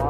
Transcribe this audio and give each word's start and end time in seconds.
Hey 0.00 0.08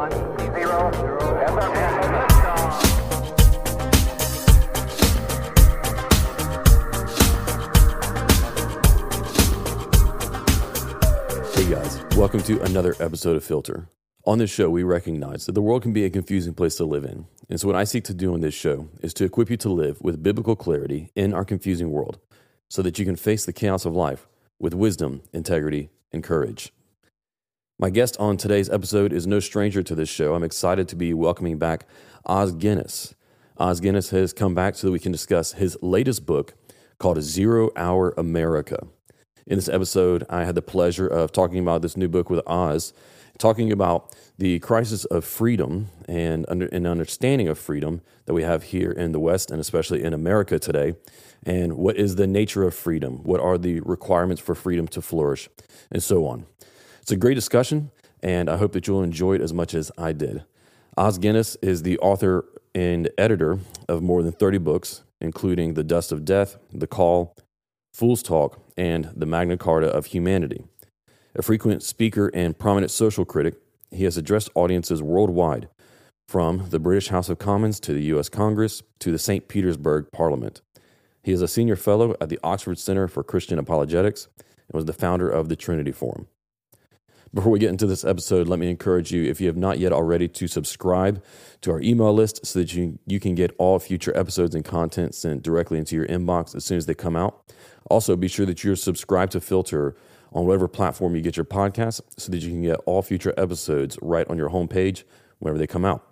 guys, 11.69 12.01
welcome 12.15 12.41
to 12.43 12.63
another 12.63 12.95
episode 13.01 13.35
of 13.35 13.43
Filter. 13.43 13.89
On 14.25 14.39
this 14.39 14.49
show, 14.49 14.71
we 14.71 14.85
recognize 14.85 15.47
that 15.47 15.53
the 15.53 15.61
world 15.61 15.83
can 15.83 15.93
be 15.93 16.05
a 16.05 16.11
confusing 16.11 16.55
place 16.55 16.77
to 16.77 16.85
live 16.85 17.05
in. 17.05 17.27
And 17.49 17.59
so, 17.59 17.67
what 17.67 17.75
I 17.75 17.83
seek 17.83 18.05
to 18.05 18.15
do 18.15 18.33
on 18.33 18.43
this 18.43 18.55
show 18.55 18.89
is 19.03 19.13
to 19.15 19.25
equip 19.25 19.51
you 19.51 19.57
to 19.57 19.69
live 19.69 20.01
with 20.01 20.23
biblical 20.23 20.55
clarity 20.55 21.11
in 21.17 21.35
our 21.35 21.45
confusing 21.45 21.91
world 21.91 22.21
so 22.69 22.81
that 22.83 23.01
you 23.01 23.05
can 23.05 23.17
face 23.17 23.45
the 23.45 23.53
chaos 23.53 23.85
of 23.85 23.97
life 23.97 24.29
with 24.61 24.73
wisdom, 24.73 25.23
integrity, 25.33 25.91
and 26.13 26.23
courage. 26.23 26.73
My 27.81 27.89
guest 27.89 28.19
on 28.21 28.37
today's 28.37 28.69
episode 28.69 29.11
is 29.11 29.27
no 29.27 29.41
stranger 29.41 29.83
to 29.83 29.95
this 29.95 30.11
show. 30.11 30.35
I'm 30.35 30.45
excited 30.45 30.87
to 30.89 30.97
be 30.97 31.15
welcoming 31.15 31.57
back 31.57 31.87
Os 32.27 32.53
Guinness. 32.53 33.15
Os 33.57 33.81
Guinness 33.81 34.11
has 34.11 34.35
come 34.35 34.55
back 34.55 34.75
so 34.75 34.87
that 34.87 34.93
we 34.93 34.99
can 34.99 35.13
discuss 35.13 35.55
his 35.55 35.79
latest 35.81 36.27
book 36.27 36.53
called 36.99 37.23
Zero 37.23 37.71
Hour 37.77 38.13
America. 38.19 38.87
In 39.47 39.57
this 39.57 39.71
episode, 39.71 40.27
I 40.29 40.45
had 40.45 40.57
the 40.57 40.61
pleasure 40.61 41.07
of 41.07 41.33
talking 41.33 41.59
about 41.59 41.81
this 41.81 41.97
new 41.97 42.07
book 42.07 42.29
with 42.29 42.47
Os, 42.47 42.93
talking 43.39 43.73
about 43.73 44.15
the 44.37 44.59
crisis 44.59 45.07
of 45.07 45.25
freedom 45.25 45.89
and 46.07 46.45
an 46.51 46.85
understanding 46.85 47.49
of 47.49 47.59
freedom 47.59 48.03
that 48.27 48.35
we 48.35 48.43
have 48.43 48.65
here 48.65 48.91
in 48.91 49.13
the 49.13 49.21
West 49.21 49.51
and 49.51 49.59
especially 49.59 50.03
in 50.03 50.13
America 50.13 50.59
today. 50.59 50.97
And 51.45 51.79
what 51.79 51.97
is 51.97 52.17
the 52.17 52.27
nature 52.27 52.65
of 52.65 52.75
freedom? 52.75 53.23
What 53.23 53.41
are 53.41 53.57
the 53.57 53.81
requirements 53.81 54.43
for 54.43 54.55
freedom 54.55 54.87
to 54.89 55.01
flourish? 55.01 55.49
And 55.91 56.03
so 56.03 56.27
on. 56.27 56.45
It's 57.11 57.17
a 57.17 57.19
great 57.19 57.35
discussion, 57.35 57.91
and 58.23 58.49
I 58.49 58.57
hope 58.57 58.71
that 58.71 58.87
you'll 58.87 59.03
enjoy 59.03 59.35
it 59.35 59.41
as 59.41 59.53
much 59.53 59.75
as 59.75 59.91
I 59.99 60.13
did. 60.13 60.45
Os 60.97 61.19
Guinness 61.19 61.57
is 61.61 61.83
the 61.83 61.99
author 61.99 62.45
and 62.73 63.11
editor 63.19 63.59
of 63.89 64.01
more 64.01 64.23
than 64.23 64.31
30 64.31 64.59
books, 64.59 65.03
including 65.21 65.75
The 65.75 65.83
Dust 65.83 66.13
of 66.13 66.25
Death, 66.25 66.57
The 66.73 66.87
Call, 66.87 67.35
Fool's 67.93 68.23
Talk, 68.23 68.61
and 68.77 69.11
The 69.17 69.27
Magna 69.27 69.57
Carta 69.57 69.89
of 69.89 70.07
Humanity. 70.07 70.63
A 71.35 71.43
frequent 71.43 71.83
speaker 71.83 72.31
and 72.33 72.57
prominent 72.57 72.93
social 72.93 73.25
critic, 73.25 73.57
he 73.91 74.05
has 74.05 74.17
addressed 74.17 74.51
audiences 74.55 75.03
worldwide, 75.03 75.69
from 76.29 76.71
the 76.71 76.79
British 76.79 77.09
House 77.09 77.29
of 77.29 77.41
Commons 77.41 77.81
to 77.81 77.93
the 77.93 78.05
U.S. 78.05 78.29
Congress 78.29 78.85
to 79.01 79.11
the 79.11 79.19
St. 79.19 79.49
Petersburg 79.49 80.13
Parliament. 80.13 80.61
He 81.25 81.33
is 81.33 81.43
a 81.43 81.49
senior 81.49 81.75
fellow 81.75 82.15
at 82.21 82.29
the 82.29 82.39
Oxford 82.45 82.79
Center 82.79 83.09
for 83.09 83.25
Christian 83.25 83.59
Apologetics 83.59 84.29
and 84.39 84.75
was 84.75 84.85
the 84.85 84.93
founder 84.93 85.29
of 85.29 85.49
the 85.49 85.57
Trinity 85.57 85.91
Forum. 85.91 86.29
Before 87.33 87.53
we 87.53 87.61
get 87.61 87.71
into 87.71 87.87
this 87.87 88.05
episode, 88.05 88.49
let 88.49 88.59
me 88.59 88.69
encourage 88.69 89.13
you, 89.13 89.23
if 89.23 89.41
you 89.41 89.47
have 89.47 89.57
not 89.57 89.79
yet 89.79 89.93
already, 89.93 90.27
to 90.27 90.49
subscribe 90.49 91.23
to 91.61 91.71
our 91.71 91.81
email 91.81 92.13
list 92.13 92.45
so 92.45 92.59
that 92.59 92.75
you, 92.75 92.99
you 93.07 93.21
can 93.21 93.37
get 93.37 93.55
all 93.57 93.79
future 93.79 94.17
episodes 94.17 94.57
and 94.57 94.65
content 94.65 95.15
sent 95.15 95.45
directly 95.45 95.79
into 95.79 95.95
your 95.95 96.07
inbox 96.07 96.57
as 96.57 96.65
soon 96.65 96.77
as 96.77 96.87
they 96.87 96.95
come 96.95 97.15
out. 97.15 97.45
Also, 97.89 98.17
be 98.17 98.27
sure 98.27 98.47
that 98.47 98.65
you're 98.65 98.75
subscribed 98.75 99.31
to 99.31 99.41
Filter 99.41 99.95
on 100.33 100.45
whatever 100.45 100.67
platform 100.67 101.15
you 101.15 101.23
get 101.23 101.37
your 101.37 101.45
podcast 101.45 102.01
so 102.17 102.33
that 102.33 102.39
you 102.39 102.51
can 102.51 102.63
get 102.63 102.81
all 102.85 103.01
future 103.01 103.33
episodes 103.37 103.97
right 104.03 104.27
on 104.29 104.37
your 104.37 104.51
homepage 104.51 105.05
whenever 105.39 105.59
they 105.59 105.69
come 105.69 105.85
out. 105.85 106.05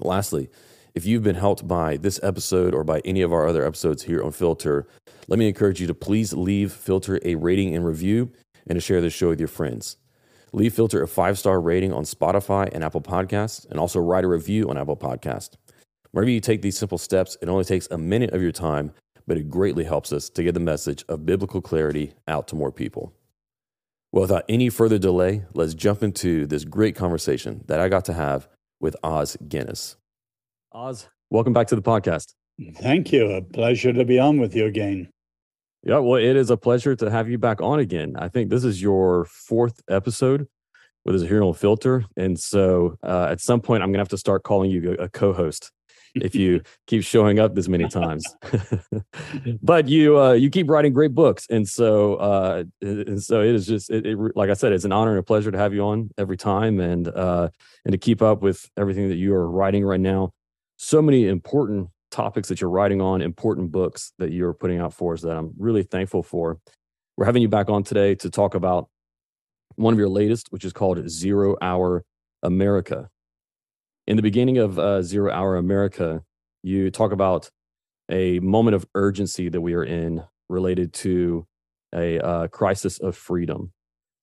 Lastly, 0.00 0.50
if 0.94 1.06
you've 1.06 1.22
been 1.22 1.36
helped 1.36 1.66
by 1.66 1.96
this 1.96 2.20
episode 2.22 2.74
or 2.74 2.84
by 2.84 3.00
any 3.06 3.22
of 3.22 3.32
our 3.32 3.48
other 3.48 3.64
episodes 3.64 4.02
here 4.02 4.22
on 4.22 4.32
Filter, 4.32 4.86
let 5.28 5.38
me 5.38 5.48
encourage 5.48 5.80
you 5.80 5.86
to 5.86 5.94
please 5.94 6.34
leave 6.34 6.72
Filter 6.72 7.18
a 7.24 7.36
rating 7.36 7.74
and 7.74 7.86
review 7.86 8.30
and 8.66 8.76
to 8.76 8.80
share 8.80 9.00
this 9.00 9.14
show 9.14 9.30
with 9.30 9.38
your 9.38 9.48
friends. 9.48 9.96
Leave 10.52 10.74
Filter 10.74 11.02
a 11.02 11.08
five 11.08 11.38
star 11.38 11.60
rating 11.60 11.92
on 11.92 12.04
Spotify 12.04 12.68
and 12.72 12.82
Apple 12.82 13.00
Podcasts, 13.00 13.68
and 13.70 13.78
also 13.78 14.00
write 14.00 14.24
a 14.24 14.28
review 14.28 14.68
on 14.68 14.76
Apple 14.76 14.96
Podcast. 14.96 15.50
Whenever 16.10 16.30
you 16.30 16.40
take 16.40 16.62
these 16.62 16.76
simple 16.76 16.98
steps, 16.98 17.36
it 17.40 17.48
only 17.48 17.64
takes 17.64 17.86
a 17.90 17.98
minute 17.98 18.32
of 18.32 18.42
your 18.42 18.50
time, 18.50 18.92
but 19.28 19.36
it 19.36 19.48
greatly 19.48 19.84
helps 19.84 20.12
us 20.12 20.28
to 20.30 20.42
get 20.42 20.54
the 20.54 20.60
message 20.60 21.04
of 21.08 21.24
biblical 21.24 21.60
clarity 21.60 22.14
out 22.26 22.48
to 22.48 22.56
more 22.56 22.72
people. 22.72 23.12
Well, 24.10 24.22
without 24.22 24.44
any 24.48 24.70
further 24.70 24.98
delay, 24.98 25.44
let's 25.54 25.72
jump 25.72 26.02
into 26.02 26.46
this 26.46 26.64
great 26.64 26.96
conversation 26.96 27.62
that 27.68 27.78
I 27.78 27.88
got 27.88 28.04
to 28.06 28.12
have 28.12 28.48
with 28.80 28.96
Os 29.04 29.36
Guinness. 29.48 29.96
Os, 30.72 31.08
welcome 31.30 31.52
back 31.52 31.68
to 31.68 31.76
the 31.76 31.82
podcast. 31.82 32.34
Thank 32.74 33.12
you. 33.12 33.30
A 33.30 33.40
pleasure 33.40 33.92
to 33.92 34.04
be 34.04 34.18
on 34.18 34.40
with 34.40 34.56
you 34.56 34.66
again. 34.66 35.08
Yeah, 35.82 35.98
well, 35.98 36.20
it 36.20 36.36
is 36.36 36.50
a 36.50 36.56
pleasure 36.56 36.94
to 36.96 37.10
have 37.10 37.28
you 37.28 37.38
back 37.38 37.62
on 37.62 37.78
again. 37.78 38.14
I 38.18 38.28
think 38.28 38.50
this 38.50 38.64
is 38.64 38.82
your 38.82 39.24
fourth 39.24 39.80
episode 39.88 40.46
with 41.04 41.14
us 41.14 41.22
here 41.22 41.42
on 41.42 41.54
Filter. 41.54 42.04
And 42.16 42.38
so 42.38 42.98
uh, 43.02 43.28
at 43.30 43.40
some 43.40 43.60
point, 43.60 43.82
I'm 43.82 43.88
going 43.88 43.94
to 43.94 44.00
have 44.00 44.08
to 44.08 44.18
start 44.18 44.42
calling 44.42 44.70
you 44.70 44.96
a, 44.98 45.04
a 45.04 45.08
co 45.08 45.32
host 45.32 45.72
if 46.14 46.34
you 46.34 46.60
keep 46.86 47.02
showing 47.02 47.38
up 47.38 47.54
this 47.54 47.68
many 47.68 47.88
times. 47.88 48.24
but 49.62 49.88
you 49.88 50.18
uh, 50.18 50.32
you 50.32 50.50
keep 50.50 50.68
writing 50.68 50.92
great 50.92 51.14
books, 51.14 51.46
and 51.48 51.66
so 51.66 52.16
uh, 52.16 52.64
and 52.82 53.22
so 53.22 53.40
it 53.40 53.54
is 53.54 53.66
just 53.66 53.90
it, 53.90 54.06
it, 54.06 54.18
like 54.36 54.50
I 54.50 54.54
said, 54.54 54.72
it's 54.72 54.84
an 54.84 54.92
honor 54.92 55.12
and 55.12 55.20
a 55.20 55.22
pleasure 55.22 55.50
to 55.50 55.58
have 55.58 55.72
you 55.72 55.82
on 55.82 56.10
every 56.18 56.36
time, 56.36 56.80
and 56.80 57.08
uh, 57.08 57.48
and 57.84 57.92
to 57.92 57.98
keep 57.98 58.20
up 58.22 58.42
with 58.42 58.68
everything 58.76 59.08
that 59.08 59.16
you 59.16 59.34
are 59.34 59.50
writing 59.50 59.84
right 59.84 60.00
now. 60.00 60.32
So 60.76 61.00
many 61.00 61.26
important 61.26 61.88
topics 62.10 62.48
that 62.48 62.60
you're 62.60 62.70
writing 62.70 63.00
on, 63.00 63.22
important 63.22 63.70
books 63.70 64.12
that 64.18 64.32
you're 64.32 64.54
putting 64.54 64.78
out 64.78 64.92
for 64.92 65.14
us 65.14 65.22
that 65.22 65.36
I'm 65.36 65.52
really 65.58 65.82
thankful 65.82 66.22
for. 66.22 66.58
We're 67.16 67.26
having 67.26 67.42
you 67.42 67.48
back 67.48 67.68
on 67.68 67.82
today 67.82 68.14
to 68.16 68.30
talk 68.30 68.54
about 68.54 68.88
one 69.76 69.92
of 69.92 69.98
your 69.98 70.08
latest, 70.08 70.48
which 70.50 70.64
is 70.64 70.72
called 70.72 71.08
Zero 71.08 71.56
Hour 71.60 72.04
America 72.42 73.10
in 74.10 74.16
the 74.16 74.22
beginning 74.22 74.58
of 74.58 74.76
uh, 74.76 75.02
Zero 75.02 75.32
Hour 75.32 75.56
America, 75.56 76.24
you 76.64 76.90
talk 76.90 77.12
about 77.12 77.48
a 78.10 78.40
moment 78.40 78.74
of 78.74 78.84
urgency 78.96 79.48
that 79.48 79.60
we 79.60 79.74
are 79.74 79.84
in 79.84 80.24
related 80.48 80.92
to 80.92 81.46
a 81.94 82.18
uh, 82.18 82.48
crisis 82.48 82.98
of 82.98 83.16
freedom. 83.16 83.72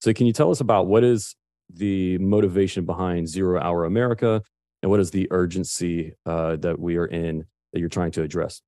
So, 0.01 0.11
can 0.11 0.27
you 0.27 0.33
tell 0.33 0.51
us 0.51 0.59
about 0.59 0.87
what 0.87 1.05
is 1.05 1.37
the 1.73 2.17
motivation 2.17 2.85
behind 2.85 3.29
Zero 3.29 3.61
Hour 3.61 3.85
America 3.85 4.43
and 4.83 4.91
what 4.91 4.99
is 4.99 5.11
the 5.11 5.27
urgency 5.31 6.15
uh, 6.25 6.57
that 6.57 6.79
we 6.79 6.97
are 6.97 7.07
in 7.07 7.45
that 7.77 7.81
you're 7.81 7.89
trying 7.89 8.11
to 8.11 8.23
address? 8.23 8.61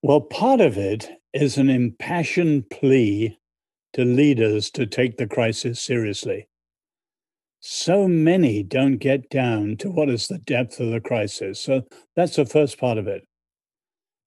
Well, 0.00 0.20
part 0.20 0.60
of 0.60 0.78
it 0.78 1.10
is 1.34 1.58
an 1.58 1.68
impassioned 1.68 2.70
plea 2.70 3.36
to 3.94 4.04
leaders 4.04 4.70
to 4.70 4.86
take 4.86 5.16
the 5.16 5.26
crisis 5.26 5.82
seriously. 5.82 6.46
So 7.58 8.06
many 8.06 8.62
don't 8.62 8.98
get 8.98 9.28
down 9.28 9.76
to 9.78 9.90
what 9.90 10.08
is 10.08 10.28
the 10.28 10.38
depth 10.38 10.78
of 10.78 10.92
the 10.92 11.00
crisis. 11.00 11.60
So 11.60 11.82
that's 12.14 12.36
the 12.36 12.46
first 12.46 12.78
part 12.78 12.96
of 12.96 13.08
it. 13.08 13.26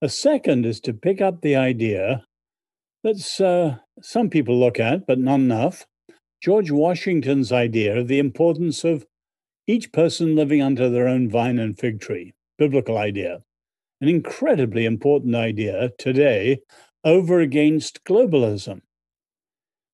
A 0.01 0.09
second 0.09 0.65
is 0.65 0.81
to 0.81 0.93
pick 0.93 1.21
up 1.21 1.41
the 1.41 1.55
idea 1.55 2.25
that 3.03 3.41
uh, 3.41 3.79
some 4.01 4.29
people 4.29 4.59
look 4.59 4.79
at, 4.79 5.07
but 5.07 5.17
not 5.17 5.35
enough. 5.35 5.85
George 6.41 6.71
Washington's 6.71 7.53
idea 7.53 7.97
of 7.97 8.09
the 8.09 8.19
importance 8.19 8.83
of 8.83 9.05
each 9.65 9.93
person 9.93 10.35
living 10.35 10.61
under 10.61 10.89
their 10.89 11.07
own 11.07 11.29
vine 11.29 11.57
and 11.57 11.79
fig 11.79 12.01
tree, 12.01 12.33
biblical 12.57 12.97
idea, 12.97 13.41
an 14.01 14.07
incredibly 14.07 14.85
important 14.85 15.35
idea 15.35 15.91
today 15.97 16.59
over 17.03 17.39
against 17.39 18.03
globalism. 18.03 18.81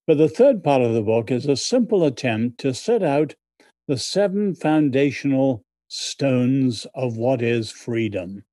But 0.07 0.17
the 0.17 0.29
third 0.29 0.63
part 0.63 0.81
of 0.81 0.93
the 0.93 1.01
book 1.01 1.29
is 1.29 1.45
a 1.45 1.55
simple 1.55 2.03
attempt 2.03 2.59
to 2.61 2.73
set 2.73 3.03
out 3.03 3.35
the 3.87 3.97
seven 3.97 4.55
foundational 4.55 5.63
stones 5.87 6.85
of 6.95 7.17
what 7.17 7.41
is 7.41 7.71
freedom. 7.71 8.43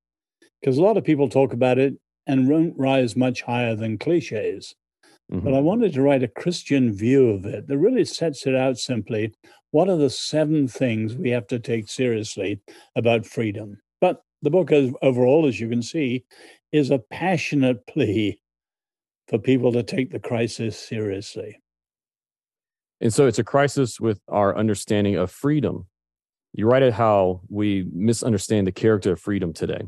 Because 0.59 0.77
a 0.77 0.83
lot 0.83 0.97
of 0.97 1.03
people 1.03 1.29
talk 1.29 1.53
about 1.53 1.77
it 1.77 1.95
and 2.25 2.49
won't 2.49 2.77
rise 2.77 3.15
much 3.15 3.41
higher 3.41 3.75
than 3.75 3.97
cliches. 3.97 4.75
Mm-hmm. 5.31 5.43
But 5.43 5.53
I 5.53 5.59
wanted 5.59 5.93
to 5.93 6.01
write 6.01 6.23
a 6.23 6.27
Christian 6.27 6.93
view 6.93 7.29
of 7.29 7.45
it 7.45 7.67
that 7.67 7.77
really 7.77 8.05
sets 8.05 8.47
it 8.47 8.55
out 8.55 8.77
simply. 8.77 9.33
What 9.71 9.89
are 9.89 9.97
the 9.97 10.09
seven 10.09 10.67
things 10.67 11.15
we 11.15 11.29
have 11.31 11.47
to 11.47 11.59
take 11.59 11.89
seriously 11.89 12.61
about 12.95 13.25
freedom? 13.25 13.79
The 14.47 14.51
book, 14.51 14.71
overall, 15.01 15.45
as 15.45 15.59
you 15.59 15.67
can 15.67 15.81
see, 15.81 16.23
is 16.71 16.89
a 16.89 16.99
passionate 16.99 17.85
plea 17.85 18.39
for 19.27 19.37
people 19.37 19.73
to 19.73 19.83
take 19.83 20.09
the 20.09 20.21
crisis 20.21 20.79
seriously. 20.79 21.59
And 23.01 23.13
so 23.13 23.27
it's 23.27 23.39
a 23.39 23.43
crisis 23.43 23.99
with 23.99 24.21
our 24.29 24.57
understanding 24.57 25.17
of 25.17 25.31
freedom. 25.31 25.87
You 26.53 26.65
write 26.65 26.83
it 26.83 26.93
how 26.93 27.41
we 27.49 27.89
misunderstand 27.91 28.67
the 28.67 28.71
character 28.71 29.11
of 29.11 29.19
freedom 29.19 29.51
today, 29.51 29.81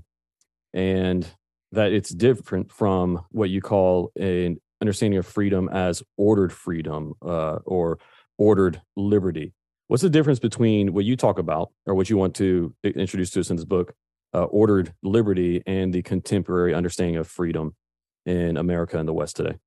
and 0.74 1.26
that 1.72 1.94
it's 1.94 2.10
different 2.10 2.70
from 2.70 3.22
what 3.32 3.50
you 3.50 3.62
call 3.62 4.12
an 4.20 4.58
understanding 4.82 5.20
of 5.20 5.26
freedom 5.26 5.70
as 5.70 6.04
ordered 6.18 6.52
freedom 6.52 7.14
uh, 7.26 7.60
or 7.64 7.98
ordered 8.38 8.82
liberty. 8.98 9.54
What's 9.88 10.04
the 10.04 10.10
difference 10.10 10.40
between 10.40 10.92
what 10.92 11.06
you 11.06 11.16
talk 11.16 11.40
about 11.40 11.72
or 11.86 11.96
what 11.96 12.10
you 12.10 12.18
want 12.18 12.36
to 12.36 12.76
introduce 12.84 13.30
to 13.30 13.40
us 13.40 13.50
in 13.52 13.56
this 13.56 13.64
book, 13.64 13.96
uh, 14.34 14.44
ordered 14.44 14.94
liberty, 15.04 15.64
and 15.66 15.94
the 15.94 16.02
contemporary 16.02 16.74
understanding 16.74 17.18
of 17.18 17.28
freedom 17.28 17.76
in 18.26 18.58
America 18.58 18.98
and 18.98 19.08
the 19.08 19.14
West 19.14 19.36
today? 19.36 19.58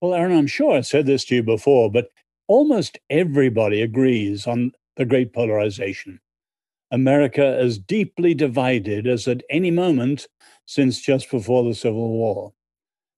Well, 0.00 0.14
Aaron, 0.14 0.36
I'm 0.36 0.46
sure 0.46 0.76
I 0.76 0.80
said 0.82 1.06
this 1.06 1.24
to 1.26 1.36
you 1.36 1.42
before, 1.42 1.90
but 1.90 2.08
almost 2.46 2.98
everybody 3.10 3.82
agrees 3.82 4.46
on 4.46 4.72
the 4.96 5.04
great 5.04 5.32
polarization. 5.32 6.20
America 6.90 7.44
as 7.44 7.78
deeply 7.78 8.34
divided 8.34 9.06
as 9.06 9.28
at 9.28 9.42
any 9.50 9.70
moment 9.70 10.26
since 10.66 11.00
just 11.00 11.30
before 11.30 11.64
the 11.64 11.74
Civil 11.74 12.10
War. 12.10 12.52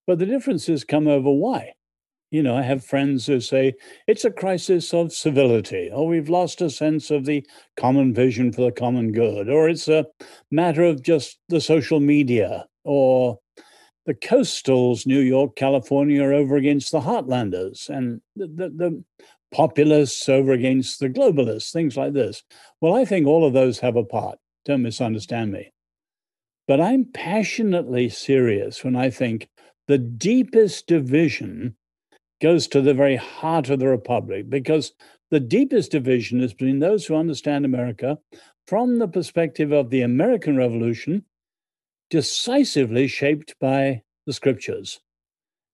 But 0.06 0.18
the 0.18 0.26
differences 0.26 0.84
come 0.84 1.06
over 1.06 1.30
why. 1.30 1.74
You 2.30 2.44
know, 2.44 2.56
I 2.56 2.62
have 2.62 2.84
friends 2.84 3.26
who 3.26 3.40
say 3.40 3.74
it's 4.06 4.24
a 4.24 4.30
crisis 4.30 4.94
of 4.94 5.12
civility, 5.12 5.90
or 5.92 6.06
we've 6.06 6.28
lost 6.28 6.62
a 6.62 6.70
sense 6.70 7.10
of 7.10 7.24
the 7.24 7.44
common 7.76 8.14
vision 8.14 8.52
for 8.52 8.62
the 8.62 8.72
common 8.72 9.10
good, 9.10 9.48
or 9.48 9.68
it's 9.68 9.88
a 9.88 10.06
matter 10.50 10.84
of 10.84 11.02
just 11.02 11.40
the 11.48 11.60
social 11.60 11.98
media, 11.98 12.66
or 12.84 13.40
the 14.06 14.14
coastals, 14.14 15.06
New 15.06 15.18
York, 15.18 15.56
California, 15.56 16.22
are 16.22 16.32
over 16.32 16.56
against 16.56 16.92
the 16.92 17.00
heartlanders, 17.00 17.88
and 17.88 18.20
the, 18.36 18.46
the, 18.46 18.68
the 18.70 19.04
populists 19.52 20.28
over 20.28 20.52
against 20.52 21.00
the 21.00 21.08
globalists, 21.08 21.72
things 21.72 21.96
like 21.96 22.12
this. 22.12 22.44
Well, 22.80 22.94
I 22.94 23.04
think 23.04 23.26
all 23.26 23.44
of 23.44 23.52
those 23.52 23.80
have 23.80 23.96
a 23.96 24.04
part. 24.04 24.38
Don't 24.64 24.82
misunderstand 24.82 25.50
me. 25.50 25.72
But 26.68 26.80
I'm 26.80 27.06
passionately 27.12 28.08
serious 28.08 28.84
when 28.84 28.94
I 28.94 29.10
think 29.10 29.48
the 29.88 29.98
deepest 29.98 30.86
division 30.86 31.76
goes 32.40 32.66
to 32.68 32.80
the 32.80 32.94
very 32.94 33.16
heart 33.16 33.68
of 33.70 33.78
the 33.78 33.88
republic 33.88 34.48
because 34.48 34.92
the 35.30 35.40
deepest 35.40 35.92
division 35.92 36.40
is 36.40 36.52
between 36.52 36.78
those 36.78 37.06
who 37.06 37.14
understand 37.14 37.64
America 37.64 38.18
from 38.66 38.98
the 38.98 39.08
perspective 39.08 39.72
of 39.72 39.90
the 39.90 40.02
American 40.02 40.56
Revolution, 40.56 41.24
decisively 42.08 43.06
shaped 43.06 43.54
by 43.60 44.02
the 44.26 44.32
scriptures, 44.32 45.00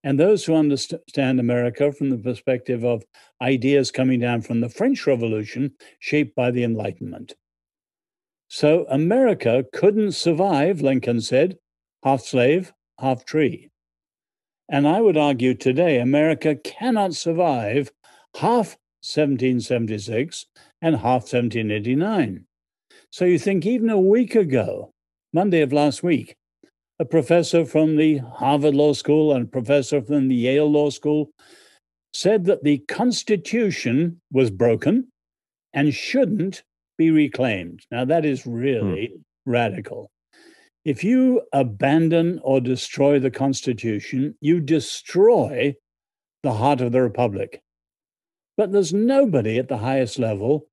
and 0.05 0.19
those 0.19 0.45
who 0.45 0.55
understand 0.55 1.41
America 1.41 1.93
from 1.93 2.11
the 2.11 2.19
perspective 2.19 2.85
of 2.85 3.05
ideas 3.43 3.91
coming 3.91 4.21
down 4.21 4.41
from 4.43 4.61
the 4.61 4.69
French 4.69 5.07
Revolution, 5.07 5.73
shaped 5.99 6.35
by 6.35 6.51
the 6.51 6.65
Enlightenment. 6.65 7.35
So 8.49 8.87
America 8.89 9.65
couldn't 9.73 10.13
survive, 10.13 10.81
Lincoln 10.81 11.21
said, 11.21 11.59
half 12.05 12.21
slave, 12.21 12.73
half 13.01 13.25
tree. 13.25 13.71
And 14.69 14.87
I 14.89 15.01
would 15.01 15.17
argue 15.17 15.55
today, 15.55 15.99
America 15.99 16.57
cannot 16.57 17.15
survive 17.15 17.93
half 18.37 18.77
1776 19.03 20.47
and 20.83 20.97
half 20.97 21.23
1789. 21.23 22.45
So 23.11 23.25
you 23.25 23.39
think 23.39 23.65
even 23.65 23.91
a 23.91 24.01
week 24.01 24.35
ago, 24.35 24.91
Monday 25.33 25.61
of 25.61 25.73
last 25.73 26.03
week, 26.03 26.37
a 26.99 27.05
professor 27.05 27.65
from 27.65 27.97
the 27.97 28.19
Harvard 28.19 28.75
Law 28.75 28.93
School 28.93 29.33
and 29.33 29.45
a 29.45 29.49
professor 29.49 30.03
from 30.03 30.29
the 30.29 30.35
Yale 30.35 30.71
Law 30.71 30.91
School 30.91 31.31
said 32.13 32.47
that 32.47 32.65
the 32.65 32.79
Constitution 32.89 34.21
was 34.33 34.51
broken 34.51 35.09
and 35.73 35.93
shouldn't 35.93 36.65
be 36.97 37.11
reclaimed. 37.11 37.81
Now, 37.91 38.07
that 38.07 38.25
is 38.25 38.47
really 38.47 39.09
hmm. 39.09 39.51
radical. 39.51 40.11
If 40.87 41.03
you 41.03 41.43
abandon 41.53 42.39
or 42.45 42.61
destroy 42.61 43.19
the 43.19 43.33
Constitution, 43.33 44.37
you 44.41 44.61
destroy 44.61 45.75
the 46.45 46.53
heart 46.53 46.81
of 46.81 46.93
the 46.93 47.03
Republic. 47.03 47.61
But 48.57 48.71
there's 48.71 48.95
nobody 48.95 49.59
at 49.59 49.67
the 49.67 49.79
highest 49.79 50.17
level 50.21 50.69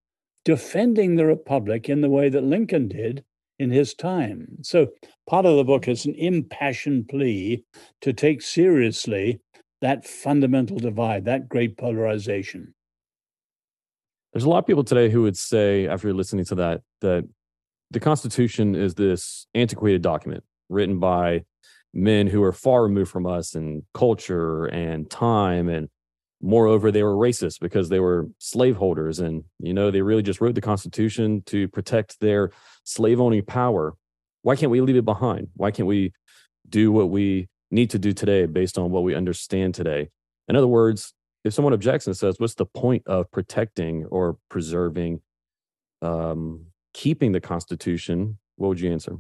defending 0.45 1.15
the 1.15 1.25
Republic 1.25 1.89
in 1.89 2.01
the 2.01 2.11
way 2.11 2.29
that 2.29 2.43
Lincoln 2.43 2.89
did 2.89 3.23
in 3.57 3.71
his 3.71 3.95
time. 3.95 4.59
So 4.61 4.89
part 5.27 5.47
of 5.47 5.55
the 5.55 5.63
book 5.63 5.87
is 5.87 6.05
an 6.05 6.13
impassioned 6.13 7.07
plea 7.07 7.63
to 8.01 8.13
take 8.13 8.43
seriously 8.43 9.41
that 9.81 10.05
fundamental 10.05 10.77
divide, 10.77 11.25
that 11.25 11.49
great 11.49 11.75
polarization. 11.75 12.75
There's 14.31 14.45
a 14.45 14.49
lot 14.49 14.59
of 14.59 14.67
people 14.67 14.83
today 14.83 15.09
who 15.09 15.23
would 15.23 15.37
say, 15.37 15.87
after 15.87 16.13
listening 16.13 16.45
to 16.45 16.55
that, 16.55 16.81
that 17.01 17.27
the 17.93 17.99
Constitution 17.99 18.75
is 18.75 18.95
this 18.95 19.47
antiquated 19.53 20.01
document 20.01 20.43
written 20.67 20.99
by 20.99 21.43
men 21.93 22.25
who 22.27 22.41
are 22.43 22.51
far 22.51 22.83
removed 22.83 23.11
from 23.11 23.27
us 23.27 23.53
in 23.53 23.83
culture 23.93 24.65
and 24.65 25.09
time 25.09 25.69
and 25.69 25.89
moreover 26.41 26.91
they 26.91 27.03
were 27.03 27.15
racist 27.15 27.59
because 27.59 27.89
they 27.89 27.99
were 27.99 28.27
slaveholders 28.39 29.19
and 29.19 29.43
you 29.59 29.73
know 29.73 29.91
they 29.91 30.01
really 30.01 30.23
just 30.23 30.41
wrote 30.41 30.55
the 30.55 30.61
constitution 30.61 31.43
to 31.45 31.67
protect 31.69 32.19
their 32.19 32.51
slave 32.83 33.21
owning 33.21 33.45
power. 33.45 33.93
Why 34.41 34.55
can't 34.55 34.71
we 34.71 34.81
leave 34.81 34.97
it 34.97 35.05
behind? 35.05 35.49
Why 35.55 35.71
can't 35.71 35.87
we 35.87 36.13
do 36.67 36.91
what 36.91 37.09
we 37.09 37.47
need 37.69 37.91
to 37.91 37.99
do 37.99 38.11
today 38.11 38.47
based 38.47 38.77
on 38.77 38.89
what 38.89 39.03
we 39.03 39.15
understand 39.15 39.75
today? 39.75 40.09
In 40.47 40.55
other 40.55 40.67
words 40.67 41.13
if 41.43 41.53
someone 41.53 41.73
objects 41.73 42.07
and 42.07 42.17
says 42.17 42.35
what's 42.39 42.55
the 42.55 42.65
point 42.65 43.03
of 43.05 43.29
protecting 43.29 44.05
or 44.05 44.37
preserving 44.49 45.21
um, 46.01 46.65
keeping 46.93 47.31
the 47.31 47.41
Constitution, 47.41 48.37
what 48.55 48.69
would 48.69 48.79
you 48.79 48.91
answer? 48.91 49.17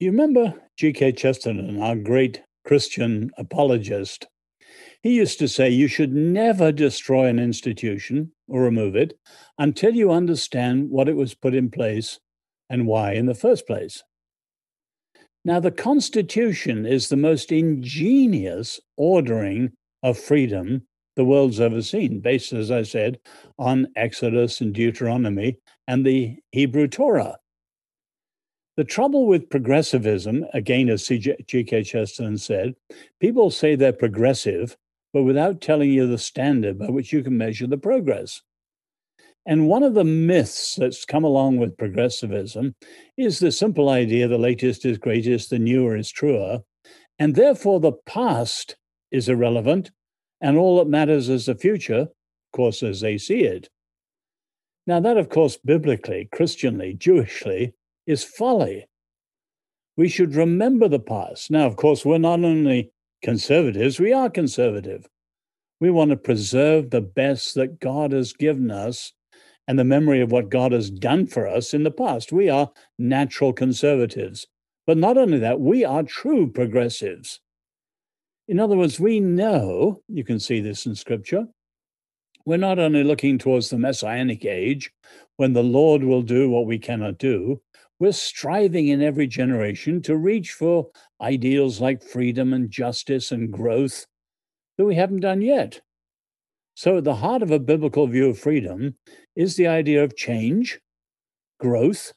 You 0.00 0.10
remember 0.10 0.54
G.K. 0.76 1.12
Chesterton, 1.12 1.80
our 1.80 1.96
great 1.96 2.42
Christian 2.64 3.30
apologist? 3.38 4.26
He 5.02 5.14
used 5.14 5.38
to 5.38 5.48
say 5.48 5.70
you 5.70 5.88
should 5.88 6.12
never 6.12 6.72
destroy 6.72 7.26
an 7.26 7.38
institution 7.38 8.32
or 8.48 8.62
remove 8.62 8.96
it 8.96 9.18
until 9.58 9.94
you 9.94 10.10
understand 10.10 10.90
what 10.90 11.08
it 11.08 11.16
was 11.16 11.34
put 11.34 11.54
in 11.54 11.70
place 11.70 12.18
and 12.68 12.86
why 12.86 13.12
in 13.12 13.26
the 13.26 13.34
first 13.34 13.66
place. 13.66 14.02
Now, 15.44 15.60
the 15.60 15.70
Constitution 15.70 16.84
is 16.84 17.08
the 17.08 17.16
most 17.16 17.52
ingenious 17.52 18.80
ordering 18.96 19.72
of 20.02 20.18
freedom 20.18 20.87
the 21.18 21.24
world's 21.24 21.58
ever 21.60 21.82
seen, 21.82 22.20
based, 22.20 22.52
as 22.52 22.70
I 22.70 22.82
said, 22.82 23.18
on 23.58 23.88
Exodus 23.96 24.60
and 24.60 24.72
Deuteronomy 24.72 25.58
and 25.88 26.06
the 26.06 26.36
Hebrew 26.52 26.86
Torah. 26.86 27.36
The 28.76 28.84
trouble 28.84 29.26
with 29.26 29.50
progressivism, 29.50 30.46
again, 30.54 30.88
as 30.88 31.08
G.K. 31.08 31.82
Chesterton 31.82 32.38
said, 32.38 32.76
people 33.18 33.50
say 33.50 33.74
they're 33.74 33.92
progressive, 33.92 34.76
but 35.12 35.24
without 35.24 35.60
telling 35.60 35.90
you 35.90 36.06
the 36.06 36.18
standard 36.18 36.78
by 36.78 36.86
which 36.86 37.12
you 37.12 37.24
can 37.24 37.36
measure 37.36 37.66
the 37.66 37.76
progress. 37.76 38.40
And 39.44 39.66
one 39.66 39.82
of 39.82 39.94
the 39.94 40.04
myths 40.04 40.76
that's 40.76 41.04
come 41.04 41.24
along 41.24 41.56
with 41.56 41.76
progressivism 41.76 42.76
is 43.16 43.40
the 43.40 43.50
simple 43.50 43.88
idea 43.88 44.28
the 44.28 44.38
latest 44.38 44.84
is 44.84 44.98
greatest, 44.98 45.50
the 45.50 45.58
newer 45.58 45.96
is 45.96 46.12
truer, 46.12 46.60
and 47.18 47.34
therefore 47.34 47.80
the 47.80 47.94
past 48.06 48.76
is 49.10 49.28
irrelevant 49.28 49.90
and 50.40 50.56
all 50.56 50.78
that 50.78 50.88
matters 50.88 51.28
is 51.28 51.46
the 51.46 51.54
future, 51.54 52.00
of 52.00 52.52
course, 52.52 52.82
as 52.82 53.00
they 53.00 53.18
see 53.18 53.40
it. 53.40 53.68
Now, 54.86 55.00
that, 55.00 55.16
of 55.16 55.28
course, 55.28 55.56
biblically, 55.56 56.28
Christianly, 56.32 56.94
Jewishly, 56.94 57.74
is 58.06 58.24
folly. 58.24 58.86
We 59.96 60.08
should 60.08 60.34
remember 60.34 60.88
the 60.88 61.00
past. 61.00 61.50
Now, 61.50 61.66
of 61.66 61.76
course, 61.76 62.04
we're 62.04 62.18
not 62.18 62.44
only 62.44 62.92
conservatives, 63.22 64.00
we 64.00 64.12
are 64.12 64.30
conservative. 64.30 65.06
We 65.80 65.90
want 65.90 66.10
to 66.10 66.16
preserve 66.16 66.90
the 66.90 67.00
best 67.00 67.54
that 67.54 67.80
God 67.80 68.12
has 68.12 68.32
given 68.32 68.70
us 68.70 69.12
and 69.66 69.78
the 69.78 69.84
memory 69.84 70.20
of 70.22 70.32
what 70.32 70.48
God 70.48 70.72
has 70.72 70.90
done 70.90 71.26
for 71.26 71.46
us 71.46 71.74
in 71.74 71.82
the 71.82 71.90
past. 71.90 72.32
We 72.32 72.48
are 72.48 72.70
natural 72.98 73.52
conservatives. 73.52 74.46
But 74.86 74.96
not 74.96 75.18
only 75.18 75.38
that, 75.40 75.60
we 75.60 75.84
are 75.84 76.02
true 76.02 76.50
progressives. 76.50 77.40
In 78.48 78.58
other 78.58 78.78
words, 78.78 78.98
we 78.98 79.20
know, 79.20 80.00
you 80.08 80.24
can 80.24 80.40
see 80.40 80.60
this 80.60 80.86
in 80.86 80.94
scripture, 80.94 81.46
we're 82.46 82.56
not 82.56 82.78
only 82.78 83.04
looking 83.04 83.36
towards 83.36 83.68
the 83.68 83.76
messianic 83.76 84.46
age 84.46 84.90
when 85.36 85.52
the 85.52 85.62
Lord 85.62 86.02
will 86.02 86.22
do 86.22 86.48
what 86.48 86.64
we 86.64 86.78
cannot 86.78 87.18
do, 87.18 87.60
we're 88.00 88.12
striving 88.12 88.88
in 88.88 89.02
every 89.02 89.26
generation 89.26 90.00
to 90.02 90.16
reach 90.16 90.52
for 90.52 90.88
ideals 91.20 91.78
like 91.78 92.02
freedom 92.02 92.54
and 92.54 92.70
justice 92.70 93.32
and 93.32 93.52
growth 93.52 94.06
that 94.78 94.86
we 94.86 94.94
haven't 94.94 95.20
done 95.20 95.42
yet. 95.42 95.82
So, 96.74 96.98
at 96.98 97.04
the 97.04 97.16
heart 97.16 97.42
of 97.42 97.50
a 97.50 97.58
biblical 97.58 98.06
view 98.06 98.30
of 98.30 98.38
freedom 98.38 98.96
is 99.36 99.56
the 99.56 99.66
idea 99.66 100.02
of 100.02 100.16
change, 100.16 100.80
growth, 101.60 102.14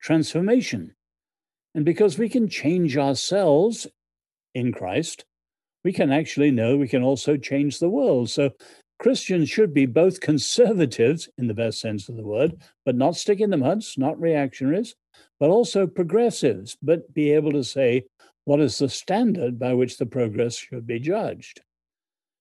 transformation. 0.00 0.94
And 1.74 1.84
because 1.84 2.16
we 2.16 2.28
can 2.28 2.48
change 2.48 2.96
ourselves 2.96 3.88
in 4.54 4.72
Christ, 4.72 5.24
we 5.84 5.92
can 5.92 6.10
actually 6.10 6.50
know 6.50 6.76
we 6.76 6.88
can 6.88 7.02
also 7.02 7.36
change 7.36 7.78
the 7.78 7.90
world. 7.90 8.30
So 8.30 8.50
Christians 8.98 9.50
should 9.50 9.74
be 9.74 9.86
both 9.86 10.20
conservatives 10.20 11.28
in 11.36 11.46
the 11.46 11.54
best 11.54 11.80
sense 11.80 12.08
of 12.08 12.16
the 12.16 12.26
word, 12.26 12.56
but 12.84 12.96
not 12.96 13.16
stick 13.16 13.40
in 13.40 13.50
the 13.50 13.56
muds, 13.56 13.96
not 13.98 14.20
reactionaries, 14.20 14.94
but 15.38 15.50
also 15.50 15.86
progressives, 15.86 16.76
but 16.82 17.12
be 17.12 17.32
able 17.32 17.52
to 17.52 17.64
say 17.64 18.04
what 18.44 18.60
is 18.60 18.78
the 18.78 18.88
standard 18.88 19.58
by 19.58 19.74
which 19.74 19.98
the 19.98 20.06
progress 20.06 20.56
should 20.56 20.86
be 20.86 20.98
judged. 20.98 21.60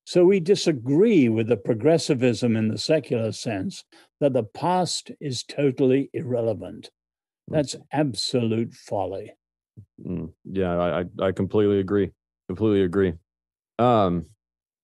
So 0.05 0.25
we 0.25 0.39
disagree 0.41 1.29
with 1.29 1.47
the 1.47 1.57
progressivism 1.57 2.55
in 2.55 2.67
the 2.67 2.77
secular 2.77 3.31
sense 3.31 3.85
that 4.19 4.33
the 4.33 4.43
past 4.43 5.11
is 5.21 5.43
totally 5.43 6.09
irrelevant. 6.13 6.89
That's 7.47 7.75
absolute 7.91 8.73
folly. 8.73 9.33
Mm, 10.05 10.31
yeah, 10.45 10.77
I, 10.77 11.25
I 11.25 11.31
completely 11.31 11.79
agree. 11.79 12.11
Completely 12.47 12.83
agree. 12.83 13.13
Um, 13.79 14.25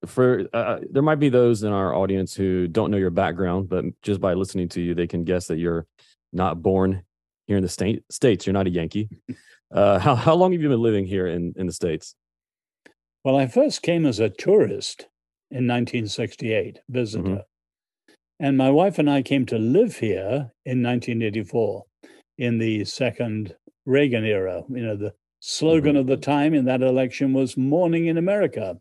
for 0.06 0.48
uh, 0.54 0.80
there 0.90 1.04
might 1.04 1.20
be 1.20 1.30
those 1.30 1.64
in 1.64 1.72
our 1.72 1.94
audience 1.94 2.34
who 2.34 2.68
don't 2.68 2.92
know 2.92 2.98
your 2.98 3.10
background, 3.10 3.70
but 3.70 3.86
just 4.02 4.22
by 4.22 4.34
listening 4.34 4.70
to 4.70 4.82
you, 4.82 4.96
they 4.96 5.08
can 5.08 5.24
guess 5.24 5.48
that 5.48 5.58
you're 5.58 5.86
not 6.32 6.62
born 6.62 7.04
here 7.48 7.58
in 7.58 7.64
the 7.64 7.70
state 7.70 8.04
states. 8.10 8.46
You're 8.46 8.54
not 8.54 8.68
a 8.68 8.72
Yankee. 8.72 9.10
Uh, 9.72 10.00
how 10.00 10.16
how 10.16 10.34
long 10.34 10.52
have 10.52 10.64
you 10.64 10.68
been 10.68 10.82
living 10.82 11.06
here 11.06 11.28
in 11.28 11.54
in 11.56 11.68
the 11.68 11.72
states? 11.72 12.16
Well, 13.24 13.36
I 13.38 13.46
first 13.46 13.84
came 13.84 14.08
as 14.08 14.20
a 14.20 14.28
tourist 14.28 15.02
in 15.52 15.68
1968, 15.68 16.80
visitor. 16.90 17.44
And 18.40 18.58
my 18.58 18.72
wife 18.72 18.98
and 18.98 19.10
I 19.10 19.22
came 19.22 19.46
to 19.48 19.60
live 19.60 19.98
here 19.98 20.52
in 20.66 20.82
1984 20.82 21.84
in 22.38 22.58
the 22.58 22.86
second 22.86 23.56
Reagan 23.86 24.24
era. 24.24 24.64
You 24.70 24.84
know, 24.84 24.96
the 24.96 25.14
slogan 25.40 25.92
mm-hmm. 25.92 26.00
of 26.00 26.08
the 26.08 26.18
time 26.18 26.54
in 26.54 26.66
that 26.66 26.82
election 26.82 27.34
was 27.34 27.58
Morning 27.58 28.08
in 28.08 28.18
America. 28.18 28.78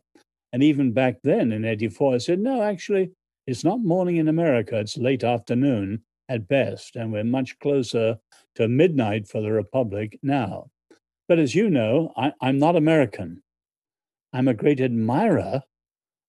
And 0.51 0.63
even 0.63 0.93
back 0.93 1.17
then 1.23 1.51
in 1.51 1.65
84, 1.65 2.15
I 2.15 2.17
said, 2.17 2.39
no, 2.39 2.61
actually, 2.61 3.11
it's 3.45 3.63
not 3.63 3.81
morning 3.81 4.17
in 4.17 4.27
America, 4.27 4.79
it's 4.79 4.97
late 4.97 5.23
afternoon 5.23 6.03
at 6.27 6.47
best. 6.47 6.95
And 6.95 7.11
we're 7.11 7.23
much 7.23 7.57
closer 7.59 8.17
to 8.55 8.67
midnight 8.67 9.27
for 9.27 9.41
the 9.41 9.51
Republic 9.51 10.19
now. 10.21 10.69
But 11.27 11.39
as 11.39 11.53
you 11.53 11.69
know, 11.69 12.11
I, 12.17 12.33
I'm 12.41 12.59
not 12.59 12.75
American. 12.75 13.43
I'm 14.33 14.47
a 14.47 14.53
great 14.53 14.79
admirer 14.81 15.63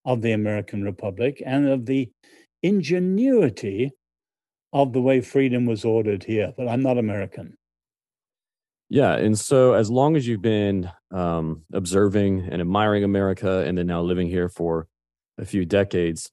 of 0.05 0.23
the 0.23 0.33
American 0.33 0.83
Republic 0.83 1.43
and 1.45 1.69
of 1.69 1.87
the 1.87 2.11
ingenuity 2.63 3.93
of 4.73 4.93
the 4.93 5.01
way 5.01 5.21
freedom 5.21 5.67
was 5.67 5.85
ordered 5.85 6.25
here, 6.25 6.53
but 6.57 6.69
I'm 6.69 6.83
not 6.83 6.99
American. 6.99 7.57
Yeah, 8.93 9.15
and 9.15 9.39
so 9.39 9.75
as 9.75 9.89
long 9.89 10.17
as 10.17 10.27
you've 10.27 10.43
been 10.43 10.91
um, 11.13 11.63
observing 11.73 12.49
and 12.51 12.61
admiring 12.61 13.05
America, 13.05 13.65
and 13.65 13.79
then 13.79 13.87
now 13.87 14.03
living 14.03 14.27
here 14.27 14.49
for 14.49 14.89
a 15.39 15.45
few 15.45 15.65
decades, 15.65 16.33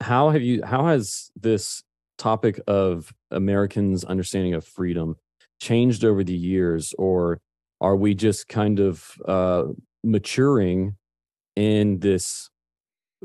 how 0.00 0.30
have 0.30 0.42
you? 0.42 0.64
How 0.64 0.86
has 0.88 1.30
this 1.36 1.84
topic 2.18 2.58
of 2.66 3.14
Americans' 3.30 4.02
understanding 4.04 4.54
of 4.54 4.66
freedom 4.66 5.14
changed 5.60 6.04
over 6.04 6.24
the 6.24 6.34
years, 6.34 6.92
or 6.98 7.40
are 7.80 7.94
we 7.94 8.12
just 8.14 8.48
kind 8.48 8.80
of 8.80 9.08
uh, 9.24 9.66
maturing 10.02 10.96
in 11.54 12.00
this 12.00 12.50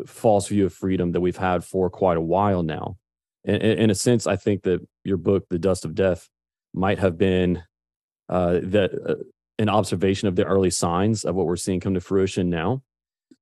false 0.06 0.48
view 0.48 0.68
of 0.68 0.74
freedom 0.74 1.12
that 1.14 1.22
we've 1.22 1.38
had 1.38 1.64
for 1.64 1.90
quite 1.90 2.18
a 2.18 2.22
while 2.22 2.62
now? 2.62 2.98
In, 3.46 3.56
in 3.56 3.90
a 3.90 3.96
sense, 3.96 4.28
I 4.28 4.36
think 4.36 4.62
that 4.62 4.80
your 5.04 5.18
book, 5.18 5.46
"The 5.50 5.58
Dust 5.58 5.86
of 5.86 5.96
Death," 5.96 6.30
might 6.72 7.00
have 7.00 7.18
been 7.18 7.64
uh, 8.30 8.60
that 8.64 8.92
uh, 9.08 9.16
an 9.60 9.70
observation 9.70 10.28
of 10.28 10.36
the 10.36 10.46
early 10.46 10.70
signs 10.70 11.24
of 11.24 11.36
what 11.36 11.46
we're 11.46 11.56
seeing 11.56 11.80
come 11.80 11.94
to 11.94 12.02
fruition 12.02 12.50
now. 12.50 12.82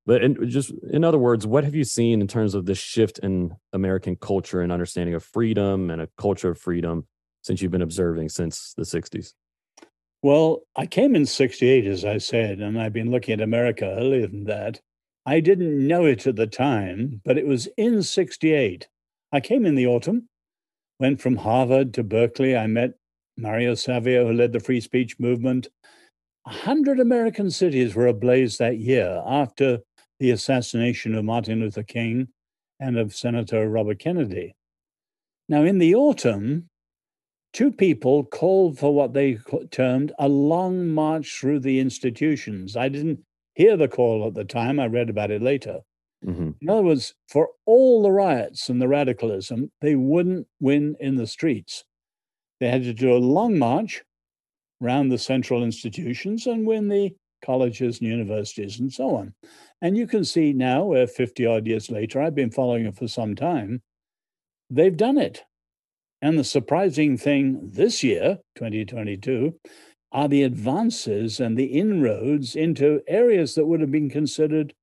But 0.05 0.23
in, 0.23 0.49
just 0.49 0.71
in 0.91 1.03
other 1.03 1.19
words, 1.19 1.45
what 1.45 1.63
have 1.63 1.75
you 1.75 1.83
seen 1.83 2.21
in 2.21 2.27
terms 2.27 2.55
of 2.55 2.65
this 2.65 2.79
shift 2.79 3.19
in 3.19 3.55
American 3.73 4.15
culture 4.15 4.61
and 4.61 4.71
understanding 4.71 5.15
of 5.15 5.23
freedom 5.23 5.89
and 5.89 6.01
a 6.01 6.09
culture 6.17 6.49
of 6.49 6.57
freedom 6.57 7.05
since 7.43 7.61
you've 7.61 7.71
been 7.71 7.81
observing 7.81 8.29
since 8.29 8.73
the 8.75 8.83
60s? 8.83 9.33
Well, 10.21 10.61
I 10.75 10.85
came 10.85 11.15
in 11.15 11.25
68, 11.25 11.85
as 11.85 12.03
I 12.03 12.17
said, 12.17 12.59
and 12.59 12.81
I've 12.81 12.91
been 12.91 13.11
looking 13.11 13.33
at 13.33 13.41
America 13.41 13.85
earlier 13.85 14.27
than 14.27 14.45
that. 14.45 14.81
I 15.25 15.39
didn't 15.39 15.87
know 15.87 16.05
it 16.05 16.27
at 16.27 16.35
the 16.35 16.47
time, 16.47 17.21
but 17.23 17.37
it 17.37 17.45
was 17.45 17.67
in 17.77 18.03
68. 18.03 18.87
I 19.31 19.39
came 19.39 19.65
in 19.65 19.75
the 19.75 19.87
autumn, 19.87 20.27
went 20.99 21.21
from 21.21 21.37
Harvard 21.37 21.93
to 21.93 22.03
Berkeley. 22.03 22.57
I 22.57 22.67
met 22.67 22.95
Mario 23.39 23.73
Savio, 23.75 24.27
who 24.27 24.33
led 24.33 24.51
the 24.51 24.59
free 24.59 24.81
speech 24.81 25.19
movement. 25.19 25.67
A 26.45 26.51
hundred 26.51 26.99
American 26.99 27.49
cities 27.49 27.95
were 27.95 28.07
ablaze 28.07 28.57
that 28.57 28.77
year 28.77 29.21
after 29.25 29.79
the 30.19 30.31
assassination 30.31 31.15
of 31.15 31.25
Martin 31.25 31.59
Luther 31.59 31.83
King 31.83 32.27
and 32.79 32.97
of 32.97 33.15
Senator 33.15 33.69
Robert 33.69 33.99
Kennedy. 33.99 34.55
Now, 35.47 35.63
in 35.63 35.79
the 35.79 35.95
autumn, 35.95 36.69
two 37.53 37.71
people 37.71 38.23
called 38.23 38.77
for 38.77 38.93
what 38.93 39.13
they 39.13 39.39
termed 39.71 40.11
a 40.19 40.27
long 40.27 40.87
march 40.87 41.39
through 41.39 41.61
the 41.61 41.79
institutions. 41.79 42.75
I 42.75 42.89
didn't 42.89 43.19
hear 43.55 43.77
the 43.77 43.87
call 43.87 44.27
at 44.27 44.33
the 44.33 44.45
time, 44.45 44.79
I 44.79 44.87
read 44.87 45.09
about 45.09 45.31
it 45.31 45.41
later. 45.41 45.79
Mm-hmm. 46.25 46.51
In 46.61 46.69
other 46.69 46.83
words, 46.83 47.13
for 47.29 47.49
all 47.65 48.03
the 48.03 48.11
riots 48.11 48.69
and 48.69 48.81
the 48.81 48.87
radicalism, 48.87 49.71
they 49.81 49.95
wouldn't 49.95 50.47
win 50.59 50.95
in 50.99 51.15
the 51.15 51.27
streets. 51.27 51.85
They 52.59 52.69
had 52.69 52.83
to 52.83 52.93
do 52.93 53.13
a 53.13 53.17
long 53.17 53.57
march 53.57 54.03
around 54.81 55.09
the 55.09 55.17
central 55.17 55.63
institutions 55.63 56.47
and 56.47 56.65
win 56.67 56.87
the 56.89 57.15
colleges 57.43 57.99
and 57.99 58.09
universities 58.09 58.79
and 58.79 58.91
so 58.91 59.15
on. 59.15 59.33
And 59.81 59.97
you 59.97 60.07
can 60.07 60.25
see 60.25 60.53
now, 60.53 60.85
we're 60.85 61.07
50 61.07 61.45
odd 61.45 61.67
years 61.67 61.89
later, 61.89 62.21
I've 62.21 62.35
been 62.35 62.51
following 62.51 62.85
it 62.85 62.95
for 62.95 63.07
some 63.07 63.35
time, 63.35 63.81
they've 64.69 64.95
done 64.97 65.17
it. 65.17 65.45
And 66.21 66.37
the 66.37 66.43
surprising 66.43 67.17
thing 67.17 67.71
this 67.71 68.03
year, 68.03 68.39
2022, 68.55 69.57
are 70.11 70.27
the 70.27 70.43
advances 70.43 71.39
and 71.39 71.57
the 71.57 71.65
inroads 71.67 72.55
into 72.55 73.01
areas 73.07 73.55
that 73.55 73.67
would 73.67 73.79
have 73.81 73.91
been 73.91 74.09
considered 74.09 74.73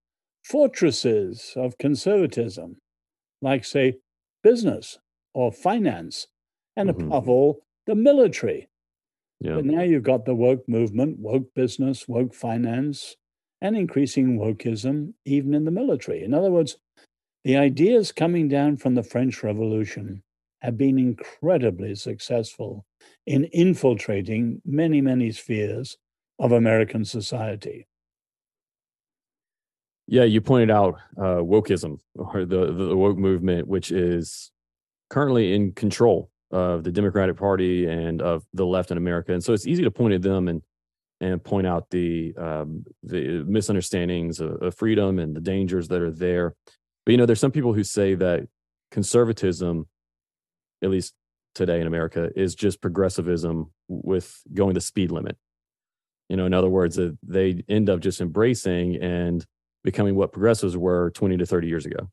fortresses 0.44 1.52
of 1.56 1.78
conservatism, 1.78 2.78
like, 3.42 3.64
say, 3.64 3.98
business 4.42 4.98
or 5.34 5.52
finance, 5.52 6.28
and 6.76 6.88
Mhm. 6.88 7.08
above 7.08 7.28
all, 7.28 7.60
the 7.86 7.94
military. 7.94 8.68
Yeah. 9.40 9.56
But 9.56 9.66
now 9.66 9.82
you've 9.82 10.02
got 10.02 10.24
the 10.24 10.34
woke 10.34 10.68
movement, 10.68 11.18
woke 11.18 11.52
business, 11.54 12.08
woke 12.08 12.34
finance, 12.34 13.16
and 13.60 13.76
increasing 13.76 14.38
wokeism 14.38 15.12
even 15.24 15.54
in 15.54 15.64
the 15.64 15.70
military. 15.70 16.22
In 16.24 16.34
other 16.34 16.50
words, 16.50 16.76
the 17.44 17.56
ideas 17.56 18.12
coming 18.12 18.48
down 18.48 18.76
from 18.76 18.94
the 18.94 19.02
French 19.02 19.42
Revolution 19.42 20.22
have 20.62 20.76
been 20.76 20.98
incredibly 20.98 21.94
successful 21.94 22.84
in 23.26 23.44
infiltrating 23.52 24.60
many, 24.64 25.00
many 25.00 25.30
spheres 25.30 25.96
of 26.38 26.52
American 26.52 27.04
society. 27.04 27.86
Yeah, 30.08 30.24
you 30.24 30.40
pointed 30.40 30.70
out 30.70 30.96
uh, 31.18 31.42
wokeism 31.42 31.98
or 32.14 32.44
the, 32.44 32.72
the 32.72 32.96
woke 32.96 33.18
movement, 33.18 33.66
which 33.66 33.90
is 33.90 34.50
currently 35.10 35.54
in 35.54 35.72
control 35.72 36.30
of 36.50 36.84
the 36.84 36.92
Democratic 36.92 37.36
Party 37.36 37.86
and 37.86 38.22
of 38.22 38.44
the 38.52 38.66
left 38.66 38.90
in 38.90 38.96
America. 38.96 39.32
And 39.32 39.42
so 39.42 39.52
it's 39.52 39.66
easy 39.66 39.82
to 39.82 39.90
point 39.90 40.14
at 40.14 40.22
them 40.22 40.48
and 40.48 40.62
and 41.20 41.42
point 41.42 41.66
out 41.66 41.88
the 41.90 42.34
um, 42.36 42.84
the 43.02 43.42
misunderstandings 43.46 44.38
of, 44.40 44.62
of 44.62 44.74
freedom 44.74 45.18
and 45.18 45.34
the 45.34 45.40
dangers 45.40 45.88
that 45.88 46.02
are 46.02 46.10
there. 46.10 46.54
But 47.04 47.12
you 47.12 47.18
know, 47.18 47.26
there's 47.26 47.40
some 47.40 47.52
people 47.52 47.72
who 47.72 47.84
say 47.84 48.14
that 48.16 48.46
conservatism, 48.90 49.88
at 50.82 50.90
least 50.90 51.14
today 51.54 51.80
in 51.80 51.86
America, 51.86 52.30
is 52.36 52.54
just 52.54 52.82
progressivism 52.82 53.72
with 53.88 54.42
going 54.52 54.74
the 54.74 54.80
speed 54.80 55.10
limit. 55.10 55.36
You 56.28 56.36
know, 56.36 56.44
in 56.44 56.52
other 56.52 56.68
words, 56.68 56.96
that 56.96 57.16
they 57.22 57.62
end 57.68 57.88
up 57.88 58.00
just 58.00 58.20
embracing 58.20 58.96
and 58.96 59.44
becoming 59.84 60.16
what 60.16 60.32
progressives 60.32 60.76
were 60.76 61.10
20 61.12 61.38
to 61.38 61.46
30 61.46 61.68
years 61.68 61.86
ago. 61.86 62.10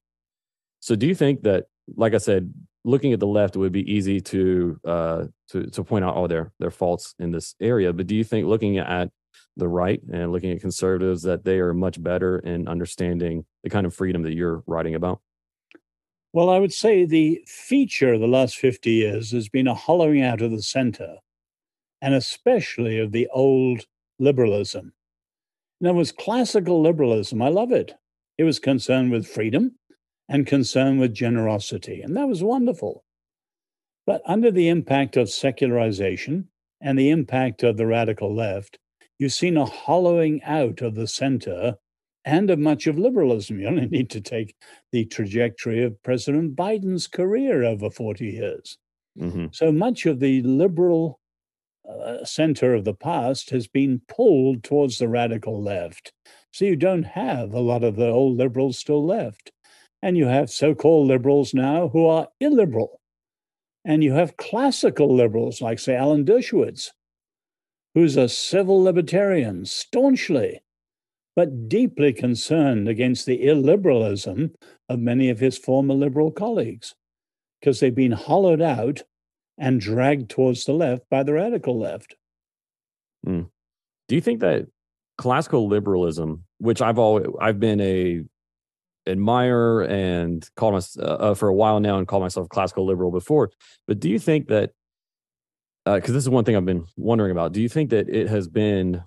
So 0.80 0.96
do 0.96 1.08
you 1.08 1.16
think 1.16 1.42
that, 1.44 1.66
like 1.96 2.13
I 2.13 2.20
said, 2.20 2.54
looking 2.84 3.13
at 3.13 3.20
the 3.20 3.28
left, 3.28 3.56
it 3.56 3.60
would 3.60 3.72
be 3.72 3.92
easy 3.92 4.22
to 4.22 4.80
uh, 4.86 5.24
to 5.50 5.68
to 5.68 5.84
point 5.84 6.06
out 6.06 6.16
all 6.16 6.28
their 6.28 6.52
their 6.60 6.72
faults 6.72 7.16
in 7.20 7.32
this 7.32 7.56
area. 7.60 7.94
But 7.94 8.08
do 8.08 8.16
you 8.16 8.24
think 8.24 8.48
looking 8.48 8.78
at 8.78 9.10
the 9.56 9.68
right 9.68 10.02
and 10.12 10.32
looking 10.32 10.52
at 10.52 10.62
conservatives 10.62 11.22
that 11.24 11.44
they 11.44 11.60
are 11.60 11.74
much 11.74 12.02
better 12.02 12.40
in 12.40 12.68
understanding 12.68 13.46
the 13.63 13.70
kind 13.70 13.86
of 13.86 13.94
freedom 13.94 14.24
that 14.24 14.34
you're 14.34 14.63
writing 14.66 14.96
about? 14.96 15.22
Well, 16.34 16.50
I 16.50 16.58
would 16.58 16.74
say 16.74 17.06
the 17.06 17.44
feature 17.46 18.13
of 18.13 18.20
the 18.20 18.28
last 18.28 18.58
50 18.58 18.90
years 18.90 19.32
has 19.32 19.50
been 19.50 19.68
a 19.68 19.75
hollowing 19.75 20.24
out 20.24 20.42
of 20.42 20.50
the 20.50 20.63
center, 20.63 21.18
and 22.02 22.16
especially 22.16 23.00
of 23.00 23.12
the 23.12 23.28
old 23.32 23.86
liberalism. 24.18 24.94
And 25.80 25.90
it 25.90 25.94
was 25.94 26.12
classical 26.12 26.82
liberalism. 26.82 27.42
I 27.42 27.50
love 27.50 27.72
it. 27.72 27.94
It 28.38 28.46
was 28.46 28.58
concerned 28.58 29.12
with 29.12 29.28
freedom 29.28 29.75
and 30.30 30.48
concerned 30.48 31.00
with 31.00 31.13
generosity, 31.13 32.01
and 32.01 32.15
that 32.15 32.27
was 32.27 32.44
wonderful. 32.44 33.03
But 34.06 34.22
under 34.25 34.51
the 34.51 34.68
impact 34.68 35.18
of 35.18 35.30
secularization 35.30 36.50
and 36.82 36.98
the 36.98 37.10
impact 37.10 37.63
of 37.63 37.77
the 37.77 37.88
radical 37.88 38.34
left, 38.34 38.77
you've 39.18 39.34
seen 39.34 39.58
a 39.58 39.65
hollowing 39.65 40.42
out 40.44 40.82
of 40.82 40.96
the 40.96 41.08
center 41.08 41.77
and 42.25 42.50
of 42.50 42.60
much 42.60 42.88
of 42.88 42.98
liberalism. 42.98 43.60
You 43.60 43.68
only 43.68 43.88
need 43.92 44.10
to 44.12 44.22
take 44.22 44.56
the 44.92 45.06
trajectory 45.06 45.84
of 45.84 46.01
President 46.03 46.56
Biden's 46.56 47.08
career 47.08 47.63
over 47.63 47.89
40 47.89 48.25
years. 48.25 48.77
hmm 49.18 49.48
So 49.51 49.72
much 49.72 50.06
of 50.06 50.20
the 50.20 50.42
liberal 50.42 51.20
uh, 51.88 52.24
center 52.24 52.74
of 52.74 52.86
the 52.86 52.94
past 52.94 53.50
has 53.50 53.68
been 53.68 54.01
pulled 54.08 54.63
towards 54.63 54.98
the 54.98 55.08
radical 55.08 55.62
left. 55.62 56.13
So 56.51 56.65
you 56.65 56.75
don't 56.75 57.03
have 57.03 57.53
a 57.53 57.60
lot 57.60 57.84
of 57.84 57.96
the 57.96 58.10
old 58.10 58.38
liberals 58.38 58.77
still 58.77 59.06
left. 59.06 59.51
And 60.04 60.18
you 60.18 60.28
have 60.28 60.50
so 60.50 60.76
called 60.76 61.08
liberals 61.08 61.54
now 61.54 61.88
who 61.88 62.06
are 62.08 62.28
illiberal. 62.42 63.00
And 63.86 64.04
you 64.04 64.12
have 64.14 64.36
classical 64.36 65.16
liberals 65.16 65.62
like, 65.62 65.80
say, 65.80 65.96
Alan 65.96 66.26
Dershowitz, 66.26 66.90
who's 67.96 68.18
a 68.18 68.28
civil 68.28 68.84
libertarian 68.84 69.66
staunchly, 69.66 70.60
but 71.38 71.70
deeply 71.70 72.12
concerned 72.12 72.90
against 72.90 73.26
the 73.26 73.46
illiberalism 73.46 74.54
of 74.90 75.00
many 75.00 75.30
of 75.30 75.40
his 75.40 75.58
former 75.58 75.94
liberal 75.94 76.32
colleagues 76.32 76.96
because 77.62 77.80
they've 77.80 77.96
been 77.96 78.12
hollowed 78.12 78.62
out 78.62 79.04
and 79.58 79.80
dragged 79.80 80.30
towards 80.30 80.66
the 80.66 80.74
left 80.74 81.04
by 81.10 81.24
the 81.24 81.32
radical 81.32 81.80
left. 81.80 82.18
Hmm. 83.26 83.44
Do 84.10 84.16
you 84.16 84.22
think 84.22 84.42
that 84.42 84.68
classical 85.18 85.70
liberalism, 85.70 86.44
which 86.58 86.82
I've 86.82 87.00
always 87.00 87.28
I've 87.40 87.62
been 87.62 87.80
a 87.80 88.24
admirer 89.08 89.84
and 89.84 90.48
called 90.56 90.74
myself 90.74 91.06
uh, 91.06 91.24
uh, 91.24 91.34
for 91.34 91.48
a 91.48 91.54
while 91.54 91.80
now 91.80 91.98
and 91.98 92.08
called 92.08 92.24
myself 92.24 92.50
classical 92.50 92.86
liberal 92.86 93.12
before, 93.12 93.52
but 93.88 94.00
do 94.00 94.10
you 94.10 94.20
think 94.20 94.48
that 94.48 94.72
because 95.86 96.14
this 96.14 96.24
is 96.24 96.30
one 96.30 96.46
thing 96.46 96.56
I've 96.56 96.66
been 96.66 96.86
wondering 96.96 97.32
about, 97.32 97.52
do 97.52 97.62
you 97.62 97.68
think 97.68 97.90
that 97.90 98.08
it 98.08 98.30
has 98.30 98.48
been 98.48 99.04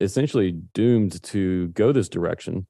essentially 0.00 0.52
doomed 0.52 1.22
to 1.22 1.68
go 1.68 1.92
this 1.92 2.10
direction 2.10 2.66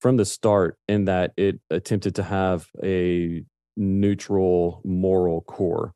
from 0.00 0.16
the 0.16 0.24
start 0.24 0.78
in 0.88 1.04
that 1.06 1.32
it 1.36 1.60
attempted 1.70 2.14
to 2.16 2.22
have 2.22 2.66
a 2.82 3.42
neutral 3.76 4.80
moral 4.84 5.42
core 5.42 5.92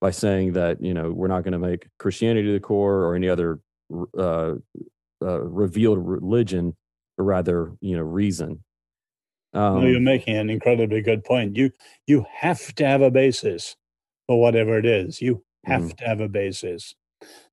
by 0.00 0.10
saying 0.10 0.52
that 0.52 0.82
you 0.82 0.94
know 0.94 1.10
we're 1.10 1.28
not 1.28 1.44
going 1.44 1.52
to 1.52 1.58
make 1.58 1.86
christianity 1.98 2.52
the 2.52 2.60
core 2.60 3.04
or 3.04 3.14
any 3.14 3.28
other 3.28 3.60
uh, 4.18 4.54
uh, 5.22 5.40
revealed 5.40 5.98
religion 5.98 6.74
Or 7.18 7.24
rather 7.24 7.72
you 7.80 7.96
know 7.96 8.02
reason 8.02 8.64
um, 9.54 9.80
no, 9.80 9.86
you're 9.86 10.00
making 10.00 10.36
an 10.36 10.50
incredibly 10.50 11.02
good 11.02 11.24
point. 11.24 11.56
You 11.56 11.70
you 12.06 12.26
have 12.32 12.74
to 12.76 12.86
have 12.86 13.02
a 13.02 13.10
basis 13.10 13.76
for 14.26 14.40
whatever 14.40 14.78
it 14.78 14.86
is. 14.86 15.20
You 15.22 15.44
have 15.64 15.82
Mhm. 15.82 15.96
to 15.98 16.04
have 16.06 16.20
a 16.20 16.28
basis. 16.28 16.94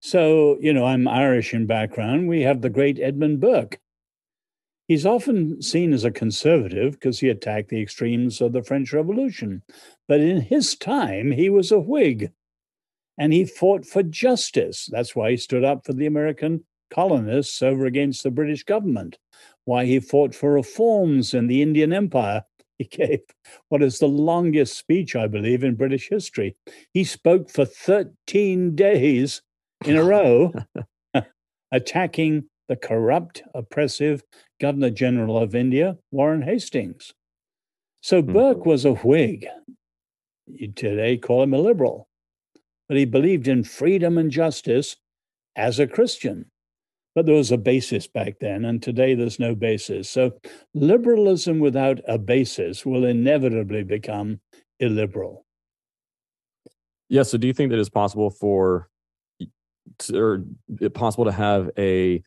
So, 0.01 0.57
you 0.59 0.73
know, 0.73 0.85
I'm 0.85 1.07
Irish 1.07 1.53
in 1.53 1.65
background. 1.67 2.27
We 2.27 2.41
have 2.41 2.61
the 2.61 2.69
great 2.69 2.99
Edmund 2.99 3.39
Burke. 3.39 3.79
He's 4.87 5.05
often 5.05 5.61
seen 5.61 5.93
as 5.93 6.03
a 6.03 6.11
conservative 6.11 6.93
because 6.93 7.19
he 7.19 7.29
attacked 7.29 7.69
the 7.69 7.81
extremes 7.81 8.41
of 8.41 8.51
the 8.51 8.63
French 8.63 8.91
Revolution. 8.91 9.63
But 10.07 10.19
in 10.19 10.41
his 10.41 10.75
time, 10.75 11.31
he 11.31 11.49
was 11.49 11.71
a 11.71 11.79
Whig 11.79 12.31
and 13.17 13.31
he 13.31 13.45
fought 13.45 13.85
for 13.85 14.03
justice. 14.03 14.87
That's 14.91 15.15
why 15.15 15.31
he 15.31 15.37
stood 15.37 15.63
up 15.63 15.85
for 15.85 15.93
the 15.93 16.05
American 16.07 16.65
colonists 16.89 17.61
over 17.61 17.85
against 17.85 18.23
the 18.23 18.31
British 18.31 18.63
government, 18.63 19.17
why 19.65 19.85
he 19.85 19.99
fought 19.99 20.33
for 20.35 20.53
reforms 20.53 21.33
in 21.33 21.47
the 21.47 21.61
Indian 21.61 21.93
Empire. 21.93 22.43
He 22.77 22.87
gave 22.87 23.19
what 23.69 23.83
is 23.83 23.99
the 23.99 24.07
longest 24.07 24.75
speech, 24.75 25.15
I 25.15 25.27
believe, 25.27 25.63
in 25.63 25.75
British 25.75 26.09
history. 26.09 26.55
He 26.95 27.03
spoke 27.03 27.51
for 27.51 27.63
13 27.63 28.75
days 28.75 29.43
in 29.85 29.97
a 29.97 30.03
row, 30.03 30.51
attacking 31.71 32.45
the 32.67 32.75
corrupt, 32.75 33.43
oppressive 33.53 34.23
Governor 34.59 34.89
General 34.89 35.37
of 35.37 35.53
India, 35.53 35.97
Warren 36.09 36.41
Hastings. 36.41 37.13
So 38.01 38.21
Hmm. 38.21 38.33
Burke 38.33 38.65
was 38.65 38.83
a 38.83 38.93
Whig. 38.93 39.47
You 40.47 40.71
today 40.71 41.17
call 41.17 41.43
him 41.43 41.53
a 41.53 41.59
liberal, 41.59 42.07
but 42.87 42.97
he 42.97 43.05
believed 43.05 43.47
in 43.47 43.63
freedom 43.63 44.17
and 44.17 44.31
justice 44.31 44.95
as 45.55 45.79
a 45.79 45.87
Christian. 45.87 46.50
But 47.13 47.25
there 47.25 47.35
was 47.35 47.51
a 47.51 47.57
basis 47.57 48.07
back 48.07 48.39
then, 48.39 48.63
and 48.63 48.81
today 48.81 49.15
there's 49.15 49.37
no 49.39 49.53
basis. 49.53 50.09
So 50.09 50.31
liberalism 50.73 51.59
without 51.59 51.99
a 52.07 52.17
basis 52.17 52.85
will 52.85 53.03
inevitably 53.05 53.83
become 53.83 54.39
illiberal. 54.81 55.45
yeah 57.11 57.23
so 57.23 57.37
do 57.37 57.45
you 57.45 57.53
think 57.53 57.69
that 57.69 57.79
it's 57.79 57.89
possible 57.89 58.31
for 58.31 58.89
or 60.13 60.43
possible 60.93 61.25
to 61.25 61.31
have 61.31 61.69
a 61.77 62.23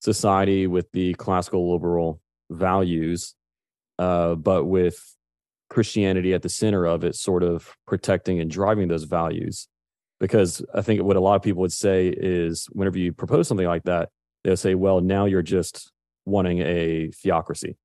society 0.00 0.66
with 0.66 0.90
the 0.92 1.12
classical 1.14 1.70
liberal 1.72 2.20
values 2.50 3.34
uh, 3.98 4.34
but 4.34 4.64
with 4.64 4.96
christianity 5.68 6.32
at 6.32 6.42
the 6.42 6.48
center 6.48 6.86
of 6.86 7.04
it 7.04 7.14
sort 7.14 7.42
of 7.42 7.74
protecting 7.86 8.40
and 8.40 8.50
driving 8.50 8.88
those 8.88 9.04
values 9.04 9.68
because 10.22 10.64
i 10.72 10.80
think 10.80 11.02
what 11.02 11.16
a 11.16 11.20
lot 11.20 11.34
of 11.34 11.42
people 11.42 11.60
would 11.60 11.72
say 11.72 12.08
is 12.08 12.66
whenever 12.72 12.96
you 12.96 13.12
propose 13.12 13.48
something 13.48 13.66
like 13.66 13.82
that 13.82 14.08
they'll 14.44 14.56
say 14.56 14.74
well 14.74 15.00
now 15.00 15.26
you're 15.26 15.42
just 15.42 15.92
wanting 16.24 16.60
a 16.60 17.10
theocracy 17.10 17.76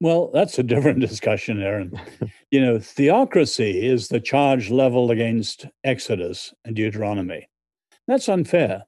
Well, 0.00 0.30
that's 0.34 0.58
a 0.58 0.64
different 0.64 0.98
discussion, 1.08 1.62
Aaron. 1.62 1.92
you 2.50 2.60
know, 2.60 2.80
theocracy 2.80 3.86
is 3.86 4.08
the 4.08 4.18
charge 4.18 4.68
leveled 4.68 5.12
against 5.12 5.66
Exodus 5.84 6.52
and 6.64 6.74
Deuteronomy. 6.74 7.48
That's 8.08 8.28
unfair 8.28 8.82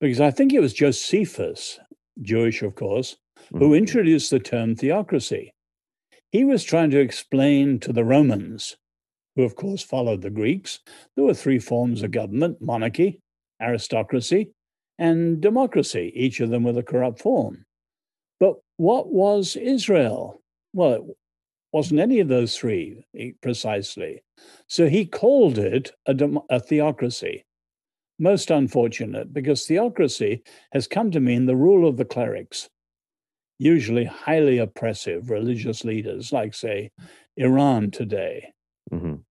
because 0.00 0.20
I 0.20 0.30
think 0.30 0.52
it 0.52 0.60
was 0.60 0.72
Josephus, 0.72 1.78
Jewish, 2.20 2.62
of 2.62 2.74
course, 2.74 3.16
who 3.50 3.58
mm-hmm. 3.58 3.74
introduced 3.74 4.30
the 4.30 4.40
term 4.40 4.74
theocracy. 4.74 5.52
He 6.30 6.44
was 6.44 6.64
trying 6.64 6.90
to 6.90 6.98
explain 6.98 7.78
to 7.80 7.92
the 7.92 8.04
Romans, 8.04 8.76
who 9.36 9.42
of 9.42 9.56
course 9.56 9.82
followed 9.82 10.22
the 10.22 10.30
Greeks, 10.30 10.80
there 11.16 11.24
were 11.24 11.34
three 11.34 11.58
forms 11.58 12.02
of 12.02 12.10
government 12.10 12.60
monarchy, 12.60 13.20
aristocracy, 13.60 14.50
and 14.98 15.40
democracy, 15.40 16.12
each 16.14 16.40
of 16.40 16.50
them 16.50 16.62
with 16.62 16.78
a 16.78 16.82
corrupt 16.82 17.20
form. 17.20 17.64
But 18.38 18.56
what 18.76 19.12
was 19.12 19.56
Israel? 19.56 20.40
Well, 20.72 20.92
it 20.94 21.02
wasn't 21.72 22.00
any 22.00 22.20
of 22.20 22.28
those 22.28 22.56
three 22.56 23.04
eh, 23.18 23.30
precisely. 23.40 24.22
So 24.66 24.88
he 24.88 25.06
called 25.06 25.58
it 25.58 25.92
a, 26.06 26.14
dem- 26.14 26.40
a 26.50 26.60
theocracy. 26.60 27.44
Most 28.18 28.50
unfortunate 28.50 29.32
because 29.32 29.66
theocracy 29.66 30.42
has 30.72 30.86
come 30.86 31.10
to 31.12 31.20
mean 31.20 31.46
the 31.46 31.56
rule 31.56 31.88
of 31.88 31.96
the 31.96 32.04
clerics, 32.04 32.68
usually 33.58 34.04
highly 34.04 34.58
oppressive 34.58 35.30
religious 35.30 35.84
leaders, 35.84 36.32
like, 36.32 36.54
say, 36.54 36.90
Iran 37.36 37.90
today. 37.90 38.52
Mhm. 38.92 39.24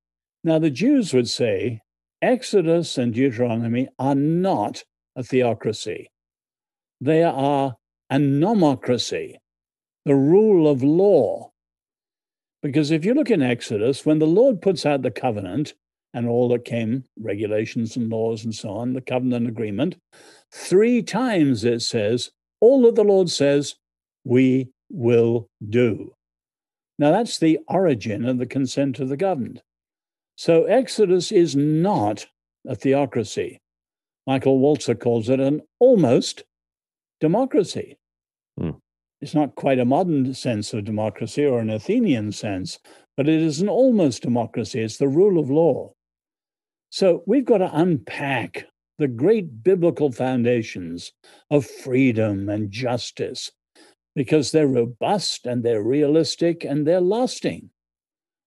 Now, 0.44 0.60
the 0.60 0.72
Jews 0.72 1.14
would 1.14 1.30
say 1.30 1.82
Exodus 2.22 2.98
and 2.98 3.14
Deuteronomy 3.14 3.88
are 4.00 4.16
not 4.16 4.84
a 5.16 5.24
theocracy, 5.24 6.08
they 7.00 7.24
are 7.24 7.76
a 8.10 8.16
nomocracy, 8.16 9.38
the 10.06 10.16
rule 10.16 10.68
of 10.68 10.84
law. 10.84 11.52
Because 12.62 12.92
if 12.92 13.06
you 13.06 13.14
look 13.14 13.32
in 13.32 13.42
Exodus, 13.42 14.06
when 14.06 14.20
the 14.20 14.28
Lord 14.28 14.62
puts 14.62 14.86
out 14.86 15.02
the 15.02 15.12
covenant 15.12 15.74
and 16.14 16.28
all 16.28 16.48
that 16.50 16.66
came, 16.66 17.06
regulations 17.20 17.96
and 17.98 18.10
laws 18.10 18.44
and 18.46 18.54
so 18.54 18.70
on, 18.70 18.94
the 18.94 19.02
covenant 19.02 19.48
agreement, 19.48 19.98
three 20.54 21.02
times 21.02 21.64
it 21.64 21.82
says, 21.82 22.30
all 22.60 22.84
that 22.84 22.96
the 22.96 23.04
Lord 23.04 23.30
says, 23.30 23.76
we 24.24 24.70
will 24.92 25.50
do. 25.70 26.14
Now, 27.02 27.10
that's 27.10 27.40
the 27.40 27.58
origin 27.68 28.26
of 28.26 28.38
the 28.38 28.46
consent 28.46 29.00
of 29.00 29.10
the 29.10 29.18
governed. 29.18 29.64
So, 30.36 30.66
Exodus 30.66 31.32
is 31.32 31.56
not 31.56 32.28
a 32.68 32.76
theocracy. 32.76 33.60
Michael 34.28 34.60
Walzer 34.60 35.00
calls 35.00 35.28
it 35.28 35.40
an 35.40 35.62
almost 35.80 36.44
democracy. 37.20 37.98
Hmm. 38.56 38.78
It's 39.20 39.34
not 39.34 39.56
quite 39.56 39.80
a 39.80 39.86
modern 39.86 40.32
sense 40.36 40.76
of 40.76 40.86
democracy 40.86 41.44
or 41.44 41.58
an 41.60 41.72
Athenian 41.72 42.34
sense, 42.34 42.78
but 43.18 43.28
it 43.28 43.42
is 43.42 43.62
an 43.62 43.70
almost 43.70 44.22
democracy. 44.22 44.82
It's 44.82 44.98
the 44.98 45.08
rule 45.08 45.40
of 45.40 45.50
law. 45.50 45.94
So 46.92 47.24
we've 47.26 47.46
got 47.46 47.60
to 47.60 47.76
unpack 47.76 48.68
the 49.00 49.08
great 49.08 49.64
biblical 49.64 50.12
foundations 50.12 51.14
of 51.50 51.66
freedom 51.66 52.48
and 52.48 52.70
justice 52.70 53.52
because 54.16 54.52
they're 54.52 54.68
robust 54.68 55.46
and 55.46 55.64
they're 55.64 55.84
realistic 55.84 56.64
and 56.64 56.86
they're 56.86 57.02
lasting, 57.02 57.70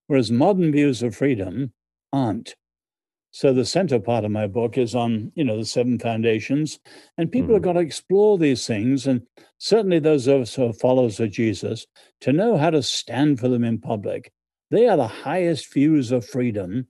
whereas 0.06 0.30
modern 0.30 0.72
views 0.72 1.02
of 1.02 1.16
freedom 1.16 1.72
aren't. 2.12 2.54
So 3.30 3.52
the 3.52 3.64
center 3.64 3.98
part 3.98 4.24
of 4.24 4.30
my 4.30 4.46
book 4.46 4.78
is 4.78 4.94
on, 4.94 5.32
you 5.34 5.42
know, 5.42 5.56
the 5.58 5.64
seven 5.64 5.98
foundations, 5.98 6.78
and 7.18 7.32
people 7.32 7.54
have 7.54 7.62
hmm. 7.62 7.64
got 7.64 7.72
to 7.72 7.80
explore 7.80 8.38
these 8.38 8.64
things, 8.64 9.08
and 9.08 9.22
certainly 9.58 9.98
those 9.98 10.28
of 10.28 10.42
us 10.42 10.54
who 10.54 10.66
are 10.66 10.72
followers 10.72 11.18
of 11.18 11.32
Jesus, 11.32 11.86
to 12.20 12.32
know 12.32 12.56
how 12.56 12.70
to 12.70 12.82
stand 12.82 13.40
for 13.40 13.48
them 13.48 13.64
in 13.64 13.80
public. 13.80 14.32
They 14.70 14.86
are 14.86 14.96
the 14.96 15.08
highest 15.08 15.72
views 15.72 16.12
of 16.12 16.24
freedom, 16.24 16.86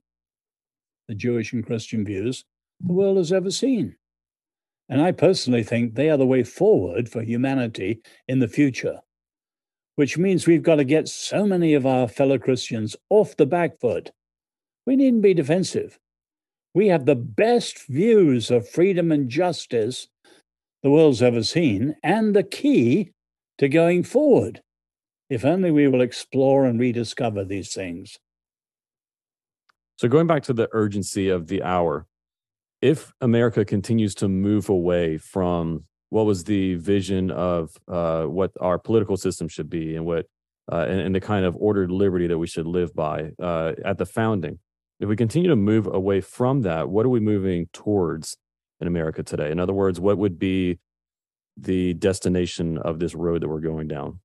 the 1.07 1.15
Jewish 1.15 1.51
and 1.51 1.65
Christian 1.65 2.05
views, 2.05 2.45
the 2.79 2.93
world 2.93 3.17
has 3.17 3.31
ever 3.31 3.49
seen. 3.49 3.95
And 4.89 5.01
I 5.01 5.11
personally 5.11 5.63
think 5.63 5.95
they 5.95 6.09
are 6.09 6.17
the 6.17 6.25
way 6.25 6.43
forward 6.43 7.09
for 7.09 7.21
humanity 7.21 8.01
in 8.27 8.39
the 8.39 8.47
future, 8.47 8.99
which 9.95 10.17
means 10.17 10.45
we've 10.45 10.63
got 10.63 10.75
to 10.75 10.83
get 10.83 11.07
so 11.07 11.45
many 11.45 11.73
of 11.73 11.85
our 11.85 12.07
fellow 12.07 12.37
Christians 12.37 12.95
off 13.09 13.35
the 13.35 13.45
back 13.45 13.79
foot. 13.79 14.11
We 14.85 14.95
needn't 14.95 15.23
be 15.23 15.33
defensive. 15.33 15.97
We 16.73 16.87
have 16.89 17.05
the 17.05 17.15
best 17.15 17.87
views 17.87 18.51
of 18.51 18.69
freedom 18.69 19.11
and 19.11 19.29
justice 19.29 20.07
the 20.85 20.91
world's 20.91 21.23
ever 21.23 21.41
seen, 21.41 21.95
and 22.03 22.35
the 22.35 22.43
key 22.43 23.11
to 23.57 23.67
going 23.67 24.03
forward. 24.03 24.61
If 25.31 25.43
only 25.43 25.71
we 25.71 25.87
will 25.87 26.01
explore 26.01 26.65
and 26.65 26.79
rediscover 26.79 27.43
these 27.43 27.73
things. 27.73 28.19
So 29.97 30.07
going 30.07 30.27
back 30.27 30.43
to 30.43 30.53
the 30.53 30.69
urgency 30.73 31.27
of 31.29 31.47
the 31.47 31.63
hour, 31.63 32.05
if 32.81 33.13
America 33.21 33.65
continues 33.65 34.15
to 34.15 34.27
move 34.27 34.69
away 34.69 35.17
from 35.17 35.85
what 36.09 36.25
was 36.25 36.43
the 36.43 36.75
vision 36.75 37.31
of 37.31 37.75
uh, 37.87 38.23
what 38.23 38.51
our 38.61 38.77
political 38.77 39.17
system 39.17 39.47
should 39.47 39.69
be 39.69 39.95
and 39.95 40.05
what 40.05 40.27
uh, 40.71 40.85
and, 40.87 40.99
and, 40.99 41.13
the 41.13 41.19
kind 41.19 41.45
of 41.45 41.55
ordered 41.59 41.91
liberty 41.91 42.25
that 42.25 42.39
we 42.39 42.47
should 42.47 42.65
live 42.65 42.93
by 42.95 43.31
uh, 43.39 43.73
at 43.83 43.99
the 43.99 44.05
founding. 44.05 44.57
If 44.99 45.07
we 45.07 45.15
continue 45.15 45.49
to 45.49 45.55
move 45.55 45.85
away 45.85 46.21
from 46.21 46.61
that, 46.61 46.89
what 46.89 47.05
are 47.05 47.09
we 47.09 47.19
moving 47.19 47.67
towards 47.71 48.35
in 48.79 48.87
America 48.87 49.21
today? 49.21 49.51
In 49.51 49.59
other 49.59 49.73
words, 49.73 49.99
what 49.99 50.17
would 50.17 50.39
be 50.39 50.79
the 51.57 51.93
destination 51.93 52.79
of 52.79 52.97
this 52.99 53.13
road 53.13 53.43
that 53.43 53.47
we're 53.47 53.59
going 53.59 53.87
down? 53.87 54.19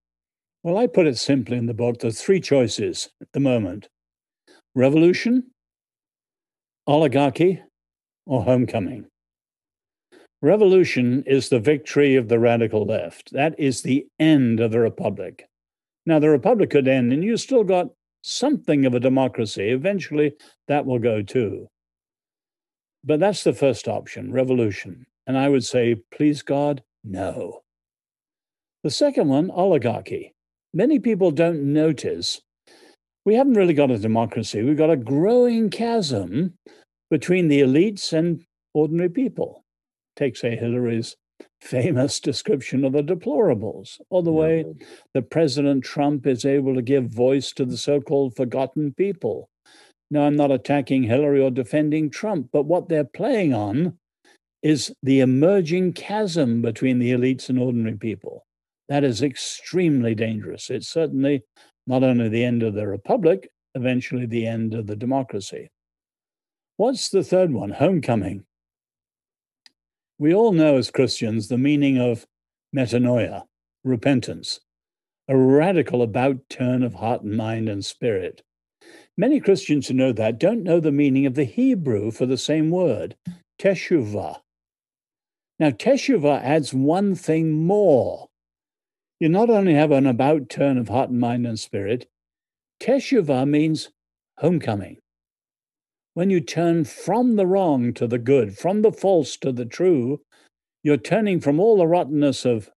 Well, 0.63 0.79
I 0.79 0.87
put 0.87 1.07
it 1.07 1.19
simply 1.19 1.57
in 1.57 1.67
the 1.67 1.75
book 1.75 1.99
there's 1.99 2.23
three 2.23 2.41
choices 2.41 3.11
at 3.21 3.33
the 3.33 3.41
moment 3.41 3.89
revolution, 4.75 5.51
oligarchy, 6.87 7.61
or 8.27 8.43
homecoming. 8.43 9.07
Revolution 10.43 11.23
is 11.27 11.49
the 11.49 11.61
victory 11.61 12.17
of 12.17 12.29
the 12.29 12.39
radical 12.39 12.85
left. 12.85 13.33
That 13.33 13.59
is 13.59 13.83
the 13.83 14.07
end 14.19 14.61
of 14.61 14.71
the 14.71 14.81
republic. 14.81 15.49
Now, 16.07 16.19
the 16.19 16.31
republic 16.31 16.71
could 16.71 16.89
end, 16.89 17.13
and 17.13 17.23
you 17.23 17.37
still 17.37 17.65
got 17.65 17.91
something 18.23 18.87
of 18.87 18.95
a 18.95 19.01
democracy. 19.01 19.69
Eventually, 19.69 20.33
that 20.67 20.87
will 20.87 20.99
go 20.99 21.21
too. 21.21 21.69
But 23.05 23.21
that's 23.21 23.45
the 23.45 23.53
first 23.53 23.87
option 23.87 24.33
revolution. 24.33 25.07
And 25.27 25.37
I 25.37 25.49
would 25.49 25.65
say, 25.65 25.97
please 26.11 26.43
God, 26.43 26.83
no. 27.05 27.61
The 28.83 28.91
second 28.91 29.29
one, 29.29 29.51
oligarchy. 29.51 30.35
Many 30.73 30.99
people 30.99 31.31
don't 31.31 31.73
notice 31.73 32.41
we 33.25 33.35
haven't 33.35 33.55
really 33.55 33.75
got 33.75 33.91
a 33.91 33.99
democracy. 33.99 34.63
We've 34.63 34.77
got 34.77 34.91
a 34.91 34.97
growing 34.97 35.69
chasm 35.69 36.55
between 37.11 37.49
the 37.49 37.61
elites 37.61 38.13
and 38.13 38.45
ordinary 38.73 39.09
people. 39.09 39.65
Take, 40.17 40.37
say, 40.37 40.57
Hillary's 40.57 41.17
famous 41.61 42.21
description 42.31 42.85
of 42.85 42.93
the 42.93 43.03
deplorables, 43.03 44.01
or 44.11 44.23
the 44.23 44.33
way 44.33 44.65
that 45.15 45.31
President 45.31 45.85
Trump 45.85 46.27
is 46.27 46.45
able 46.45 46.75
to 46.75 46.83
give 46.83 47.07
voice 47.07 47.53
to 47.53 47.65
the 47.65 47.77
so 47.77 48.01
called 48.01 48.37
forgotten 48.37 48.93
people. 48.95 49.49
Now, 50.11 50.23
I'm 50.23 50.37
not 50.37 50.51
attacking 50.51 51.05
Hillary 51.05 51.41
or 51.41 51.51
defending 51.51 52.11
Trump, 52.11 52.49
but 52.53 52.65
what 52.65 52.89
they're 52.89 53.05
playing 53.05 53.55
on 53.55 53.99
is 54.63 54.93
the 55.03 55.21
emerging 55.21 55.93
chasm 55.93 56.63
between 56.63 56.99
the 56.99 57.13
elites 57.13 57.49
and 57.49 57.59
ordinary 57.59 57.97
people. 57.97 58.45
That 58.89 59.05
is 59.05 59.23
extremely 59.23 60.15
dangerous. 60.15 60.69
It's 60.69 60.89
certainly 60.89 61.45
not 61.87 62.03
only 62.03 62.29
the 62.29 62.45
end 62.45 62.63
of 62.63 62.75
the 62.75 62.87
republic, 62.89 63.49
eventually 63.75 64.27
the 64.27 64.47
end 64.47 64.75
of 64.75 64.87
the 64.87 64.97
democracy. 64.97 65.71
What's 66.81 67.11
the 67.11 67.23
third 67.23 67.53
one? 67.53 67.73
Homecoming. 67.73 68.45
We 70.19 70.33
all 70.33 70.53
know 70.53 70.79
as 70.79 70.91
Christians 70.91 71.49
the 71.49 71.59
meaning 71.59 71.99
of 71.99 72.27
metanoia, 72.75 73.43
repentance, 73.85 74.61
a 75.29 75.37
radical 75.37 76.01
about 76.01 76.49
turn 76.49 76.83
of 76.83 76.95
heart 76.95 77.21
and 77.21 77.37
mind 77.37 77.69
and 77.69 77.85
spirit. 77.85 78.43
Many 79.15 79.41
Christians 79.41 79.89
who 79.89 79.93
know 79.93 80.13
that 80.13 80.39
don't 80.41 80.63
know 80.63 80.81
the 80.81 80.91
meaning 80.91 81.27
of 81.27 81.35
the 81.35 81.45
Hebrew 81.45 82.11
for 82.11 82.25
the 82.25 82.39
same 82.39 82.71
word, 82.71 83.15
teshuvah. 83.61 84.41
Now, 85.59 85.73
teshuvah 85.73 86.41
adds 86.43 86.73
one 86.73 87.15
thing 87.15 87.53
more. 87.53 88.31
You 89.19 89.29
not 89.29 89.51
only 89.51 89.75
have 89.75 89.91
an 89.91 90.07
about 90.07 90.49
turn 90.49 90.79
of 90.79 90.89
heart 90.89 91.11
and 91.11 91.21
mind 91.21 91.47
and 91.47 91.61
spirit, 91.61 92.09
teshuvah 92.81 93.47
means 93.47 93.91
homecoming 94.39 94.97
when 96.21 96.29
you 96.29 96.39
turn 96.39 96.85
from 96.85 97.37
the 97.37 97.47
wrong 97.47 97.95
to 97.95 98.07
the 98.07 98.19
good, 98.19 98.59
from 98.59 98.83
the 98.83 98.93
false 98.93 99.39
to 99.39 99.51
the 99.51 99.65
true, 99.65 100.21
you're 100.83 100.99
turning 100.99 101.41
from 101.41 101.59
all 101.59 101.79
the 101.79 101.87
rottenness 101.87 102.45
of 102.45 102.69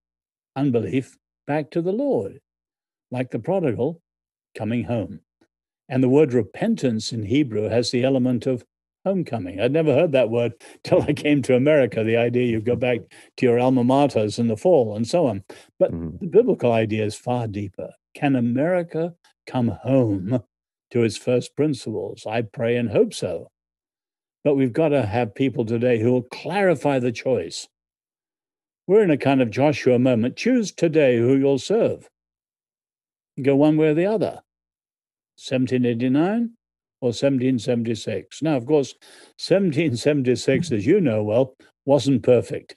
unbelief 0.56 1.18
back 1.46 1.70
to 1.70 1.82
the 1.82 1.92
Lord, 1.92 2.40
like 3.10 3.32
the 3.32 3.38
prodigal 3.38 4.00
coming 4.56 4.84
home. 4.84 5.20
And 5.90 6.02
the 6.02 6.08
word 6.08 6.32
repentance 6.32 7.12
in 7.12 7.24
Hebrew 7.24 7.68
has 7.68 7.90
the 7.90 8.02
element 8.02 8.46
of 8.46 8.64
homecoming. 9.04 9.60
I'd 9.60 9.72
never 9.72 9.92
heard 9.92 10.12
that 10.12 10.30
word 10.30 10.54
till 10.82 11.02
I 11.02 11.12
came 11.12 11.42
to 11.42 11.54
America. 11.54 12.02
The 12.02 12.16
idea 12.16 12.46
you 12.46 12.62
go 12.62 12.76
back 12.76 13.00
to 13.36 13.44
your 13.44 13.58
alma 13.58 13.84
maters 13.84 14.38
in 14.38 14.48
the 14.48 14.56
fall 14.56 14.96
and 14.96 15.06
so 15.06 15.26
on. 15.26 15.44
But 15.78 15.92
mm-hmm. 15.92 16.16
the 16.18 16.28
biblical 16.28 16.72
idea 16.72 17.04
is 17.04 17.14
far 17.14 17.46
deeper. 17.46 17.90
Can 18.14 18.36
America 18.36 19.12
come 19.46 19.68
home 19.68 20.42
to 20.94 21.02
its 21.02 21.16
first 21.16 21.56
principles. 21.56 22.24
I 22.24 22.42
pray 22.42 22.76
and 22.76 22.88
hope 22.88 23.12
so. 23.12 23.50
But 24.44 24.54
we've 24.54 24.72
got 24.72 24.90
to 24.90 25.04
have 25.04 25.34
people 25.34 25.64
today 25.64 25.98
who 25.98 26.12
will 26.12 26.22
clarify 26.22 27.00
the 27.00 27.10
choice. 27.10 27.66
We're 28.86 29.02
in 29.02 29.10
a 29.10 29.16
kind 29.16 29.42
of 29.42 29.50
Joshua 29.50 29.98
moment. 29.98 30.36
Choose 30.36 30.70
today 30.70 31.18
who 31.18 31.36
you'll 31.36 31.58
serve. 31.58 32.08
Go 33.42 33.56
one 33.56 33.76
way 33.76 33.88
or 33.88 33.94
the 33.94 34.06
other. 34.06 34.42
1789 35.36 36.52
or 37.00 37.08
1776. 37.08 38.42
Now, 38.42 38.56
of 38.56 38.64
course, 38.64 38.94
1776, 39.36 40.70
as 40.70 40.86
you 40.86 41.00
know 41.00 41.24
well, 41.24 41.56
wasn't 41.84 42.22
perfect 42.22 42.76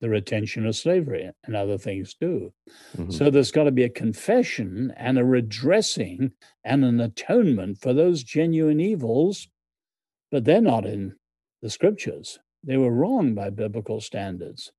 the 0.00 0.08
retention 0.08 0.66
of 0.66 0.76
slavery 0.76 1.30
and 1.44 1.56
other 1.56 1.78
things 1.78 2.14
too. 2.14 2.52
Mm-hmm. 2.96 3.10
So 3.10 3.30
there's 3.30 3.50
got 3.50 3.64
to 3.64 3.70
be 3.70 3.84
a 3.84 3.88
confession 3.88 4.92
and 4.96 5.18
a 5.18 5.24
redressing 5.24 6.32
and 6.64 6.84
an 6.84 7.00
atonement 7.00 7.78
for 7.78 7.92
those 7.92 8.22
genuine 8.22 8.80
evils, 8.80 9.48
but 10.30 10.44
they're 10.44 10.60
not 10.60 10.86
in 10.86 11.16
the 11.62 11.70
scriptures. 11.70 12.38
They 12.62 12.76
were 12.76 12.92
wrong 12.92 13.34
by 13.34 13.50
biblical 13.50 14.00
standards. 14.00 14.72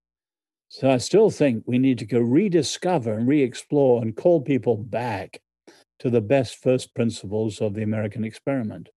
So 0.69 0.89
I 0.89 0.97
still 0.97 1.32
think 1.32 1.63
we 1.65 1.79
need 1.79 1.97
to 1.99 2.05
go 2.05 2.19
rediscover 2.19 3.13
and 3.13 3.27
re 3.27 3.41
explore 3.41 4.01
and 4.01 4.15
call 4.15 4.41
people 4.41 4.77
back 4.77 5.41
to 5.99 6.10
the 6.10 6.21
best 6.21 6.62
first 6.62 6.93
principles 6.93 7.60
of 7.60 7.73
the 7.73 7.84
American 7.84 8.23
experiment. 8.23 8.89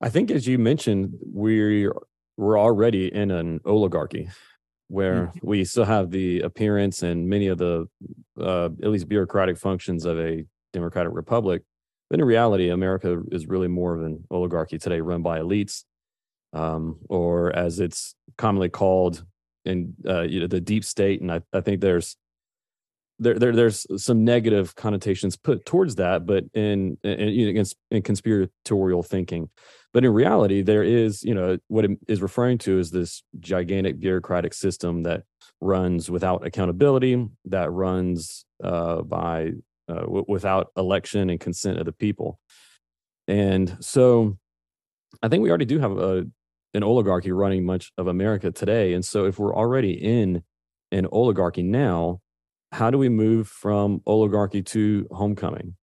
I 0.00 0.10
think, 0.10 0.30
as 0.30 0.46
you 0.46 0.58
mentioned, 0.58 1.14
we're 1.22 1.92
we're 2.36 2.58
already 2.58 3.12
in 3.12 3.30
an 3.30 3.60
oligarchy 3.64 4.28
where 4.88 5.26
mm-hmm. 5.26 5.46
we 5.46 5.64
still 5.64 5.84
have 5.84 6.10
the 6.10 6.40
appearance 6.40 7.02
and 7.02 7.28
many 7.28 7.46
of 7.46 7.58
the 7.58 7.86
uh, 8.40 8.66
at 8.66 8.90
least 8.90 9.08
bureaucratic 9.08 9.56
functions 9.56 10.04
of 10.04 10.18
a 10.18 10.44
democratic 10.72 11.12
republic 11.12 11.62
but 12.10 12.18
in 12.18 12.24
reality 12.24 12.68
america 12.68 13.22
is 13.30 13.46
really 13.46 13.68
more 13.68 13.94
of 13.94 14.02
an 14.02 14.24
oligarchy 14.30 14.78
today 14.78 15.00
run 15.00 15.22
by 15.22 15.38
elites 15.38 15.84
um, 16.52 16.98
or 17.08 17.54
as 17.56 17.80
it's 17.80 18.14
commonly 18.36 18.68
called 18.68 19.24
in 19.64 19.94
uh, 20.06 20.22
you 20.22 20.40
know 20.40 20.46
the 20.46 20.60
deep 20.60 20.84
state 20.84 21.20
and 21.20 21.32
i, 21.32 21.40
I 21.52 21.60
think 21.60 21.80
there's 21.80 22.16
there, 23.18 23.38
there 23.38 23.52
there's 23.52 23.86
some 24.02 24.24
negative 24.24 24.74
connotations 24.74 25.36
put 25.36 25.64
towards 25.64 25.94
that 25.96 26.26
but 26.26 26.44
in 26.54 26.98
in, 27.04 27.56
in, 27.56 27.64
in 27.90 28.02
conspiratorial 28.02 29.02
thinking 29.02 29.48
but 29.94 30.04
in 30.04 30.12
reality, 30.12 30.62
there 30.62 30.82
is, 30.82 31.22
you 31.22 31.34
know, 31.34 31.56
what 31.68 31.84
it 31.84 31.92
is 32.08 32.20
referring 32.20 32.58
to 32.58 32.80
is 32.80 32.90
this 32.90 33.22
gigantic 33.38 34.00
bureaucratic 34.00 34.52
system 34.52 35.04
that 35.04 35.22
runs 35.60 36.10
without 36.10 36.44
accountability, 36.44 37.28
that 37.44 37.70
runs 37.70 38.44
uh, 38.62 39.02
by 39.02 39.52
uh, 39.88 40.00
w- 40.00 40.24
without 40.26 40.72
election 40.76 41.30
and 41.30 41.38
consent 41.38 41.78
of 41.78 41.86
the 41.86 41.92
people. 41.92 42.40
And 43.28 43.76
so, 43.80 44.36
I 45.22 45.28
think 45.28 45.44
we 45.44 45.48
already 45.48 45.64
do 45.64 45.78
have 45.78 45.96
a 45.96 46.26
an 46.74 46.82
oligarchy 46.82 47.30
running 47.30 47.64
much 47.64 47.92
of 47.96 48.08
America 48.08 48.50
today. 48.50 48.94
And 48.94 49.04
so, 49.04 49.26
if 49.26 49.38
we're 49.38 49.54
already 49.54 49.92
in 49.92 50.42
an 50.90 51.06
oligarchy 51.12 51.62
now, 51.62 52.20
how 52.74 52.90
do 52.90 52.98
we 52.98 53.08
move 53.08 53.46
from 53.46 54.02
oligarchy 54.04 54.60
to 54.60 55.06
homecoming? 55.12 55.76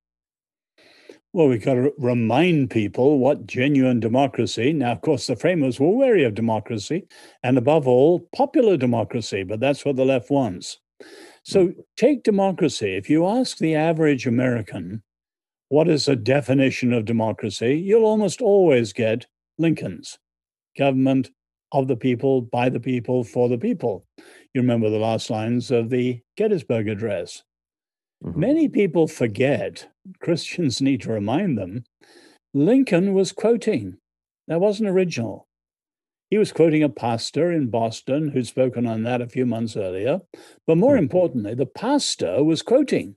Well, 1.33 1.47
we've 1.47 1.63
got 1.63 1.75
to 1.75 1.93
remind 1.97 2.69
people 2.69 3.17
what 3.17 3.47
genuine 3.47 4.01
democracy. 4.01 4.73
Now, 4.73 4.91
of 4.91 4.99
course, 4.99 5.27
the 5.27 5.37
framers 5.37 5.79
were 5.79 5.91
wary 5.91 6.25
of 6.25 6.35
democracy 6.35 7.07
and, 7.43 7.57
above 7.57 7.87
all, 7.87 8.27
popular 8.35 8.75
democracy, 8.75 9.43
but 9.43 9.61
that's 9.61 9.85
what 9.85 9.95
the 9.95 10.03
left 10.03 10.29
wants. 10.29 10.79
So, 11.43 11.67
hmm. 11.67 11.79
take 11.95 12.23
democracy. 12.23 12.95
If 12.95 13.09
you 13.09 13.25
ask 13.25 13.57
the 13.57 13.75
average 13.75 14.27
American, 14.27 15.01
what 15.69 15.87
is 15.87 16.09
a 16.09 16.17
definition 16.17 16.91
of 16.91 17.05
democracy, 17.05 17.79
you'll 17.79 18.05
almost 18.05 18.41
always 18.41 18.91
get 18.91 19.25
Lincoln's 19.57 20.19
government 20.77 21.31
of 21.71 21.87
the 21.87 21.95
people, 21.95 22.41
by 22.41 22.67
the 22.67 22.81
people, 22.81 23.23
for 23.23 23.47
the 23.47 23.57
people. 23.57 24.05
You 24.53 24.61
remember 24.61 24.89
the 24.89 24.97
last 24.97 25.29
lines 25.29 25.71
of 25.71 25.89
the 25.89 26.21
Gettysburg 26.35 26.87
Address. 26.87 27.43
Mm-hmm. 28.23 28.39
Many 28.39 28.69
people 28.69 29.07
forget, 29.07 29.87
Christians 30.19 30.81
need 30.81 31.01
to 31.01 31.11
remind 31.11 31.57
them, 31.57 31.85
Lincoln 32.53 33.13
was 33.13 33.31
quoting. 33.31 33.97
That 34.47 34.59
wasn't 34.59 34.89
original. 34.89 35.47
He 36.29 36.37
was 36.37 36.51
quoting 36.51 36.83
a 36.83 36.89
pastor 36.89 37.51
in 37.51 37.69
Boston 37.69 38.29
who'd 38.29 38.47
spoken 38.47 38.85
on 38.85 39.03
that 39.03 39.21
a 39.21 39.27
few 39.27 39.45
months 39.45 39.77
earlier. 39.77 40.19
But 40.67 40.77
more 40.77 40.93
mm-hmm. 40.93 41.03
importantly, 41.03 41.53
the 41.55 41.65
pastor 41.65 42.43
was 42.43 42.61
quoting. 42.61 43.15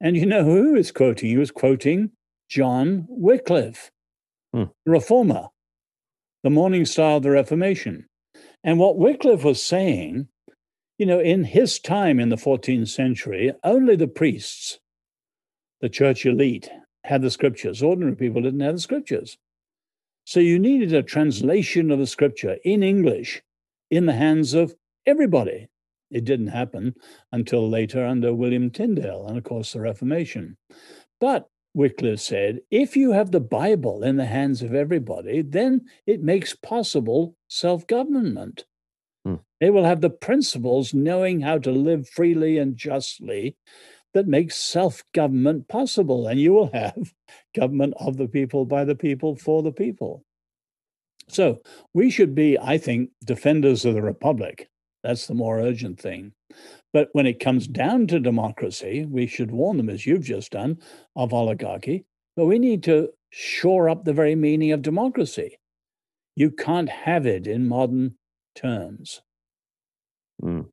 And 0.00 0.16
you 0.16 0.26
know 0.26 0.44
who 0.44 0.72
was 0.72 0.90
quoting? 0.90 1.30
He 1.30 1.36
was 1.36 1.50
quoting 1.50 2.10
John 2.48 3.06
Wycliffe, 3.08 3.90
mm. 4.54 4.70
reformer, 4.84 5.48
the 6.42 6.50
morning 6.50 6.84
star 6.84 7.16
of 7.16 7.22
the 7.22 7.30
Reformation. 7.30 8.06
And 8.64 8.78
what 8.78 8.96
Wycliffe 8.96 9.44
was 9.44 9.62
saying, 9.62 10.28
you 10.96 11.04
know, 11.04 11.20
in 11.20 11.44
his 11.44 11.78
time 11.78 12.18
in 12.18 12.30
the 12.30 12.36
14th 12.36 12.88
century, 12.88 13.52
only 13.62 13.94
the 13.94 14.08
priests, 14.08 14.80
the 15.82 15.90
church 15.90 16.24
elite, 16.24 16.70
had 17.04 17.20
the 17.20 17.30
scriptures. 17.30 17.82
Ordinary 17.82 18.16
people 18.16 18.40
didn't 18.40 18.60
have 18.60 18.76
the 18.76 18.80
scriptures. 18.80 19.36
So 20.24 20.40
you 20.40 20.58
needed 20.58 20.94
a 20.94 21.02
translation 21.02 21.90
of 21.90 21.98
the 21.98 22.06
scripture 22.06 22.56
in 22.64 22.82
English 22.82 23.42
in 23.90 24.06
the 24.06 24.14
hands 24.14 24.54
of 24.54 24.74
everybody. 25.04 25.68
It 26.10 26.24
didn't 26.24 26.46
happen 26.46 26.94
until 27.32 27.68
later 27.68 28.06
under 28.06 28.32
William 28.32 28.70
Tyndale 28.70 29.26
and, 29.26 29.36
of 29.36 29.44
course, 29.44 29.74
the 29.74 29.80
Reformation. 29.80 30.56
But 31.20 31.48
Wycliffe 31.74 32.20
said, 32.20 32.60
if 32.70 32.96
you 32.96 33.12
have 33.12 33.32
the 33.32 33.40
Bible 33.40 34.04
in 34.04 34.16
the 34.16 34.26
hands 34.26 34.62
of 34.62 34.74
everybody, 34.74 35.42
then 35.42 35.86
it 36.06 36.22
makes 36.22 36.54
possible 36.54 37.36
self 37.48 37.86
government. 37.86 38.64
Hmm. 39.24 39.36
They 39.60 39.70
will 39.70 39.84
have 39.84 40.00
the 40.00 40.10
principles 40.10 40.94
knowing 40.94 41.40
how 41.40 41.58
to 41.58 41.72
live 41.72 42.08
freely 42.08 42.58
and 42.58 42.76
justly 42.76 43.56
that 44.12 44.28
makes 44.28 44.56
self 44.56 45.02
government 45.12 45.66
possible. 45.66 46.28
And 46.28 46.40
you 46.40 46.52
will 46.52 46.70
have 46.72 47.12
government 47.56 47.94
of 47.98 48.16
the 48.16 48.28
people, 48.28 48.64
by 48.64 48.84
the 48.84 48.94
people, 48.94 49.34
for 49.34 49.62
the 49.62 49.72
people. 49.72 50.24
So 51.28 51.60
we 51.92 52.10
should 52.10 52.34
be, 52.34 52.58
I 52.58 52.78
think, 52.78 53.10
defenders 53.24 53.84
of 53.84 53.94
the 53.94 54.02
republic. 54.02 54.68
That's 55.02 55.26
the 55.26 55.34
more 55.34 55.58
urgent 55.58 56.00
thing. 56.00 56.32
But 56.94 57.08
when 57.12 57.26
it 57.26 57.40
comes 57.40 57.66
down 57.66 58.06
to 58.06 58.20
democracy, 58.20 59.04
we 59.04 59.26
should 59.26 59.50
warn 59.50 59.76
them, 59.76 59.90
as 59.90 60.06
you've 60.06 60.24
just 60.24 60.52
done, 60.52 60.78
of 61.16 61.34
oligarchy. 61.34 62.04
But 62.36 62.46
we 62.46 62.60
need 62.60 62.84
to 62.84 63.10
shore 63.30 63.90
up 63.90 64.04
the 64.04 64.12
very 64.12 64.36
meaning 64.36 64.70
of 64.70 64.80
democracy. 64.80 65.58
You 66.36 66.52
can't 66.52 66.88
have 66.88 67.26
it 67.26 67.48
in 67.48 67.66
modern 67.66 68.14
terms. 68.54 69.22
Mm. 70.40 70.66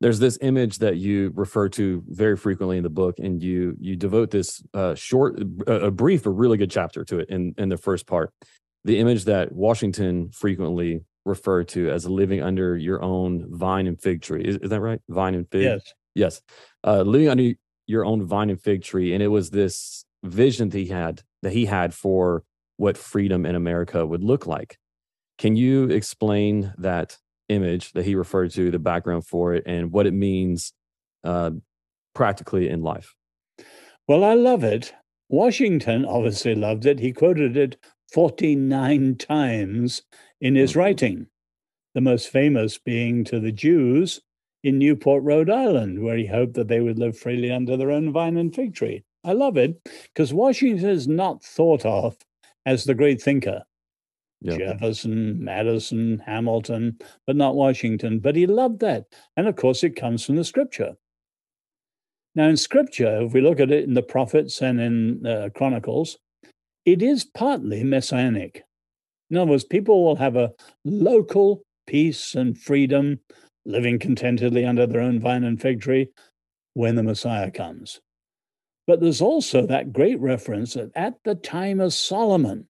There's 0.00 0.18
this 0.18 0.36
image 0.42 0.78
that 0.78 0.96
you 0.96 1.32
refer 1.36 1.68
to 1.70 2.02
very 2.08 2.36
frequently 2.36 2.76
in 2.76 2.82
the 2.82 2.90
book, 2.90 3.20
and 3.20 3.40
you 3.40 3.76
you 3.80 3.94
devote 3.94 4.30
this 4.32 4.62
uh, 4.74 4.96
short, 4.96 5.40
a 5.68 5.90
brief, 5.92 6.24
but 6.24 6.30
really 6.30 6.58
good 6.58 6.72
chapter 6.72 7.04
to 7.04 7.20
it 7.20 7.30
in 7.30 7.54
in 7.56 7.68
the 7.68 7.78
first 7.78 8.06
part. 8.06 8.32
The 8.84 8.98
image 8.98 9.24
that 9.24 9.52
Washington 9.52 10.30
frequently 10.30 11.02
referred 11.26 11.68
to 11.68 11.90
as 11.90 12.08
living 12.08 12.42
under 12.42 12.76
your 12.76 13.02
own 13.02 13.46
vine 13.50 13.86
and 13.86 14.00
fig 14.00 14.22
tree. 14.22 14.42
Is, 14.42 14.56
is 14.56 14.70
that 14.70 14.80
right? 14.80 15.00
Vine 15.08 15.34
and 15.34 15.50
fig. 15.50 15.64
Yes. 15.64 15.94
Yes. 16.14 16.40
Uh, 16.86 17.02
living 17.02 17.28
under 17.28 17.52
your 17.86 18.04
own 18.06 18.24
vine 18.24 18.48
and 18.48 18.60
fig 18.60 18.82
tree, 18.82 19.12
and 19.12 19.22
it 19.22 19.28
was 19.28 19.50
this 19.50 20.04
vision 20.24 20.70
that 20.70 20.78
he 20.78 20.86
had 20.86 21.22
that 21.42 21.52
he 21.52 21.66
had 21.66 21.92
for 21.92 22.44
what 22.78 22.96
freedom 22.96 23.44
in 23.44 23.54
America 23.54 24.06
would 24.06 24.24
look 24.24 24.46
like. 24.46 24.78
Can 25.38 25.56
you 25.56 25.90
explain 25.90 26.72
that 26.78 27.18
image 27.48 27.92
that 27.92 28.04
he 28.04 28.14
referred 28.14 28.50
to, 28.52 28.70
the 28.70 28.78
background 28.78 29.26
for 29.26 29.54
it, 29.54 29.64
and 29.66 29.92
what 29.92 30.06
it 30.06 30.14
means 30.14 30.72
uh, 31.24 31.50
practically 32.14 32.68
in 32.68 32.82
life? 32.82 33.14
Well, 34.08 34.24
I 34.24 34.34
love 34.34 34.64
it. 34.64 34.94
Washington 35.28 36.04
obviously 36.04 36.54
loved 36.54 36.86
it. 36.86 37.00
He 37.00 37.12
quoted 37.12 37.56
it 37.56 37.76
49 38.12 39.16
times 39.16 40.02
in 40.40 40.54
his 40.54 40.72
Mm. 40.72 40.76
writing, 40.76 41.26
the 41.94 42.00
most 42.00 42.28
famous 42.28 42.78
being 42.78 43.24
to 43.24 43.40
the 43.40 43.52
Jews 43.52 44.20
in 44.62 44.78
Newport, 44.78 45.22
Rhode 45.22 45.50
Island, 45.50 46.02
where 46.02 46.16
he 46.16 46.26
hoped 46.26 46.54
that 46.54 46.68
they 46.68 46.80
would 46.80 46.98
live 46.98 47.16
freely 47.16 47.50
under 47.50 47.76
their 47.76 47.90
own 47.90 48.12
vine 48.12 48.36
and 48.36 48.54
fig 48.54 48.74
tree. 48.74 49.04
I 49.24 49.32
love 49.32 49.56
it 49.56 49.80
because 50.12 50.34
Washington 50.34 50.88
is 50.88 51.08
not 51.08 51.42
thought 51.42 51.84
of 51.84 52.16
as 52.64 52.84
the 52.84 52.94
great 52.94 53.20
thinker. 53.22 53.64
Jefferson, 54.58 55.42
Madison, 55.42 56.18
Hamilton, 56.18 56.98
but 57.26 57.36
not 57.36 57.56
Washington. 57.56 58.18
But 58.20 58.36
he 58.36 58.46
loved 58.46 58.80
that. 58.80 59.06
And 59.36 59.48
of 59.48 59.56
course, 59.56 59.82
it 59.82 59.96
comes 59.96 60.24
from 60.24 60.36
the 60.36 60.44
scripture. 60.44 60.96
Now, 62.34 62.48
in 62.48 62.56
scripture, 62.56 63.22
if 63.22 63.32
we 63.32 63.40
look 63.40 63.60
at 63.60 63.70
it 63.70 63.84
in 63.84 63.94
the 63.94 64.02
prophets 64.02 64.60
and 64.60 64.78
in 64.80 65.26
uh, 65.26 65.48
Chronicles, 65.54 66.18
it 66.84 67.02
is 67.02 67.24
partly 67.24 67.82
messianic. 67.82 68.64
In 69.30 69.36
other 69.36 69.50
words, 69.50 69.64
people 69.64 70.04
will 70.04 70.16
have 70.16 70.36
a 70.36 70.52
local 70.84 71.62
peace 71.86 72.34
and 72.34 72.58
freedom, 72.58 73.20
living 73.64 73.98
contentedly 73.98 74.64
under 74.64 74.86
their 74.86 75.00
own 75.00 75.20
vine 75.20 75.44
and 75.44 75.60
fig 75.60 75.80
tree 75.80 76.08
when 76.74 76.94
the 76.94 77.02
Messiah 77.02 77.50
comes. 77.50 78.00
But 78.86 79.00
there's 79.00 79.20
also 79.20 79.66
that 79.66 79.92
great 79.92 80.20
reference 80.20 80.74
that 80.74 80.92
at 80.94 81.14
the 81.24 81.34
time 81.34 81.80
of 81.80 81.92
Solomon, 81.92 82.68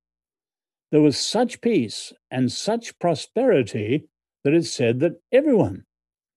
there 0.90 1.02
was 1.02 1.18
such 1.18 1.60
peace 1.60 2.12
and 2.30 2.50
such 2.50 2.98
prosperity 2.98 4.08
that 4.44 4.54
it's 4.54 4.72
said 4.72 5.00
that 5.00 5.20
everyone 5.32 5.84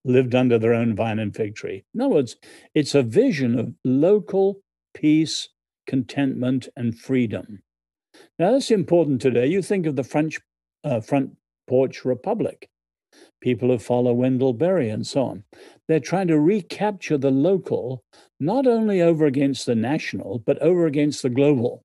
lived 0.04 0.36
under 0.36 0.58
their 0.58 0.74
own 0.74 0.96
vine 0.96 1.20
and 1.20 1.36
fig 1.36 1.56
tree. 1.56 1.84
In 1.94 2.02
other 2.02 2.16
words, 2.16 2.36
it's 2.74 2.96
a 2.96 3.04
vision 3.04 3.58
of 3.58 3.74
local 3.86 4.62
peace, 4.94 5.50
contentment, 5.86 6.68
and 6.76 6.98
freedom. 6.98 7.62
Now, 8.38 8.52
that's 8.52 8.72
important 8.72 9.22
today. 9.22 9.48
You 9.48 9.62
think 9.62 9.86
of 9.86 9.96
the 9.96 10.04
French 10.04 10.40
uh, 10.84 11.02
front 11.02 11.36
porch 11.68 12.06
republic, 12.06 12.70
people 13.42 13.70
who 13.70 13.78
follow 13.78 14.14
Wendell 14.14 14.54
Berry 14.54 14.90
and 14.90 15.06
so 15.06 15.24
on. 15.24 15.44
They're 15.88 16.00
trying 16.00 16.28
to 16.28 16.40
recapture 16.40 17.18
the 17.18 17.32
local, 17.32 18.04
not 18.40 18.68
only 18.68 19.02
over 19.02 19.26
against 19.26 19.66
the 19.66 19.76
national, 19.76 20.40
but 20.40 20.60
over 20.60 20.86
against 20.86 21.22
the 21.22 21.30
global. 21.30 21.84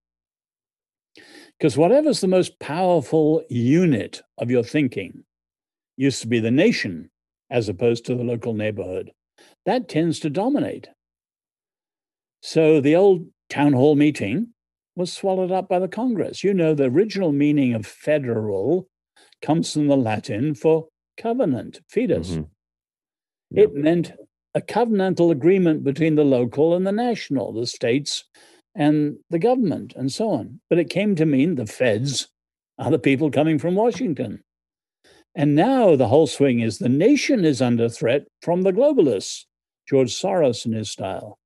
Because 1.58 1.76
whatever's 1.76 2.20
the 2.20 2.28
most 2.28 2.58
powerful 2.58 3.44
unit 3.48 4.22
of 4.38 4.50
your 4.50 4.64
thinking 4.64 5.24
used 5.96 6.20
to 6.22 6.26
be 6.26 6.40
the 6.40 6.50
nation 6.50 7.10
as 7.50 7.68
opposed 7.68 8.04
to 8.06 8.14
the 8.14 8.24
local 8.24 8.54
neighborhood. 8.54 9.12
That 9.66 9.88
tends 9.88 10.18
to 10.20 10.30
dominate. 10.30 10.88
So 12.42 12.80
the 12.80 12.96
old 12.96 13.26
town 13.48 13.72
hall 13.72 13.94
meeting 13.94 14.48
was 14.96 15.12
swallowed 15.12 15.50
up 15.50 15.68
by 15.68 15.78
the 15.78 15.88
Congress. 15.88 16.44
You 16.44 16.54
know, 16.54 16.74
the 16.74 16.84
original 16.84 17.32
meaning 17.32 17.74
of 17.74 17.86
federal 17.86 18.88
comes 19.42 19.72
from 19.72 19.88
the 19.88 19.96
Latin 19.96 20.54
for 20.54 20.88
covenant, 21.16 21.80
fides. 21.88 22.36
Mhm. 22.36 22.48
It 23.54 23.74
meant 23.74 24.12
a 24.54 24.60
covenantal 24.60 25.30
agreement 25.30 25.84
between 25.84 26.14
the 26.14 26.24
local 26.24 26.74
and 26.74 26.86
the 26.86 26.92
national, 26.92 27.52
the 27.52 27.66
states 27.66 28.24
and 28.74 29.18
the 29.30 29.38
government, 29.38 29.94
and 29.96 30.12
so 30.12 30.30
on. 30.30 30.60
But 30.68 30.78
it 30.78 30.90
came 30.90 31.14
to 31.16 31.26
mean 31.26 31.54
the 31.54 31.66
feds 31.66 32.28
are 32.78 32.90
the 32.90 32.98
people 32.98 33.30
coming 33.30 33.58
from 33.58 33.74
Washington. 33.74 34.42
And 35.34 35.54
now 35.54 35.96
the 35.96 36.08
whole 36.08 36.26
swing 36.26 36.60
is 36.60 36.78
the 36.78 36.88
nation 36.88 37.44
is 37.44 37.60
under 37.60 37.88
threat 37.88 38.26
from 38.42 38.62
the 38.62 38.72
globalists, 38.72 39.46
George 39.88 40.12
Soros 40.12 40.64
and 40.64 40.74
his 40.74 40.90
style. 40.90 41.38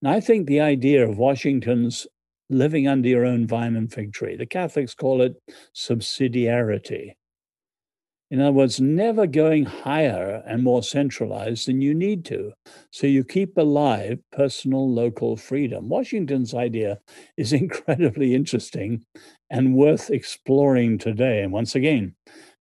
And 0.00 0.10
I 0.10 0.20
think 0.20 0.46
the 0.46 0.60
idea 0.60 1.08
of 1.08 1.18
Washington's 1.18 2.06
living 2.52 2.88
under 2.88 3.08
your 3.08 3.24
own 3.24 3.46
vine 3.46 3.76
and 3.76 3.92
fig 3.92 4.12
tree, 4.12 4.36
the 4.36 4.46
Catholics 4.46 4.94
call 4.94 5.22
it 5.22 5.34
subsidiarity. 5.74 7.14
In 8.32 8.40
other 8.40 8.52
words, 8.52 8.80
never 8.80 9.26
going 9.26 9.66
higher 9.66 10.42
and 10.46 10.62
more 10.62 10.82
centralized 10.82 11.68
than 11.68 11.82
you 11.82 11.92
need 11.92 12.24
to. 12.24 12.54
So 12.90 13.06
you 13.06 13.24
keep 13.24 13.58
alive 13.58 14.20
personal 14.32 14.90
local 14.90 15.36
freedom. 15.36 15.90
Washington's 15.90 16.54
idea 16.54 16.98
is 17.36 17.52
incredibly 17.64 18.34
interesting 18.34 19.04
and 19.50 19.74
worth 19.74 20.10
exploring 20.10 20.96
today. 20.96 21.42
And 21.42 21.52
once 21.52 21.74
again, 21.74 22.14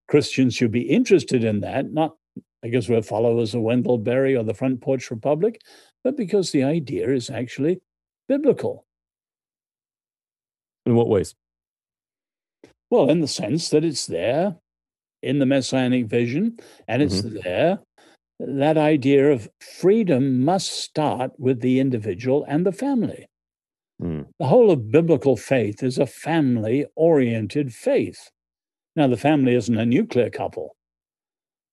Christians 0.09 0.55
should 0.55 0.71
be 0.71 0.81
interested 0.81 1.45
in 1.45 1.61
that, 1.61 1.93
not 1.93 2.17
because 2.61 2.89
we're 2.89 3.01
followers 3.01 3.55
of 3.55 3.61
Wendell 3.61 3.97
Berry 3.97 4.35
or 4.35 4.43
the 4.43 4.53
Front 4.53 4.81
Porch 4.81 5.09
Republic, 5.09 5.61
but 6.03 6.17
because 6.17 6.51
the 6.51 6.63
idea 6.63 7.09
is 7.09 7.29
actually 7.29 7.79
biblical. 8.27 8.85
In 10.85 10.95
what 10.95 11.09
ways? 11.09 11.35
Well, 12.89 13.09
in 13.09 13.21
the 13.21 13.27
sense 13.27 13.69
that 13.69 13.83
it's 13.85 14.05
there 14.07 14.57
in 15.21 15.39
the 15.39 15.45
messianic 15.45 16.07
vision, 16.07 16.57
and 16.87 17.01
it's 17.01 17.21
there. 17.21 17.79
That 18.39 18.77
idea 18.77 19.31
of 19.31 19.47
freedom 19.79 20.43
must 20.43 20.71
start 20.71 21.31
with 21.37 21.61
the 21.61 21.79
individual 21.79 22.43
and 22.47 22.65
the 22.65 22.71
family. 22.71 23.27
Mm. 24.01 24.27
The 24.39 24.47
whole 24.47 24.71
of 24.71 24.91
biblical 24.91 25.37
faith 25.37 25.83
is 25.83 25.99
a 25.99 26.07
family 26.07 26.85
oriented 26.95 27.71
faith. 27.71 28.31
Now, 28.95 29.07
the 29.07 29.17
family 29.17 29.53
isn't 29.53 29.77
a 29.77 29.85
nuclear 29.85 30.29
couple, 30.31 30.75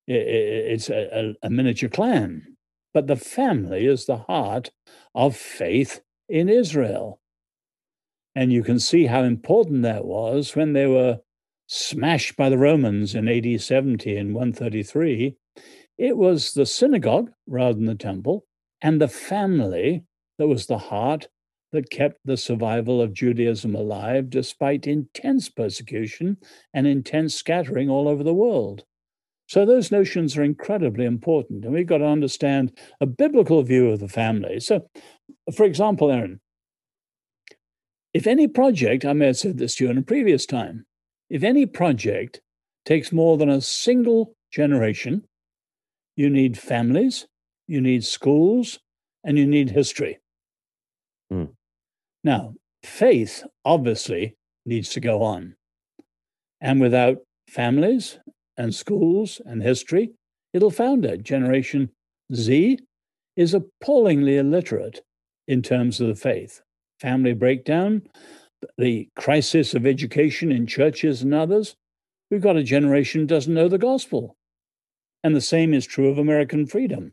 it's 0.07 0.91
a, 0.91 1.09
a- 1.43 1.47
a 1.47 1.51
miniature 1.51 1.89
clan, 1.89 2.57
but 2.95 3.07
the 3.07 3.17
family 3.17 3.87
is 3.87 4.05
the 4.07 4.19
heart 4.19 4.71
of 5.15 5.37
faith 5.37 6.03
in 6.29 6.49
Israel. 6.49 7.19
And 8.39 8.53
you 8.53 8.63
can 8.63 8.79
see 8.79 9.07
how 9.07 9.25
important 9.25 9.83
that 9.83 10.05
was 10.05 10.55
when 10.55 10.73
they 10.73 10.87
were 10.87 11.19
smashed 11.67 12.37
by 12.37 12.49
the 12.49 12.57
Romans 12.57 13.17
in 13.17 13.27
AD 13.27 13.61
70 13.61 14.17
and 14.17 14.33
133. 14.33 15.35
It 15.99 16.17
was 16.17 16.53
the 16.53 16.65
synagogue 16.65 17.33
rather 17.49 17.75
than 17.75 17.87
the 17.87 17.97
temple 17.97 18.45
and 18.81 19.01
the 19.01 19.09
family 19.09 20.05
that 20.39 20.47
was 20.47 20.67
the 20.67 20.79
heart 20.79 21.27
that 21.73 21.91
kept 21.91 22.21
the 22.25 22.37
survival 22.37 23.03
of 23.03 23.13
Judaism 23.13 23.75
alive 23.75 24.31
despite 24.31 24.87
intense 24.87 25.49
persecution 25.49 26.37
and 26.73 26.87
intense 26.87 27.35
scattering 27.35 27.91
all 27.91 28.07
over 28.07 28.23
the 28.23 28.33
world. 28.33 28.85
So, 29.49 29.67
those 29.67 29.91
notions 29.91 30.37
are 30.37 30.45
incredibly 30.45 31.07
important, 31.07 31.65
and 31.65 31.75
we've 31.75 31.89
got 31.89 31.99
to 31.99 32.07
understand 32.07 32.79
a 33.01 33.07
biblical 33.07 33.65
view 33.65 33.91
of 33.91 33.99
the 33.99 34.07
family. 34.07 34.61
So, 34.61 34.89
for 35.57 35.65
example, 35.65 36.13
Aaron, 36.13 36.41
if 38.15 38.27
any 38.27 38.49
project, 38.49 39.05
I 39.05 39.13
may 39.13 39.27
have 39.27 39.37
said 39.37 39.59
this 39.59 39.77
to 39.77 39.85
you 39.85 39.91
in 39.91 39.99
a 39.99 40.03
previous 40.03 40.47
time, 40.47 40.87
if 41.31 41.43
any 41.43 41.67
project 41.67 42.41
takes 42.85 43.13
more 43.13 43.37
than 43.37 43.51
a 43.51 43.61
single 43.61 44.35
generation, 44.51 45.25
you 46.17 46.31
need 46.31 46.59
families, 46.59 47.27
you 47.67 47.81
need 47.81 48.05
schools, 48.05 48.79
and 49.25 49.39
you 49.39 49.47
need 49.47 49.71
history. 49.71 50.19
Mm. 51.33 51.51
Now, 52.25 52.55
faith 52.83 53.45
obviously 53.65 54.37
needs 54.65 54.89
to 54.91 55.01
go 55.01 55.23
on. 55.23 55.57
And 56.61 56.81
without 56.81 57.19
families 57.49 58.19
and 58.57 58.75
schools 58.75 59.41
and 59.45 59.63
history, 59.63 60.13
it'll 60.53 60.71
founder. 60.71 61.17
Generation 61.17 61.91
Z 62.35 62.79
is 63.37 63.55
appallingly 63.55 64.39
illiterate 64.39 65.03
in 65.47 65.63
terms 65.63 66.01
of 66.01 66.09
the 66.09 66.15
faith. 66.15 66.63
Family 67.01 67.33
breakdown, 67.33 68.03
the 68.77 69.09
crisis 69.17 69.75
of 69.75 69.87
education 69.87 70.51
in 70.51 70.67
churches 70.67 71.23
and 71.23 71.33
others. 71.33 71.77
We've 72.31 72.41
got 72.41 72.57
a 72.57 72.63
generation 72.63 73.23
who 73.23 73.27
doesn't 73.27 73.55
know 73.55 73.69
the 73.69 73.79
gospel. 73.79 74.37
And 75.23 75.35
the 75.35 75.41
same 75.41 75.75
is 75.75 75.87
true 75.87 76.09
of 76.09 76.19
American 76.19 76.67
freedom. 76.67 77.13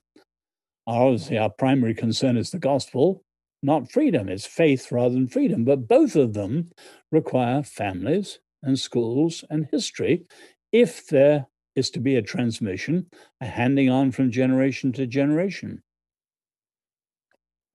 Obviously, 0.88 1.38
our 1.38 1.50
primary 1.50 1.94
concern 1.94 2.38
is 2.38 2.52
the 2.52 2.60
gospel, 2.60 3.24
not 3.64 3.92
freedom. 3.92 4.30
It's 4.30 4.46
faith 4.46 4.92
rather 4.92 5.14
than 5.14 5.28
freedom. 5.28 5.66
But 5.66 5.88
both 5.88 6.16
of 6.16 6.34
them 6.34 6.72
require 7.12 7.64
families 7.64 8.40
and 8.62 8.78
schools 8.78 9.44
and 9.50 9.68
history 9.72 10.26
if 10.72 11.08
there 11.08 11.48
is 11.76 11.90
to 11.92 12.00
be 12.00 12.16
a 12.16 12.22
transmission, 12.22 13.08
a 13.42 13.46
handing 13.46 13.90
on 13.90 14.12
from 14.12 14.32
generation 14.32 14.92
to 14.94 15.08
generation. 15.08 15.82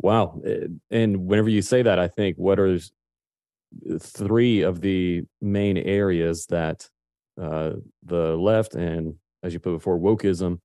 Wow. 0.02 0.40
Eh, 0.44 0.66
and 0.90 1.26
whenever 1.26 1.48
you 1.48 1.62
say 1.62 1.82
that, 1.82 1.98
I 1.98 2.08
think 2.08 2.36
what 2.36 2.58
are 2.58 2.78
three 4.00 4.62
of 4.62 4.80
the 4.80 5.22
main 5.40 5.76
areas 5.76 6.46
that 6.46 6.88
uh, 7.40 7.72
the 8.04 8.36
left 8.36 8.74
and, 8.74 9.14
as 9.42 9.52
you 9.52 9.60
put 9.60 9.72
before, 9.72 9.98
wokeism 9.98 10.58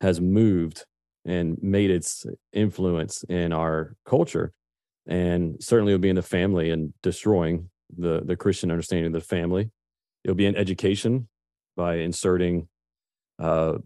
has 0.00 0.20
moved 0.20 0.84
and 1.24 1.56
made 1.62 1.90
its 1.90 2.26
influence 2.52 3.24
in 3.28 3.52
our 3.52 3.94
culture. 4.04 4.52
And 5.06 5.56
certainly 5.62 5.92
it'll 5.92 6.02
be 6.02 6.08
in 6.08 6.16
the 6.16 6.22
family 6.22 6.70
and 6.70 6.92
destroying 7.02 7.70
the, 7.96 8.22
the 8.24 8.36
Christian 8.36 8.70
understanding 8.70 9.06
of 9.06 9.12
the 9.12 9.20
family. 9.26 9.70
It'll 10.24 10.36
be 10.36 10.46
in 10.46 10.56
education 10.56 11.28
by 11.76 11.96
inserting 11.96 12.68
uh, 13.38 13.78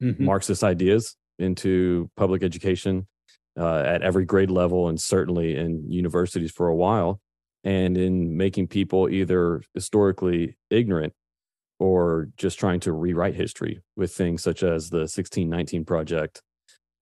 Mhm. 0.00 0.20
Marxist 0.20 0.62
ideas 0.62 1.16
into 1.40 2.08
public 2.16 2.44
education 2.44 3.08
uh, 3.58 3.82
at 3.86 4.02
every 4.02 4.24
grade 4.24 4.50
level 4.50 4.88
and 4.88 5.00
certainly 5.00 5.56
in 5.56 5.90
universities 5.90 6.50
for 6.50 6.68
a 6.68 6.76
while, 6.76 7.20
and 7.64 7.98
in 7.98 8.36
making 8.36 8.68
people 8.68 9.08
either 9.08 9.62
historically 9.74 10.56
ignorant 10.70 11.12
or 11.78 12.28
just 12.36 12.58
trying 12.58 12.80
to 12.80 12.92
rewrite 12.92 13.34
history 13.34 13.80
with 13.96 14.12
things 14.12 14.42
such 14.42 14.62
as 14.62 14.90
the 14.90 14.98
1619 14.98 15.84
project. 15.84 16.42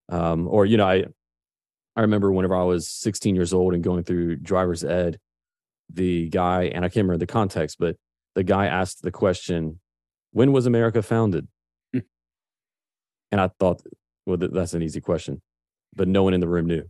Um, 0.09 0.47
or, 0.47 0.65
you 0.65 0.77
know, 0.77 0.87
I, 0.87 1.05
I 1.95 2.01
remember 2.01 2.31
whenever 2.31 2.55
I 2.55 2.63
was 2.63 2.87
16 2.87 3.35
years 3.35 3.53
old 3.53 3.73
and 3.73 3.83
going 3.83 4.03
through 4.03 4.37
driver's 4.37 4.83
ed, 4.83 5.17
the 5.91 6.29
guy, 6.29 6.65
and 6.65 6.85
I 6.85 6.89
can't 6.89 7.05
remember 7.05 7.17
the 7.17 7.27
context, 7.27 7.77
but 7.79 7.95
the 8.35 8.43
guy 8.43 8.67
asked 8.67 9.01
the 9.01 9.11
question, 9.11 9.79
when 10.31 10.51
was 10.51 10.65
America 10.65 11.01
founded? 11.01 11.47
Hmm. 11.93 11.99
and 13.31 13.41
I 13.41 13.49
thought, 13.59 13.81
well, 14.25 14.37
that's 14.37 14.73
an 14.73 14.83
easy 14.83 15.01
question, 15.01 15.41
but 15.97 16.07
no 16.07 16.23
one 16.23 16.33
in 16.33 16.39
the 16.39 16.47
room 16.47 16.67
knew. 16.67 16.83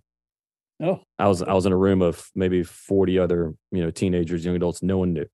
Oh, 0.81 0.99
I 1.17 1.27
was 1.27 1.41
I 1.41 1.53
was 1.53 1.65
in 1.65 1.71
a 1.73 1.77
room 1.77 2.01
of 2.03 2.29
maybe 2.35 2.61
40 2.63 3.17
other, 3.17 3.53
you 3.71 3.81
know, 3.83 3.89
teenagers, 3.89 4.45
young 4.45 4.55
adults. 4.55 4.83
No 4.83 4.99
one 4.99 5.13
knew. 5.13 5.25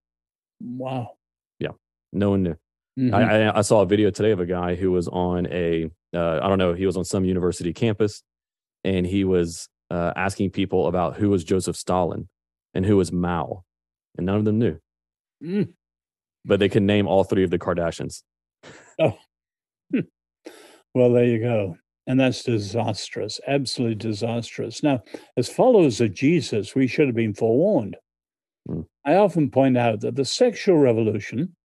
wow. 0.61 1.11
Yeah, 1.59 1.71
no 2.13 2.29
one 2.29 2.43
knew. 2.43 2.55
Mhm. 2.97 3.13
I, 3.13 3.47
I 3.47 3.57
I 3.57 3.61
saw 3.61 3.81
a 3.81 3.85
video 3.85 4.09
today 4.11 4.31
of 4.31 4.39
a 4.39 4.45
guy 4.45 4.75
who 4.75 4.91
was 4.91 5.07
on 5.09 5.47
a 5.47 5.89
uh, 6.15 6.39
I 6.41 6.47
don't 6.47 6.59
know 6.59 6.73
he 6.73 6.85
was 6.85 6.95
on 6.95 7.03
some 7.03 7.25
university 7.25 7.73
campus, 7.73 8.23
and 8.85 9.05
he 9.05 9.23
was 9.25 9.67
uh, 9.91 10.13
asking 10.15 10.51
people 10.51 10.87
about 10.87 11.17
who 11.17 11.29
was 11.29 11.43
Joseph 11.43 11.75
Stalin 11.75 12.29
and 12.73 12.85
who 12.85 12.95
was 12.95 13.11
Mao, 13.11 13.63
and 14.17 14.25
none 14.25 14.37
of 14.37 14.45
them 14.45 14.59
knew, 14.59 14.77
Mm. 15.43 15.73
but 16.45 16.59
they 16.59 16.69
could 16.69 16.83
name 16.83 17.07
all 17.07 17.23
three 17.25 17.43
of 17.43 17.49
the 17.49 17.59
Kardashians. 17.59 18.21
Oh. 18.99 19.17
Well, 20.95 21.11
there 21.11 21.25
you 21.25 21.39
go. 21.39 21.77
And 22.05 22.19
that's 22.19 22.43
disastrous, 22.43 23.39
absolutely 23.47 23.95
disastrous. 23.95 24.83
Now, 24.83 25.03
as 25.37 25.49
followers 25.49 26.01
of 26.01 26.13
Jesus, 26.13 26.75
we 26.75 26.87
should 26.87 27.07
have 27.07 27.15
been 27.15 27.33
forewarned. 27.33 27.95
Hmm. 28.67 28.81
I 29.05 29.15
often 29.15 29.49
point 29.49 29.77
out 29.77 30.01
that 30.01 30.15
the 30.15 30.25
sexual 30.25 30.77
revolution, 30.77 31.55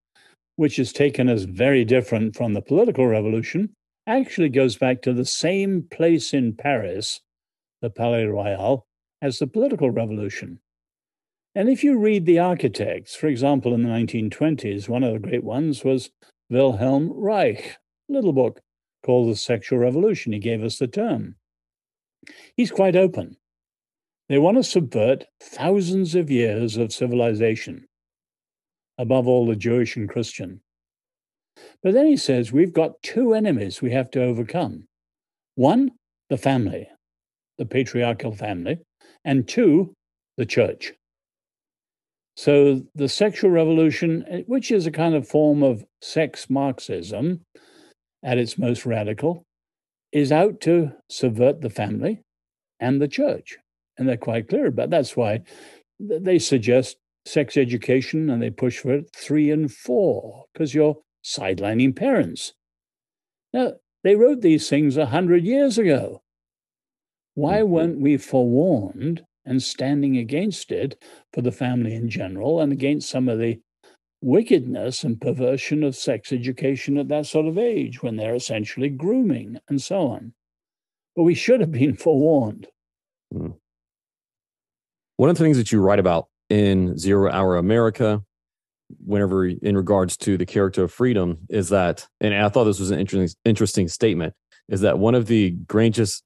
which 0.57 0.79
is 0.79 0.93
taken 0.93 1.29
as 1.29 1.45
very 1.45 1.85
different 1.85 2.37
from 2.37 2.55
the 2.55 2.63
political 2.63 3.07
revolution, 3.07 3.71
actually 4.07 4.49
goes 4.49 4.77
back 4.77 5.03
to 5.03 5.13
the 5.13 5.25
same 5.25 5.87
place 5.91 6.33
in 6.33 6.55
Paris, 6.55 7.21
the 7.83 7.91
Palais 7.91 8.25
Royal, 8.25 8.87
as 9.21 9.39
the 9.39 9.47
political 9.47 9.91
revolution. 9.91 10.61
And 11.55 11.69
if 11.69 11.83
you 11.83 11.99
read 11.99 12.25
the 12.25 12.39
architects, 12.39 13.17
for 13.17 13.27
example, 13.27 13.75
in 13.75 13.83
the 13.83 13.89
1920s, 13.89 14.89
one 14.89 15.03
of 15.03 15.13
the 15.13 15.19
great 15.19 15.43
ones 15.43 15.85
was 15.85 16.11
Wilhelm 16.51 17.13
Reich, 17.13 17.77
little 18.09 18.33
book 18.33 18.61
called 19.05 19.31
The 19.31 19.37
Sexual 19.37 19.79
Revolution. 19.79 20.33
He 20.33 20.39
gave 20.39 20.63
us 20.63 20.79
the 20.79 20.87
term. 20.87 21.37
He's 22.57 22.71
quite 22.71 22.97
open. 22.97 23.37
They 24.29 24.39
want 24.39 24.59
to 24.59 24.65
subvert 24.65 25.25
thousands 25.41 26.15
of 26.15 26.31
years 26.31 26.77
of 26.77 26.93
civilization, 26.93 27.87
above 28.99 29.27
all 29.27 29.47
the 29.47 29.57
Jewish 29.57 29.97
and 29.97 30.09
Christian. 30.09 30.61
But 31.83 31.95
then 31.95 32.07
he 32.07 32.17
says 32.17 32.53
we've 32.53 32.73
got 32.73 33.03
two 33.03 33.35
enemies 33.35 33.81
we 33.81 33.93
have 33.93 34.11
to 34.13 34.23
overcome 34.23 34.87
one, 35.55 35.91
the 36.31 36.37
family, 36.37 36.89
the 37.57 37.67
patriarchal 37.67 38.33
family, 38.33 38.79
and 39.25 39.49
two, 39.49 39.95
the 40.37 40.47
church. 40.47 40.93
So 42.37 42.83
the 42.95 43.09
sexual 43.09 43.51
revolution, 43.51 44.25
eh, 44.29 44.43
which 44.47 44.71
is 44.71 44.87
a 44.87 44.93
kind 44.93 45.17
of 45.17 45.27
form 45.27 45.65
of 45.65 45.85
sex 46.01 46.49
Marxism 46.49 47.45
at 48.23 48.39
its 48.39 48.59
most 48.59 48.87
radical, 48.87 49.45
is 50.13 50.33
out 50.33 50.61
to 50.63 50.93
subvert 51.11 51.61
the 51.61 51.71
family 51.71 52.21
and 52.81 53.01
the 53.01 53.09
church. 53.09 53.59
And 53.97 54.09
they're 54.09 54.17
quite 54.17 54.49
clear 54.49 54.67
about 54.67 54.91
That's 54.91 55.17
why 55.17 55.43
they 56.01 56.39
suggest 56.39 56.97
sex 57.27 57.57
education 57.57 58.31
and 58.31 58.41
they 58.41 58.51
push 58.51 58.79
for 58.79 58.95
it 58.95 59.11
three 59.15 59.51
and 59.51 59.71
four, 59.73 60.45
because 60.53 60.75
you're 60.75 60.97
sidelining 61.25 61.95
parents. 61.95 62.55
Now, 63.53 63.73
they 64.05 64.15
wrote 64.15 64.41
these 64.41 64.69
things 64.69 64.97
a 64.97 65.07
hundred 65.07 65.45
years 65.45 65.79
ago. 65.79 66.23
Why 67.35 67.61
Mhm. 67.61 67.69
weren't 67.69 68.01
we 68.01 68.17
forewarned 68.17 69.25
and 69.45 69.63
standing 69.63 70.17
against 70.17 70.71
it 70.71 71.03
for 71.33 71.43
the 71.43 71.53
family 71.53 71.95
in 71.95 72.09
general 72.09 72.61
and 72.61 72.73
against 72.73 73.09
some 73.09 73.29
of 73.29 73.39
the 73.39 73.61
wickedness 74.21 75.05
and 75.05 75.21
perversion 75.21 75.83
of 75.83 75.95
sex 75.95 76.33
education 76.33 76.99
at 76.99 77.09
that 77.09 77.27
sort 77.27 77.47
of 77.47 77.59
age 77.59 78.03
when 78.03 78.17
they're 78.17 78.35
essentially 78.35 78.89
grooming 78.89 79.59
and 79.69 79.81
so 79.81 80.09
on? 80.09 80.33
But 81.17 81.25
we 81.25 81.35
should 81.35 81.61
have 81.61 81.73
been 81.73 81.97
forewarned. 81.97 82.69
Hmm. 83.33 83.51
One 85.17 85.31
of 85.31 85.37
the 85.37 85.43
things 85.43 85.57
that 85.57 85.73
you 85.73 85.81
write 85.81 85.99
about 85.99 86.29
in 86.49 86.97
Zero 86.97 87.31
Hour 87.31 87.57
America, 87.57 88.23
whenever 89.05 89.47
in 89.47 89.77
regards 89.77 90.17
to 90.19 90.39
the 90.39 90.47
character 90.47 90.85
of 90.85 90.93
freedom, 90.93 91.39
is 91.49 91.71
that, 91.71 92.07
and 92.21 92.35
I 92.35 92.49
thought 92.49 92.65
this 92.65 92.79
was 92.79 92.93
an 92.93 93.01
interesting, 93.01 93.37
interesting 93.45 93.89
statement, 93.89 94.35
is 94.69 94.83
that 94.83 94.99
one 94.99 95.15
of 95.15 95.27
the 95.27 95.51
greatest, 95.51 96.23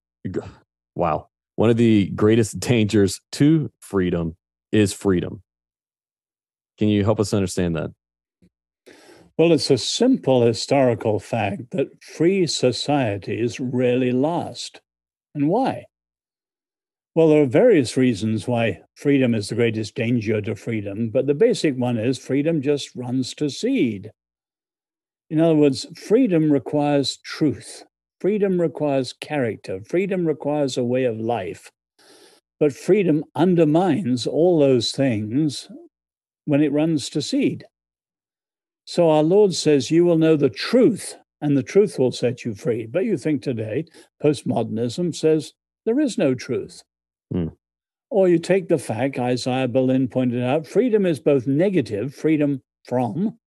wow, 0.95 1.29
one 1.57 1.71
of 1.71 1.77
the 1.77 2.09
greatest 2.11 2.61
dangers 2.61 3.21
to 3.33 3.71
freedom 3.81 4.37
is 4.73 4.93
freedom. 4.93 5.43
Can 6.79 6.89
you 6.89 7.05
help 7.05 7.21
us 7.21 7.35
understand 7.35 7.77
that? 7.77 7.91
Well, 9.39 9.53
it's 9.53 9.71
a 9.71 9.79
simple 9.79 10.43
historical 10.43 11.19
fact 11.19 11.71
that 11.71 12.03
free 12.03 12.47
societies 12.47 13.59
rarely 13.59 14.13
last. 14.13 14.81
And 15.35 15.49
why? 15.49 15.87
Well, 17.15 17.29
there 17.29 17.43
are 17.43 17.47
various 17.47 17.97
reasons 17.97 18.49
why 18.49 18.83
freedom 18.95 19.35
is 19.35 19.49
the 19.49 19.55
greatest 19.55 19.95
danger 19.95 20.41
to 20.41 20.55
freedom, 20.55 21.11
but 21.11 21.27
the 21.27 21.35
basic 21.35 21.77
one 21.77 21.99
is 21.99 22.19
freedom 22.19 22.63
just 22.63 22.95
runs 22.95 23.35
to 23.35 23.51
seed. 23.51 24.13
In 25.29 25.41
other 25.41 25.55
words, 25.55 25.87
freedom 25.99 26.53
requires 26.53 27.19
truth, 27.19 27.85
freedom 28.21 28.61
requires 28.61 29.13
character, 29.13 29.81
freedom 29.83 30.27
requires 30.27 30.77
a 30.77 30.85
way 30.85 31.05
of 31.05 31.19
life. 31.19 31.71
But 32.61 32.73
freedom 32.73 33.25
undermines 33.35 34.27
all 34.27 34.59
those 34.59 34.93
things 34.93 35.69
when 36.45 36.63
it 36.63 36.73
runs 36.73 37.09
to 37.11 37.23
seed. 37.23 37.65
So 38.85 39.11
our 39.11 39.23
Lord 39.23 39.55
says, 39.55 39.91
You 39.91 40.05
will 40.05 40.19
know 40.19 40.37
the 40.37 40.51
truth, 40.51 41.17
and 41.41 41.57
the 41.57 41.63
truth 41.63 41.99
will 41.99 42.13
set 42.13 42.45
you 42.45 42.55
free. 42.55 42.87
But 42.87 43.05
you 43.05 43.17
think 43.17 43.43
today, 43.43 43.87
postmodernism 44.23 45.15
says 45.15 45.53
there 45.85 46.01
is 46.01 46.19
no 46.19 46.35
truth. 46.35 46.83
Hmm. 47.33 47.49
Or 48.11 48.29
you 48.29 48.39
take 48.39 48.69
the 48.69 48.79
fact, 48.79 49.19
Isaiah 49.19 49.69
Berlin 49.69 50.09
pointed 50.09 50.43
out, 50.43 50.67
freedom 50.67 51.07
is 51.07 51.19
both 51.19 51.47
negative, 51.47 52.15
freedom 52.15 52.63
from, 52.85 53.39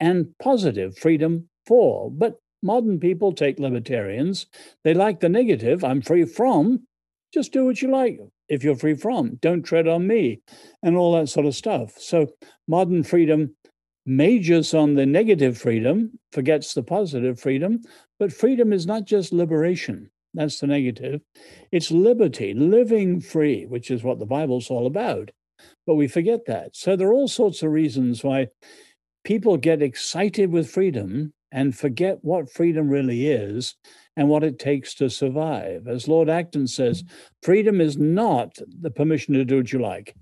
and 0.00 0.34
positive, 0.42 0.98
freedom 0.98 1.48
for. 1.66 2.10
But 2.10 2.40
modern 2.62 2.98
people 2.98 3.32
take 3.32 3.60
libertarians, 3.60 4.46
they 4.82 4.92
like 4.92 5.20
the 5.20 5.28
negative, 5.28 5.84
I'm 5.84 6.02
free 6.02 6.24
from, 6.24 6.86
just 7.32 7.52
do 7.52 7.64
what 7.64 7.80
you 7.80 7.88
like 7.88 8.18
if 8.48 8.64
you're 8.64 8.76
free 8.76 8.94
from, 8.94 9.36
don't 9.36 9.62
tread 9.62 9.88
on 9.88 10.06
me, 10.06 10.40
and 10.82 10.96
all 10.96 11.12
that 11.14 11.28
sort 11.28 11.46
of 11.46 11.54
stuff. 11.54 11.92
So 11.98 12.28
modern 12.66 13.02
freedom 13.02 13.54
majors 14.08 14.72
on 14.72 14.94
the 14.94 15.04
negative 15.04 15.58
freedom, 15.58 16.18
forgets 16.32 16.72
the 16.72 16.82
positive 16.82 17.38
freedom, 17.38 17.82
but 18.18 18.32
freedom 18.32 18.72
is 18.72 18.86
not 18.86 19.04
just 19.04 19.32
liberation. 19.34 20.10
That's 20.32 20.60
the 20.60 20.66
negative. 20.66 21.20
It's 21.72 21.90
liberty, 21.90 22.54
living 22.54 23.20
free, 23.20 23.66
which 23.66 23.90
is 23.90 24.02
what 24.02 24.18
the 24.18 24.26
Bible's 24.26 24.70
all 24.70 24.86
about. 24.86 25.30
But 25.86 25.96
we 25.96 26.08
forget 26.08 26.46
that. 26.46 26.74
So 26.74 26.96
there 26.96 27.08
are 27.08 27.12
all 27.12 27.28
sorts 27.28 27.62
of 27.62 27.70
reasons 27.70 28.24
why 28.24 28.48
people 29.24 29.56
get 29.56 29.82
excited 29.82 30.50
with 30.50 30.70
freedom 30.70 31.34
and 31.50 31.76
forget 31.76 32.18
what 32.22 32.50
freedom 32.50 32.88
really 32.88 33.28
is 33.28 33.74
and 34.16 34.28
what 34.28 34.44
it 34.44 34.58
takes 34.58 34.94
to 34.94 35.08
survive. 35.08 35.86
As 35.86 36.08
Lord 36.08 36.28
Acton 36.28 36.66
says, 36.66 37.04
freedom 37.42 37.80
is 37.80 37.96
not 37.96 38.58
the 38.80 38.90
permission 38.90 39.34
to 39.34 39.44
do 39.44 39.58
what 39.58 39.72
you 39.72 39.78
like, 39.78 40.14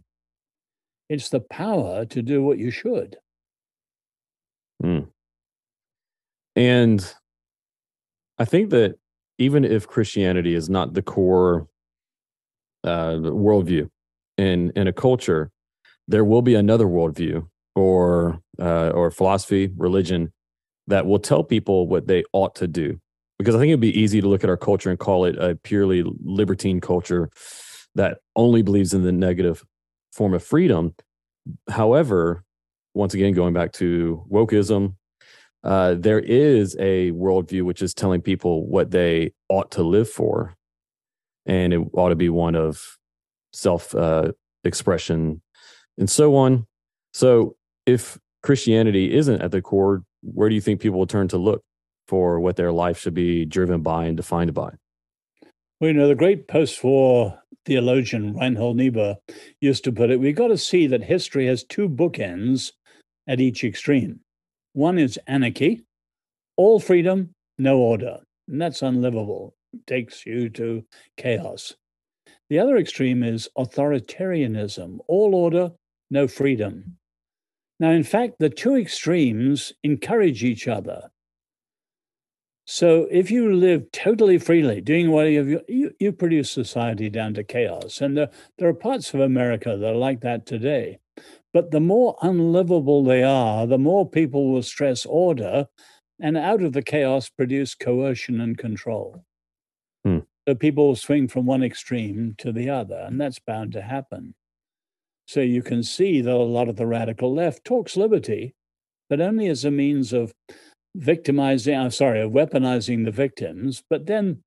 it's 1.08 1.28
the 1.28 1.40
power 1.40 2.04
to 2.06 2.22
do 2.22 2.42
what 2.42 2.58
you 2.58 2.70
should. 2.70 3.16
Mm. 4.82 5.08
And 6.54 7.14
I 8.38 8.44
think 8.44 8.70
that 8.70 8.96
even 9.38 9.64
if 9.64 9.86
Christianity 9.86 10.54
is 10.54 10.68
not 10.68 10.94
the 10.94 11.02
core 11.02 11.68
uh, 12.84 13.16
worldview 13.16 13.88
in 14.38 14.72
in 14.76 14.86
a 14.86 14.92
culture, 14.92 15.50
there 16.08 16.24
will 16.24 16.42
be 16.42 16.54
another 16.54 16.86
worldview 16.86 17.46
or 17.74 18.40
uh, 18.60 18.90
or 18.90 19.10
philosophy, 19.10 19.70
religion 19.76 20.32
that 20.86 21.06
will 21.06 21.18
tell 21.18 21.42
people 21.42 21.88
what 21.88 22.06
they 22.06 22.24
ought 22.32 22.54
to 22.56 22.66
do. 22.66 23.00
Because 23.38 23.54
I 23.54 23.58
think 23.58 23.70
it'd 23.70 23.80
be 23.80 23.98
easy 23.98 24.20
to 24.20 24.28
look 24.28 24.44
at 24.44 24.50
our 24.50 24.56
culture 24.56 24.90
and 24.90 24.98
call 24.98 25.24
it 25.24 25.36
a 25.38 25.56
purely 25.56 26.04
libertine 26.24 26.80
culture 26.80 27.30
that 27.94 28.18
only 28.34 28.62
believes 28.62 28.94
in 28.94 29.02
the 29.02 29.12
negative 29.12 29.64
form 30.12 30.34
of 30.34 30.42
freedom. 30.42 30.94
However, 31.68 32.44
once 32.94 33.14
again, 33.14 33.34
going 33.34 33.52
back 33.52 33.72
to 33.72 34.24
wokeism, 34.30 34.94
uh, 35.62 35.96
there 35.98 36.20
is 36.20 36.76
a 36.78 37.10
worldview 37.12 37.62
which 37.62 37.82
is 37.82 37.92
telling 37.92 38.22
people 38.22 38.66
what 38.66 38.90
they 38.90 39.32
ought 39.48 39.70
to 39.72 39.82
live 39.82 40.08
for. 40.08 40.56
And 41.44 41.72
it 41.72 41.80
ought 41.92 42.08
to 42.08 42.16
be 42.16 42.28
one 42.28 42.56
of 42.56 42.96
self 43.52 43.94
uh, 43.94 44.32
expression 44.64 45.42
and 45.98 46.08
so 46.08 46.36
on. 46.36 46.66
So, 47.12 47.56
if 47.86 48.18
Christianity 48.46 49.12
isn't 49.12 49.42
at 49.42 49.50
the 49.50 49.60
core, 49.60 50.04
where 50.22 50.48
do 50.48 50.54
you 50.54 50.60
think 50.60 50.80
people 50.80 51.00
will 51.00 51.06
turn 51.08 51.26
to 51.28 51.36
look 51.36 51.62
for 52.06 52.38
what 52.38 52.54
their 52.54 52.70
life 52.70 52.96
should 52.96 53.12
be 53.12 53.44
driven 53.44 53.82
by 53.82 54.04
and 54.04 54.16
defined 54.16 54.54
by? 54.54 54.70
Well, 55.80 55.88
you 55.90 55.94
know, 55.94 56.06
the 56.06 56.14
great 56.14 56.46
post 56.46 56.84
war 56.84 57.40
theologian 57.64 58.36
Reinhold 58.36 58.76
Niebuhr 58.76 59.16
used 59.60 59.82
to 59.82 59.90
put 59.90 60.10
it 60.12 60.20
we've 60.20 60.36
got 60.36 60.46
to 60.46 60.58
see 60.58 60.86
that 60.86 61.02
history 61.02 61.48
has 61.48 61.64
two 61.64 61.88
bookends 61.88 62.70
at 63.26 63.40
each 63.40 63.64
extreme. 63.64 64.20
One 64.74 64.96
is 64.96 65.18
anarchy, 65.26 65.84
all 66.56 66.78
freedom, 66.78 67.30
no 67.58 67.78
order. 67.78 68.20
And 68.46 68.62
that's 68.62 68.80
unlivable, 68.80 69.56
it 69.72 69.84
takes 69.88 70.24
you 70.24 70.50
to 70.50 70.84
chaos. 71.16 71.74
The 72.48 72.60
other 72.60 72.76
extreme 72.76 73.24
is 73.24 73.48
authoritarianism, 73.58 74.98
all 75.08 75.34
order, 75.34 75.72
no 76.12 76.28
freedom. 76.28 76.96
Now, 77.78 77.90
in 77.90 78.04
fact, 78.04 78.36
the 78.38 78.50
two 78.50 78.76
extremes 78.76 79.72
encourage 79.82 80.42
each 80.42 80.66
other. 80.66 81.10
So 82.64 83.06
if 83.10 83.30
you 83.30 83.54
live 83.54 83.92
totally 83.92 84.38
freely, 84.38 84.80
doing 84.80 85.10
whatever 85.10 85.48
you, 85.48 85.60
you, 85.68 85.94
you 86.00 86.12
produce 86.12 86.50
society 86.50 87.08
down 87.08 87.34
to 87.34 87.44
chaos. 87.44 88.00
And 88.00 88.16
there, 88.16 88.30
there 88.58 88.68
are 88.68 88.74
parts 88.74 89.14
of 89.14 89.20
America 89.20 89.76
that 89.76 89.88
are 89.88 89.94
like 89.94 90.20
that 90.22 90.46
today. 90.46 90.98
But 91.52 91.70
the 91.70 91.80
more 91.80 92.16
unlivable 92.22 93.04
they 93.04 93.22
are, 93.22 93.66
the 93.66 93.78
more 93.78 94.08
people 94.08 94.50
will 94.50 94.62
stress 94.62 95.06
order 95.06 95.68
and 96.20 96.36
out 96.36 96.62
of 96.62 96.72
the 96.72 96.82
chaos 96.82 97.28
produce 97.28 97.74
coercion 97.74 98.40
and 98.40 98.58
control. 98.58 99.24
Hmm. 100.04 100.20
So 100.48 100.54
people 100.54 100.88
will 100.88 100.96
swing 100.96 101.28
from 101.28 101.46
one 101.46 101.62
extreme 101.62 102.34
to 102.38 102.52
the 102.52 102.70
other, 102.70 103.04
and 103.06 103.20
that's 103.20 103.38
bound 103.38 103.72
to 103.72 103.82
happen. 103.82 104.34
So 105.26 105.40
you 105.40 105.62
can 105.62 105.82
see 105.82 106.20
that 106.20 106.32
a 106.32 106.36
lot 106.36 106.68
of 106.68 106.76
the 106.76 106.86
radical 106.86 107.34
left 107.34 107.64
talks 107.64 107.96
liberty, 107.96 108.54
but 109.10 109.20
only 109.20 109.48
as 109.48 109.64
a 109.64 109.70
means 109.70 110.12
of 110.12 110.32
victimizing, 110.94 111.76
I'm 111.76 111.90
sorry, 111.90 112.20
of 112.20 112.32
weaponizing 112.32 113.04
the 113.04 113.10
victims. 113.10 113.82
But 113.90 114.06
then 114.06 114.42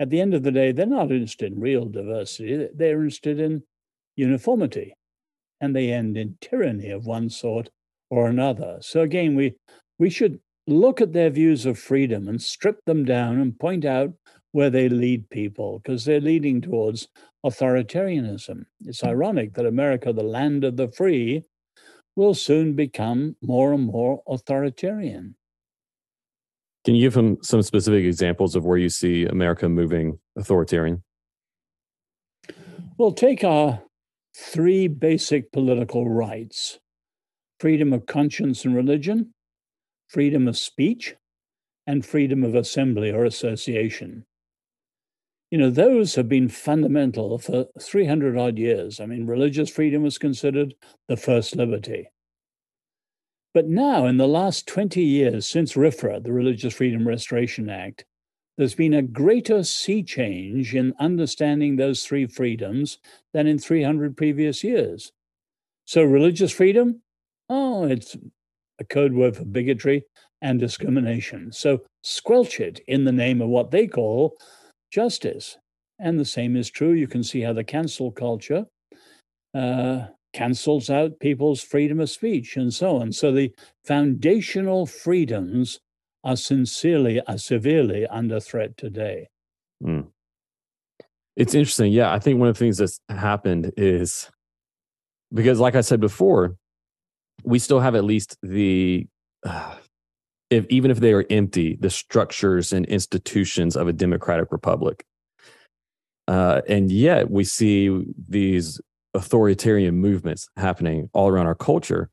at 0.00 0.10
the 0.10 0.20
end 0.20 0.34
of 0.34 0.42
the 0.42 0.52
day, 0.52 0.72
they're 0.72 0.86
not 0.86 1.12
interested 1.12 1.52
in 1.52 1.60
real 1.60 1.86
diversity, 1.86 2.68
they're 2.74 3.02
interested 3.02 3.40
in 3.40 3.62
uniformity 4.16 4.94
and 5.60 5.74
they 5.74 5.90
end 5.90 6.16
in 6.16 6.36
tyranny 6.40 6.90
of 6.90 7.06
one 7.06 7.30
sort 7.30 7.70
or 8.10 8.28
another. 8.28 8.78
So 8.80 9.02
again, 9.02 9.34
we 9.34 9.54
we 9.98 10.10
should 10.10 10.40
look 10.66 11.00
at 11.00 11.12
their 11.12 11.30
views 11.30 11.64
of 11.64 11.78
freedom 11.78 12.28
and 12.28 12.42
strip 12.42 12.78
them 12.86 13.04
down 13.04 13.38
and 13.38 13.58
point 13.58 13.84
out 13.84 14.12
where 14.52 14.70
they 14.70 14.88
lead 14.88 15.28
people 15.30 15.78
because 15.78 16.04
they're 16.04 16.20
leading 16.20 16.60
towards 16.60 17.08
authoritarianism. 17.46 18.64
It's 18.84 19.00
hmm. 19.00 19.08
ironic 19.08 19.54
that 19.54 19.66
America, 19.66 20.12
the 20.12 20.22
land 20.22 20.64
of 20.64 20.76
the 20.76 20.88
free, 20.88 21.44
will 22.16 22.34
soon 22.34 22.74
become 22.74 23.36
more 23.42 23.72
and 23.72 23.84
more 23.84 24.22
authoritarian. 24.26 25.36
Can 26.84 26.94
you 26.94 27.06
give 27.06 27.14
them 27.14 27.38
some 27.42 27.62
specific 27.62 28.04
examples 28.04 28.54
of 28.54 28.64
where 28.64 28.78
you 28.78 28.88
see 28.88 29.24
America 29.24 29.68
moving 29.68 30.18
authoritarian? 30.36 31.02
Well, 32.96 33.12
take 33.12 33.44
our 33.44 33.82
three 34.36 34.88
basic 34.88 35.52
political 35.52 36.08
rights 36.08 36.78
freedom 37.58 37.92
of 37.92 38.06
conscience 38.06 38.64
and 38.64 38.76
religion, 38.76 39.32
freedom 40.08 40.46
of 40.46 40.56
speech, 40.56 41.14
and 41.86 42.04
freedom 42.04 42.44
of 42.44 42.54
assembly 42.54 43.10
or 43.10 43.24
association. 43.24 44.24
You 45.50 45.58
know, 45.58 45.70
those 45.70 46.16
have 46.16 46.28
been 46.28 46.48
fundamental 46.48 47.38
for 47.38 47.66
300 47.80 48.36
odd 48.36 48.58
years. 48.58 48.98
I 48.98 49.06
mean, 49.06 49.26
religious 49.26 49.70
freedom 49.70 50.02
was 50.02 50.18
considered 50.18 50.74
the 51.08 51.16
first 51.16 51.54
liberty. 51.54 52.10
But 53.54 53.68
now, 53.68 54.06
in 54.06 54.16
the 54.16 54.28
last 54.28 54.66
20 54.66 55.00
years 55.02 55.48
since 55.48 55.74
RFRA, 55.74 56.22
the 56.22 56.32
Religious 56.32 56.74
Freedom 56.74 57.06
Restoration 57.06 57.70
Act, 57.70 58.04
there's 58.58 58.74
been 58.74 58.94
a 58.94 59.02
greater 59.02 59.62
sea 59.62 60.02
change 60.02 60.74
in 60.74 60.94
understanding 60.98 61.76
those 61.76 62.04
three 62.04 62.26
freedoms 62.26 62.98
than 63.32 63.46
in 63.46 63.58
300 63.58 64.16
previous 64.16 64.64
years. 64.64 65.12
So, 65.84 66.02
religious 66.02 66.52
freedom, 66.52 67.02
oh, 67.48 67.84
it's 67.84 68.16
a 68.78 68.84
code 68.84 69.12
word 69.12 69.36
for 69.36 69.44
bigotry 69.44 70.04
and 70.42 70.58
discrimination. 70.58 71.52
So, 71.52 71.82
squelch 72.02 72.60
it 72.60 72.80
in 72.88 73.04
the 73.04 73.12
name 73.12 73.40
of 73.40 73.48
what 73.48 73.70
they 73.70 73.86
call 73.86 74.36
justice. 74.90 75.58
And 75.98 76.18
the 76.18 76.24
same 76.24 76.56
is 76.56 76.70
true. 76.70 76.92
You 76.92 77.08
can 77.08 77.22
see 77.22 77.40
how 77.40 77.52
the 77.52 77.64
cancel 77.64 78.12
culture 78.12 78.66
uh, 79.54 80.06
cancels 80.32 80.90
out 80.90 81.18
people's 81.20 81.62
freedom 81.62 82.00
of 82.00 82.10
speech 82.10 82.56
and 82.56 82.72
so 82.72 82.98
on. 82.98 83.12
So, 83.12 83.32
the 83.32 83.52
foundational 83.84 84.84
freedoms 84.84 85.80
are 86.22 86.36
sincerely, 86.36 87.20
are 87.26 87.38
severely 87.38 88.06
under 88.06 88.40
threat 88.40 88.76
today. 88.76 89.28
Mm. 89.82 90.08
It's 91.36 91.54
interesting. 91.54 91.92
Yeah, 91.92 92.12
I 92.12 92.18
think 92.18 92.38
one 92.38 92.48
of 92.48 92.54
the 92.54 92.58
things 92.58 92.78
that's 92.78 93.00
happened 93.08 93.72
is 93.76 94.30
because, 95.32 95.60
like 95.60 95.74
I 95.74 95.82
said 95.82 96.00
before, 96.00 96.56
we 97.44 97.58
still 97.58 97.80
have 97.80 97.94
at 97.94 98.04
least 98.04 98.36
the, 98.42 99.06
uh, 99.44 99.76
if 100.50 100.66
even 100.68 100.90
if 100.90 101.00
they 101.00 101.12
are 101.12 101.24
empty, 101.30 101.76
the 101.80 101.90
structures 101.90 102.72
and 102.72 102.86
institutions 102.86 103.76
of 103.76 103.88
a 103.88 103.92
democratic 103.92 104.52
republic. 104.52 105.04
Uh, 106.28 106.60
and 106.68 106.90
yet 106.90 107.30
we 107.30 107.44
see 107.44 108.04
these 108.28 108.80
authoritarian 109.14 109.96
movements 109.96 110.48
happening 110.56 111.08
all 111.12 111.28
around 111.28 111.46
our 111.46 111.54
culture 111.54 112.10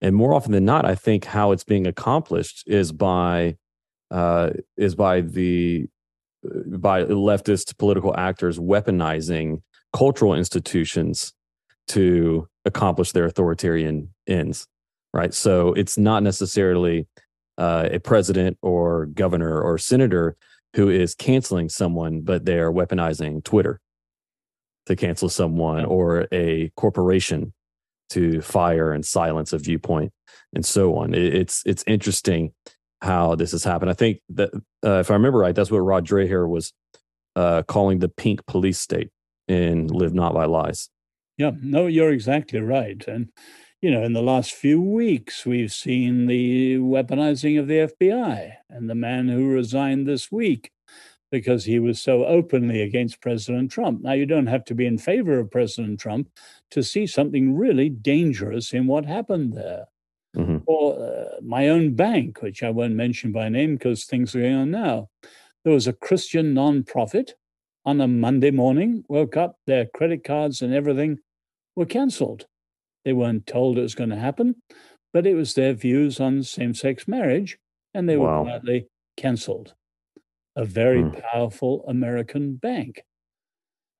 and 0.00 0.14
more 0.14 0.32
often 0.32 0.52
than 0.52 0.64
not 0.64 0.84
i 0.84 0.94
think 0.94 1.24
how 1.24 1.50
it's 1.50 1.64
being 1.64 1.88
accomplished 1.88 2.62
is 2.68 2.92
by 2.92 3.56
uh, 4.12 4.50
is 4.76 4.94
by 4.94 5.20
the 5.20 5.88
by 6.66 7.02
leftist 7.04 7.76
political 7.78 8.16
actors 8.16 8.58
weaponizing 8.58 9.60
cultural 9.92 10.34
institutions 10.34 11.32
to 11.88 12.48
accomplish 12.64 13.12
their 13.12 13.24
authoritarian 13.24 14.12
ends, 14.26 14.66
right? 15.12 15.32
So 15.32 15.72
it's 15.72 15.96
not 15.96 16.22
necessarily 16.22 17.06
uh, 17.58 17.88
a 17.92 17.98
president 17.98 18.58
or 18.62 19.06
governor 19.06 19.60
or 19.60 19.78
senator 19.78 20.36
who 20.74 20.90
is 20.90 21.14
canceling 21.14 21.68
someone, 21.68 22.20
but 22.20 22.44
they're 22.44 22.72
weaponizing 22.72 23.42
Twitter 23.42 23.80
to 24.86 24.96
cancel 24.96 25.28
someone 25.28 25.84
or 25.84 26.28
a 26.32 26.70
corporation 26.76 27.52
to 28.10 28.40
fire 28.40 28.92
and 28.92 29.04
silence 29.04 29.52
a 29.52 29.58
viewpoint 29.58 30.12
and 30.54 30.64
so 30.64 30.96
on. 30.96 31.14
It, 31.14 31.34
it's 31.34 31.62
it's 31.66 31.84
interesting 31.86 32.52
how 33.02 33.34
this 33.34 33.52
has 33.52 33.64
happened. 33.64 33.90
I 33.90 33.94
think 33.94 34.20
that 34.30 34.50
uh, 34.84 35.00
if 35.00 35.10
I 35.10 35.14
remember 35.14 35.38
right, 35.38 35.54
that's 35.54 35.70
what 35.70 35.78
Rod 35.78 36.06
Dreher 36.06 36.48
was 36.48 36.72
uh, 37.34 37.62
calling 37.64 37.98
the 37.98 38.08
pink 38.08 38.46
police 38.46 38.78
state 38.78 39.10
in 39.48 39.88
"Live 39.88 40.14
Not 40.14 40.34
by 40.34 40.44
Lies." 40.44 40.88
Yeah, 41.36 41.52
no, 41.62 41.86
you're 41.86 42.12
exactly 42.12 42.60
right. 42.60 43.06
And 43.06 43.30
you 43.82 43.90
know, 43.90 44.02
in 44.02 44.14
the 44.14 44.22
last 44.22 44.52
few 44.52 44.80
weeks, 44.80 45.44
we've 45.44 45.72
seen 45.72 46.26
the 46.26 46.76
weaponizing 46.76 47.58
of 47.58 47.68
the 47.68 47.88
FBI 48.00 48.52
and 48.70 48.88
the 48.88 48.94
man 48.94 49.28
who 49.28 49.48
resigned 49.48 50.06
this 50.06 50.32
week 50.32 50.70
because 51.30 51.64
he 51.64 51.78
was 51.78 52.00
so 52.00 52.24
openly 52.24 52.80
against 52.82 53.20
President 53.20 53.70
Trump. 53.70 54.02
Now, 54.02 54.12
you 54.12 54.26
don't 54.26 54.46
have 54.46 54.64
to 54.66 54.74
be 54.74 54.86
in 54.86 54.96
favor 54.96 55.38
of 55.38 55.50
President 55.50 56.00
Trump 56.00 56.28
to 56.70 56.82
see 56.82 57.06
something 57.06 57.56
really 57.56 57.88
dangerous 57.88 58.72
in 58.72 58.86
what 58.86 59.04
happened 59.04 59.52
there. 59.52 59.86
Mm-hmm. 60.36 60.58
Or 60.66 60.98
uh, 60.98 61.40
my 61.42 61.68
own 61.68 61.94
bank, 61.94 62.42
which 62.42 62.62
I 62.62 62.70
won't 62.70 62.94
mention 62.94 63.32
by 63.32 63.48
name 63.48 63.74
because 63.74 64.04
things 64.04 64.34
are 64.34 64.40
going 64.40 64.54
on 64.54 64.70
now. 64.70 65.08
There 65.64 65.72
was 65.72 65.86
a 65.86 65.92
Christian 65.92 66.54
nonprofit 66.54 67.30
on 67.84 68.00
a 68.00 68.08
Monday 68.08 68.50
morning, 68.50 69.04
woke 69.08 69.36
up, 69.36 69.58
their 69.66 69.86
credit 69.86 70.24
cards 70.24 70.62
and 70.62 70.72
everything 70.72 71.18
were 71.74 71.86
canceled. 71.86 72.46
They 73.06 73.12
weren't 73.12 73.46
told 73.46 73.78
it 73.78 73.82
was 73.82 73.94
going 73.94 74.10
to 74.10 74.16
happen, 74.16 74.56
but 75.12 75.28
it 75.28 75.34
was 75.34 75.54
their 75.54 75.72
views 75.72 76.18
on 76.18 76.42
same 76.42 76.74
sex 76.74 77.06
marriage, 77.06 77.56
and 77.94 78.08
they 78.08 78.16
wow. 78.16 78.40
were 78.40 78.44
quietly 78.44 78.88
canceled 79.16 79.74
a 80.56 80.64
very 80.64 81.02
mm. 81.02 81.22
powerful 81.30 81.84
American 81.86 82.56
bank. 82.56 83.04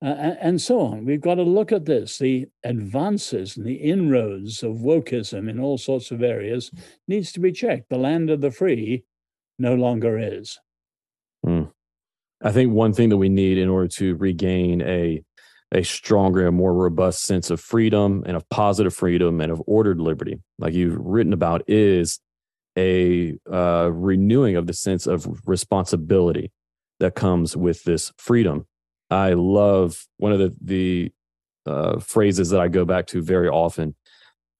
Uh, 0.02 0.34
and 0.40 0.61
so 0.61 0.80
on. 0.80 1.04
We've 1.04 1.20
got 1.20 1.36
to 1.36 1.42
look 1.42 1.70
at 1.70 1.84
this. 1.84 2.18
The 2.18 2.48
advances 2.64 3.57
and 3.57 3.64
the 3.64 3.76
inroads 3.76 4.62
of 4.62 4.76
wokeism 4.78 5.48
in 5.48 5.61
all 5.61 5.78
sorts 5.78 6.11
of 6.11 6.22
areas 6.22 6.70
needs 7.07 7.32
to 7.32 7.40
be 7.40 7.52
checked. 7.52 7.88
The 7.90 7.98
land 7.98 8.28
of 8.28 8.40
the 8.40 8.50
free 8.50 9.04
no 9.59 9.74
longer 9.74 10.18
is. 10.18 10.59
Mm. 11.46 11.70
I 12.42 12.52
think 12.52 12.72
one 12.72 12.92
thing 12.92 13.09
that 13.11 13.16
we 13.16 13.28
need 13.28 13.57
in 13.57 13.68
order 13.68 13.88
to 13.88 14.16
regain 14.16 14.82
a 14.82 15.22
a 15.72 15.82
stronger 15.82 16.46
and 16.46 16.56
more 16.56 16.72
robust 16.72 17.22
sense 17.22 17.50
of 17.50 17.60
freedom 17.60 18.22
and 18.26 18.36
of 18.36 18.48
positive 18.48 18.94
freedom 18.94 19.40
and 19.40 19.50
of 19.50 19.62
ordered 19.66 20.00
liberty, 20.00 20.40
like 20.58 20.74
you've 20.74 20.96
written 20.98 21.32
about, 21.32 21.62
is 21.68 22.20
a 22.78 23.36
uh, 23.50 23.90
renewing 23.92 24.56
of 24.56 24.66
the 24.66 24.72
sense 24.72 25.06
of 25.06 25.26
responsibility 25.46 26.52
that 27.00 27.14
comes 27.14 27.56
with 27.56 27.82
this 27.84 28.12
freedom. 28.16 28.66
I 29.10 29.32
love 29.32 30.06
one 30.18 30.32
of 30.32 30.38
the 30.38 30.54
the 30.60 31.12
uh, 31.66 31.98
phrases 31.98 32.50
that 32.50 32.60
I 32.60 32.68
go 32.68 32.84
back 32.84 33.06
to 33.08 33.22
very 33.22 33.48
often 33.48 33.94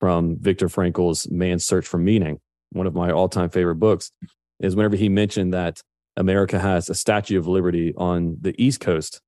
from 0.00 0.36
Viktor 0.40 0.68
Frankl's 0.68 1.28
Man's 1.30 1.64
Search 1.64 1.86
for 1.86 1.98
Meaning, 1.98 2.40
one 2.70 2.86
of 2.86 2.94
my 2.94 3.11
all 3.11 3.28
time 3.28 3.50
favorite 3.50 3.76
books, 3.76 4.11
is 4.61 4.74
whenever 4.74 4.96
he 4.96 5.09
mentioned 5.09 5.54
that 5.54 5.80
America 6.16 6.59
has 6.59 6.88
a 6.88 6.94
Statue 6.94 7.38
of 7.38 7.46
Liberty 7.46 7.94
on 7.96 8.38
the 8.40 8.54
East 8.62 8.80
Coast, 8.80 9.20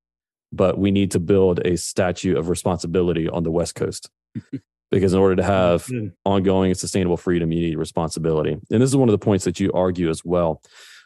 but 0.52 0.78
we 0.78 0.90
need 0.90 1.10
to 1.12 1.20
build 1.20 1.60
a 1.66 1.76
statue 1.76 2.36
of 2.36 2.48
responsibility 2.48 3.28
on 3.28 3.42
the 3.42 3.50
West 3.50 3.74
Coast. 3.74 4.10
because 4.90 5.12
in 5.12 5.18
order 5.18 5.36
to 5.36 5.42
have 5.44 5.88
ongoing 6.24 6.70
and 6.70 6.78
sustainable 6.78 7.16
freedom 7.16 7.52
you 7.52 7.60
need 7.60 7.78
responsibility. 7.78 8.52
And 8.70 8.82
this 8.82 8.90
is 8.90 8.96
one 8.96 9.08
of 9.08 9.12
the 9.12 9.24
points 9.24 9.44
that 9.44 9.60
you 9.60 9.72
argue 9.72 10.08
as 10.08 10.24
well. 10.24 10.62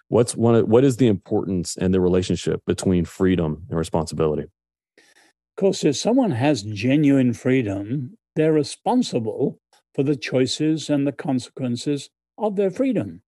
What's 0.08 0.36
one 0.36 0.54
of, 0.54 0.68
what 0.68 0.84
is 0.84 0.98
the 0.98 1.08
importance 1.08 1.76
and 1.76 1.94
the 1.94 2.00
relationship 2.00 2.60
between 2.66 3.04
freedom 3.04 3.64
and 3.68 3.78
responsibility? 3.78 4.42
Of 4.42 5.56
course 5.56 5.84
if 5.84 5.96
someone 5.96 6.32
has 6.32 6.62
genuine 6.62 7.32
freedom 7.32 8.16
they're 8.34 8.52
responsible 8.52 9.60
for 9.94 10.02
the 10.02 10.16
choices 10.16 10.88
and 10.88 11.06
the 11.06 11.12
consequences 11.12 12.08
of 12.38 12.56
their 12.56 12.70
freedom. 12.70 13.22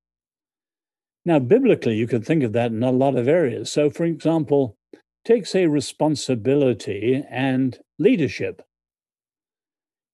Now 1.27 1.39
biblically 1.39 1.97
you 1.97 2.07
could 2.07 2.25
think 2.25 2.43
of 2.43 2.53
that 2.53 2.71
in 2.71 2.83
a 2.83 2.91
lot 2.91 3.17
of 3.17 3.29
areas. 3.29 3.71
So 3.71 3.91
for 3.91 4.05
example 4.05 4.77
take 5.25 5.53
a 5.55 5.67
responsibility 5.67 7.25
and 7.31 7.79
leadership 7.99 8.63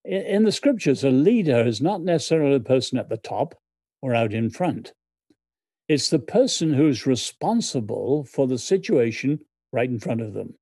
in 0.03 0.43
the 0.43 0.51
scriptures, 0.51 1.03
a 1.03 1.11
leader 1.11 1.65
is 1.65 1.81
not 1.81 2.01
necessarily 2.01 2.57
the 2.57 2.63
person 2.63 2.97
at 2.97 3.09
the 3.09 3.17
top 3.17 3.55
or 4.01 4.15
out 4.15 4.33
in 4.33 4.49
front. 4.49 4.93
It's 5.87 6.09
the 6.09 6.19
person 6.19 6.73
who's 6.73 7.05
responsible 7.05 8.23
for 8.23 8.47
the 8.47 8.57
situation 8.57 9.39
right 9.71 9.89
in 9.89 9.99
front 9.99 10.21
of 10.21 10.33
them. 10.33 10.55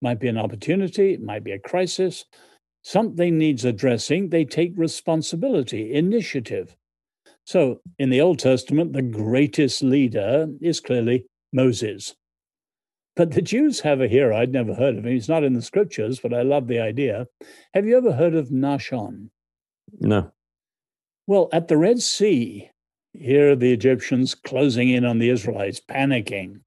Might 0.00 0.20
be 0.20 0.28
an 0.28 0.38
opportunity, 0.38 1.14
it 1.14 1.22
might 1.22 1.44
be 1.44 1.52
a 1.52 1.58
crisis, 1.58 2.24
something 2.82 3.36
needs 3.36 3.64
addressing. 3.64 4.28
They 4.28 4.44
take 4.44 4.72
responsibility, 4.76 5.92
initiative. 5.92 6.76
So 7.44 7.80
in 7.98 8.10
the 8.10 8.20
Old 8.20 8.38
Testament, 8.38 8.92
the 8.92 9.02
greatest 9.02 9.82
leader 9.82 10.48
is 10.60 10.80
clearly 10.80 11.26
Moses. 11.52 12.14
But 13.16 13.32
the 13.32 13.42
Jews 13.42 13.80
have 13.80 14.02
a 14.02 14.08
hero. 14.08 14.36
I'd 14.36 14.52
never 14.52 14.74
heard 14.74 14.98
of 14.98 15.06
him. 15.06 15.12
He's 15.12 15.28
not 15.28 15.42
in 15.42 15.54
the 15.54 15.62
scriptures, 15.62 16.20
but 16.20 16.34
I 16.34 16.42
love 16.42 16.68
the 16.68 16.80
idea. 16.80 17.26
Have 17.72 17.86
you 17.86 17.96
ever 17.96 18.12
heard 18.12 18.34
of 18.34 18.50
Nahshon? 18.50 19.30
No. 20.00 20.30
Well, 21.26 21.48
at 21.52 21.68
the 21.68 21.78
Red 21.78 22.02
Sea, 22.02 22.70
here 23.14 23.52
are 23.52 23.56
the 23.56 23.72
Egyptians 23.72 24.34
closing 24.34 24.90
in 24.90 25.04
on 25.04 25.18
the 25.18 25.30
Israelites, 25.30 25.80
panicking. 25.80 26.60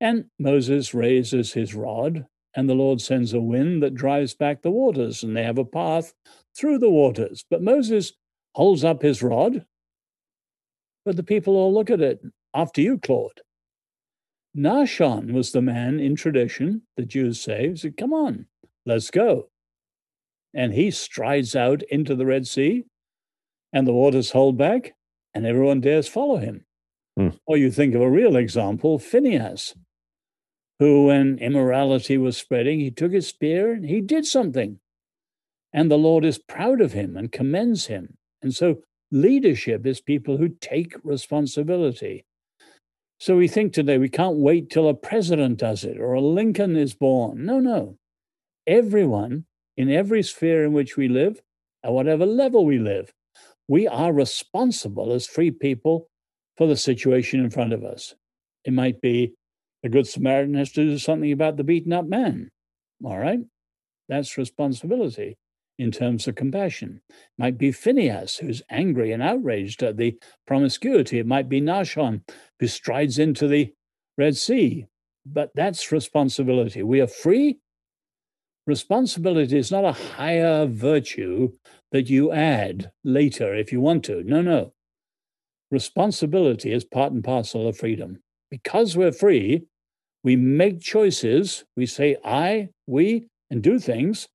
And 0.00 0.26
Moses 0.38 0.94
raises 0.94 1.52
his 1.52 1.74
rod, 1.74 2.26
and 2.54 2.68
the 2.68 2.74
Lord 2.74 3.00
sends 3.00 3.32
a 3.32 3.40
wind 3.40 3.82
that 3.82 3.94
drives 3.94 4.34
back 4.34 4.62
the 4.62 4.70
waters, 4.70 5.22
and 5.22 5.36
they 5.36 5.44
have 5.44 5.58
a 5.58 5.64
path 5.64 6.12
through 6.56 6.78
the 6.78 6.90
waters. 6.90 7.44
But 7.48 7.62
Moses 7.62 8.12
holds 8.54 8.82
up 8.82 9.00
his 9.00 9.22
rod, 9.22 9.64
but 11.04 11.16
the 11.16 11.22
people 11.22 11.54
all 11.56 11.72
look 11.72 11.90
at 11.90 12.00
it. 12.00 12.20
After 12.52 12.80
you, 12.80 12.98
Claude. 12.98 13.40
Nahshon 14.56 15.32
was 15.32 15.52
the 15.52 15.62
man 15.62 16.00
in 16.00 16.16
tradition, 16.16 16.82
the 16.96 17.04
Jews 17.04 17.40
say, 17.40 17.74
said, 17.74 17.96
Come 17.96 18.12
on, 18.12 18.46
let's 18.86 19.10
go. 19.10 19.48
And 20.54 20.72
he 20.72 20.90
strides 20.90 21.54
out 21.54 21.82
into 21.82 22.14
the 22.14 22.26
Red 22.26 22.46
Sea, 22.46 22.84
and 23.72 23.86
the 23.86 23.92
waters 23.92 24.30
hold 24.30 24.56
back, 24.56 24.94
and 25.34 25.46
everyone 25.46 25.80
dares 25.80 26.08
follow 26.08 26.38
him. 26.38 26.64
Hmm. 27.16 27.28
Or 27.46 27.56
you 27.56 27.70
think 27.70 27.94
of 27.94 28.00
a 28.00 28.10
real 28.10 28.36
example, 28.36 28.98
Phineas, 28.98 29.74
who, 30.78 31.06
when 31.06 31.38
immorality 31.38 32.16
was 32.16 32.36
spreading, 32.36 32.80
he 32.80 32.90
took 32.90 33.12
his 33.12 33.26
spear 33.26 33.72
and 33.72 33.84
he 33.84 34.00
did 34.00 34.24
something. 34.24 34.78
And 35.72 35.90
the 35.90 35.98
Lord 35.98 36.24
is 36.24 36.38
proud 36.38 36.80
of 36.80 36.92
him 36.92 37.16
and 37.16 37.30
commends 37.30 37.86
him. 37.86 38.16
And 38.40 38.54
so 38.54 38.82
leadership 39.10 39.84
is 39.84 40.00
people 40.00 40.36
who 40.36 40.48
take 40.48 40.94
responsibility. 41.02 42.24
So 43.18 43.36
we 43.36 43.48
think 43.48 43.72
today 43.72 43.98
we 43.98 44.08
can't 44.08 44.36
wait 44.36 44.70
till 44.70 44.88
a 44.88 44.94
president 44.94 45.58
does 45.58 45.82
it 45.82 45.98
or 45.98 46.14
a 46.14 46.20
Lincoln 46.20 46.76
is 46.76 46.94
born. 46.94 47.44
No, 47.44 47.58
no. 47.58 47.98
Everyone 48.66 49.44
in 49.76 49.90
every 49.90 50.22
sphere 50.22 50.64
in 50.64 50.72
which 50.72 50.96
we 50.96 51.08
live, 51.08 51.40
at 51.84 51.92
whatever 51.92 52.26
level 52.26 52.64
we 52.64 52.78
live, 52.78 53.12
we 53.66 53.88
are 53.88 54.12
responsible 54.12 55.12
as 55.12 55.26
free 55.26 55.50
people 55.50 56.08
for 56.56 56.66
the 56.66 56.76
situation 56.76 57.40
in 57.40 57.50
front 57.50 57.72
of 57.72 57.84
us. 57.84 58.14
It 58.64 58.72
might 58.72 59.00
be 59.00 59.34
the 59.82 59.88
Good 59.88 60.06
Samaritan 60.06 60.54
has 60.54 60.72
to 60.72 60.84
do 60.84 60.98
something 60.98 61.32
about 61.32 61.56
the 61.56 61.64
beaten 61.64 61.92
up 61.92 62.06
man. 62.06 62.50
All 63.04 63.18
right. 63.18 63.40
That's 64.08 64.38
responsibility 64.38 65.36
in 65.78 65.90
terms 65.90 66.26
of 66.26 66.34
compassion. 66.34 67.00
It 67.08 67.14
might 67.38 67.58
be 67.58 67.72
Phineas, 67.72 68.36
who's 68.36 68.62
angry 68.68 69.12
and 69.12 69.22
outraged 69.22 69.82
at 69.82 69.96
the 69.96 70.18
promiscuity. 70.46 71.18
It 71.18 71.26
might 71.26 71.48
be 71.48 71.60
Nahshon, 71.60 72.22
who 72.58 72.66
strides 72.66 73.18
into 73.18 73.46
the 73.46 73.72
Red 74.16 74.36
Sea. 74.36 74.86
But 75.24 75.50
that's 75.54 75.92
responsibility. 75.92 76.82
We 76.82 77.00
are 77.00 77.06
free. 77.06 77.58
Responsibility 78.66 79.56
is 79.56 79.70
not 79.70 79.84
a 79.84 79.92
higher 79.92 80.66
virtue 80.66 81.52
that 81.92 82.10
you 82.10 82.32
add 82.32 82.90
later 83.04 83.54
if 83.54 83.72
you 83.72 83.80
want 83.80 84.04
to. 84.04 84.22
No, 84.24 84.42
no. 84.42 84.72
Responsibility 85.70 86.72
is 86.72 86.84
part 86.84 87.12
and 87.12 87.22
parcel 87.22 87.68
of 87.68 87.76
freedom. 87.76 88.18
Because 88.50 88.96
we're 88.96 89.12
free, 89.12 89.64
we 90.24 90.34
make 90.34 90.80
choices. 90.80 91.64
We 91.76 91.86
say 91.86 92.16
I, 92.24 92.68
we, 92.86 93.26
and 93.50 93.62
do 93.62 93.78
things 93.78 94.28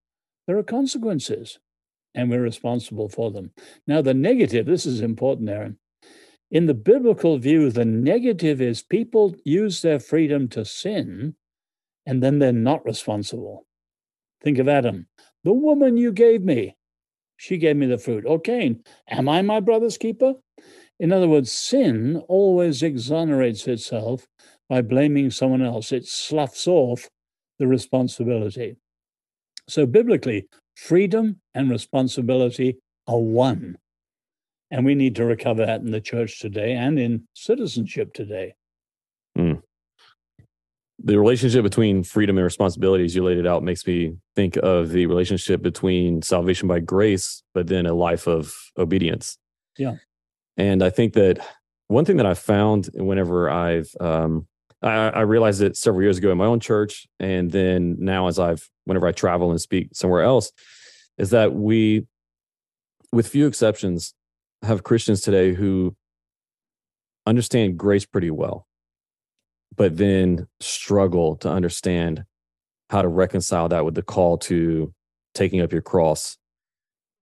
there 0.48 0.58
are 0.58 0.64
consequences, 0.64 1.60
and 2.14 2.30
we're 2.30 2.41
responsible 2.41 3.10
for 3.10 3.32
them. 3.32 3.52
Now, 3.88 4.02
the 4.02 4.14
negative, 4.14 4.66
this 4.66 4.86
is 4.86 5.02
important, 5.02 5.50
Aaron. 5.50 5.78
In 6.52 6.68
the 6.68 6.74
biblical 6.74 7.38
view, 7.39 7.72
the 7.72 7.86
negative 7.86 8.62
is 8.62 8.84
people 8.84 9.36
use 9.44 9.82
their 9.82 10.00
freedom 10.00 10.48
to 10.50 10.66
sin, 10.66 11.36
and 12.06 12.22
then 12.22 12.39
they're 12.39 12.52
not 12.52 12.86
responsible. 12.86 13.66
Think 14.44 14.60
of 14.60 14.68
Adam. 14.68 15.08
The 15.44 15.54
woman 15.54 15.98
you 15.98 16.12
gave 16.12 16.44
me, 16.44 16.76
she 17.38 17.58
gave 17.58 17.76
me 17.76 17.88
the 17.88 17.98
fruit. 17.98 18.26
Or 18.26 18.36
oh, 18.36 18.39
Cain, 18.39 18.84
am 19.10 19.28
I 19.28 19.41
my 19.41 19.60
brother's 19.60 19.98
keeper? 19.98 20.34
In 21.00 21.12
other 21.12 21.28
words, 21.28 21.52
sin 21.52 22.22
always 22.28 22.84
exonerates 22.84 23.68
itself 23.68 24.28
by 24.70 24.82
blaming 24.82 25.32
someone 25.32 25.62
else. 25.62 25.91
It 25.91 26.06
sloughs 26.06 26.68
off 26.68 27.10
the 27.60 27.68
responsibility. 27.68 28.78
So, 29.68 29.86
biblically, 29.86 30.47
freedom 30.76 31.39
and 31.53 31.70
responsibility 31.70 32.78
are 33.07 33.20
one. 33.20 33.78
And 34.72 34.86
we 34.86 34.95
need 34.95 35.16
to 35.18 35.26
recover 35.26 35.66
that 35.66 35.82
in 35.82 35.91
the 35.91 36.01
church 36.01 36.39
today 36.39 36.74
and 36.74 36.97
in 36.97 37.28
citizenship 37.34 38.14
today. 38.14 38.55
Mm. 39.38 39.61
The 41.03 41.20
relationship 41.20 41.64
between 41.64 42.03
freedom 42.03 42.38
and 42.38 42.43
responsibility, 42.43 43.03
as 43.03 43.16
you 43.16 43.24
laid 43.24 43.38
it 43.38 43.45
out 43.45 43.64
makes 43.64 43.86
me 43.86 44.16
think 44.36 44.57
of 44.57 44.89
the 44.89 45.05
relationship 45.05 45.61
between 45.61 46.22
salvation 46.22 46.68
by 46.68 46.80
grace, 46.80 47.43
but 47.53 47.68
then 47.68 47.86
a 47.86 47.93
life 47.93 48.28
of 48.28 48.55
obedience. 48.78 49.38
Yeah. 49.78 49.95
And 50.57 50.84
I 50.84 50.89
think 50.89 51.14
that 51.14 51.39
one 51.88 52.05
thing 52.05 52.18
that 52.18 52.26
I 52.26 52.34
found 52.34 52.89
whenever 52.93 53.49
I've 53.49 53.93
um, 53.99 54.47
I, 54.84 55.10
I 55.10 55.22
realized 55.22 55.62
it 55.62 55.78
several 55.78 56.04
years 56.04 56.18
ago 56.18 56.32
in 56.32 56.38
my 56.38 56.46
own 56.46 56.60
church, 56.60 57.08
and 57.20 57.52
then 57.52 57.96
now 58.00 58.28
as 58.28 58.38
I've 58.38 58.70
whenever 58.86 59.08
I 59.08 59.14
travel 59.14 59.50
and 59.50 59.62
speak 59.62 59.90
somewhere 59.94 60.24
else, 60.24 60.52
is 61.18 61.30
that 61.30 61.54
we, 61.54 62.06
with 63.12 63.28
few 63.28 63.48
exceptions, 63.48 64.14
have 64.62 64.84
Christians 64.84 65.22
today 65.22 65.54
who 65.54 65.96
understand 67.26 67.78
grace 67.78 68.06
pretty 68.06 68.32
well, 68.32 68.68
but 69.76 69.98
then 69.98 70.48
struggle 70.60 71.38
to 71.38 71.50
understand 71.50 72.26
how 72.90 73.02
to 73.02 73.08
reconcile 73.08 73.70
that 73.70 73.86
with 73.86 73.96
the 73.96 74.02
call 74.02 74.38
to 74.38 74.94
taking 75.34 75.62
up 75.62 75.72
your 75.72 75.82
cross, 75.82 76.38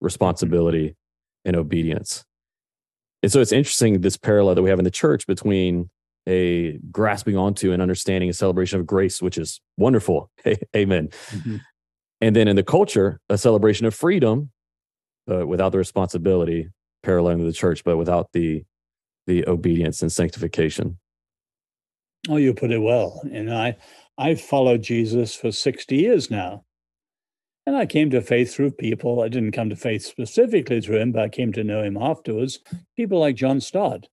responsibility, 0.00 0.96
and 1.44 1.56
obedience. 1.56 2.24
And 3.22 3.30
so 3.30 3.40
it's 3.40 3.52
interesting 3.52 4.00
this 4.00 4.16
parallel 4.16 4.56
that 4.56 4.62
we 4.62 4.70
have 4.70 4.80
in 4.80 4.84
the 4.84 4.90
church 4.90 5.26
between 5.26 5.90
a 6.28 6.78
grasping 6.90 7.36
onto 7.36 7.72
and 7.72 7.82
understanding 7.82 8.30
a 8.30 8.32
celebration 8.32 8.78
of 8.80 8.86
grace, 8.86 9.20
which 9.20 9.38
is 9.38 9.60
wonderful. 9.76 10.30
Amen. 10.76 11.08
Mm-hmm. 11.30 11.56
And 12.20 12.36
then 12.36 12.46
in 12.48 12.56
the 12.56 12.62
culture, 12.62 13.20
a 13.28 13.36
celebration 13.36 13.86
of 13.86 13.94
freedom, 13.94 14.50
uh, 15.30 15.46
without 15.46 15.72
the 15.72 15.78
responsibility 15.78 16.68
paralleling 17.02 17.38
to 17.38 17.44
the 17.44 17.52
church, 17.52 17.84
but 17.84 17.96
without 17.96 18.32
the 18.32 18.64
the 19.26 19.46
obedience 19.46 20.02
and 20.02 20.10
sanctification. 20.10 20.98
Oh, 22.28 22.36
you 22.36 22.54
put 22.54 22.72
it 22.72 22.78
well. 22.78 23.20
And 23.32 23.52
I 23.52 23.76
I've 24.18 24.40
followed 24.40 24.82
Jesus 24.82 25.34
for 25.34 25.52
60 25.52 25.96
years 25.96 26.30
now. 26.30 26.64
And 27.64 27.76
I 27.76 27.86
came 27.86 28.10
to 28.10 28.20
faith 28.20 28.52
through 28.52 28.72
people. 28.72 29.22
I 29.22 29.28
didn't 29.28 29.52
come 29.52 29.70
to 29.70 29.76
faith 29.76 30.04
specifically 30.04 30.80
through 30.80 30.98
him, 30.98 31.12
but 31.12 31.22
I 31.22 31.28
came 31.28 31.52
to 31.52 31.62
know 31.62 31.82
him 31.82 31.96
afterwards. 31.96 32.58
People 32.96 33.20
like 33.20 33.36
John 33.36 33.60
Stott, 33.60 34.08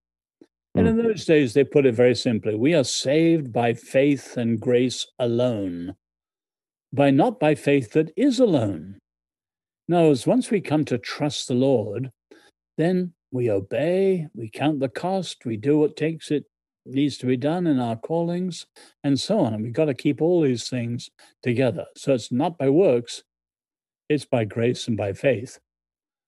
and 0.79 0.87
in 0.87 0.95
hmm. 0.99 1.07
those 1.07 1.25
days, 1.25 1.53
they 1.53 1.63
put 1.63 1.85
it 1.85 1.95
very 1.95 2.15
simply 2.15 2.55
we 2.55 2.73
are 2.73 2.83
saved 2.83 3.51
by 3.51 3.73
faith 3.73 4.37
and 4.37 4.59
grace 4.59 5.07
alone, 5.19 5.95
by 6.91 7.11
not 7.11 7.39
by 7.39 7.55
faith 7.55 7.91
that 7.93 8.11
is 8.15 8.39
alone. 8.39 8.99
Now, 9.87 10.11
as 10.11 10.27
once 10.27 10.51
we 10.51 10.61
come 10.61 10.85
to 10.85 10.97
trust 10.97 11.47
the 11.47 11.55
Lord, 11.55 12.11
then 12.77 13.13
we 13.31 13.49
obey, 13.49 14.27
we 14.35 14.49
count 14.49 14.79
the 14.79 14.89
cost, 14.89 15.45
we 15.45 15.57
do 15.57 15.79
what 15.79 15.97
takes 15.97 16.31
it 16.31 16.45
needs 16.85 17.17
to 17.17 17.25
be 17.25 17.37
done 17.37 17.67
in 17.67 17.79
our 17.79 17.95
callings, 17.95 18.65
and 19.03 19.19
so 19.19 19.39
on. 19.39 19.53
And 19.53 19.63
we've 19.63 19.73
got 19.73 19.85
to 19.85 19.93
keep 19.93 20.21
all 20.21 20.41
these 20.41 20.69
things 20.69 21.09
together. 21.43 21.85
So 21.95 22.13
it's 22.13 22.31
not 22.31 22.57
by 22.57 22.69
works, 22.69 23.23
it's 24.07 24.25
by 24.25 24.45
grace 24.45 24.87
and 24.87 24.97
by 24.97 25.13
faith. 25.13 25.59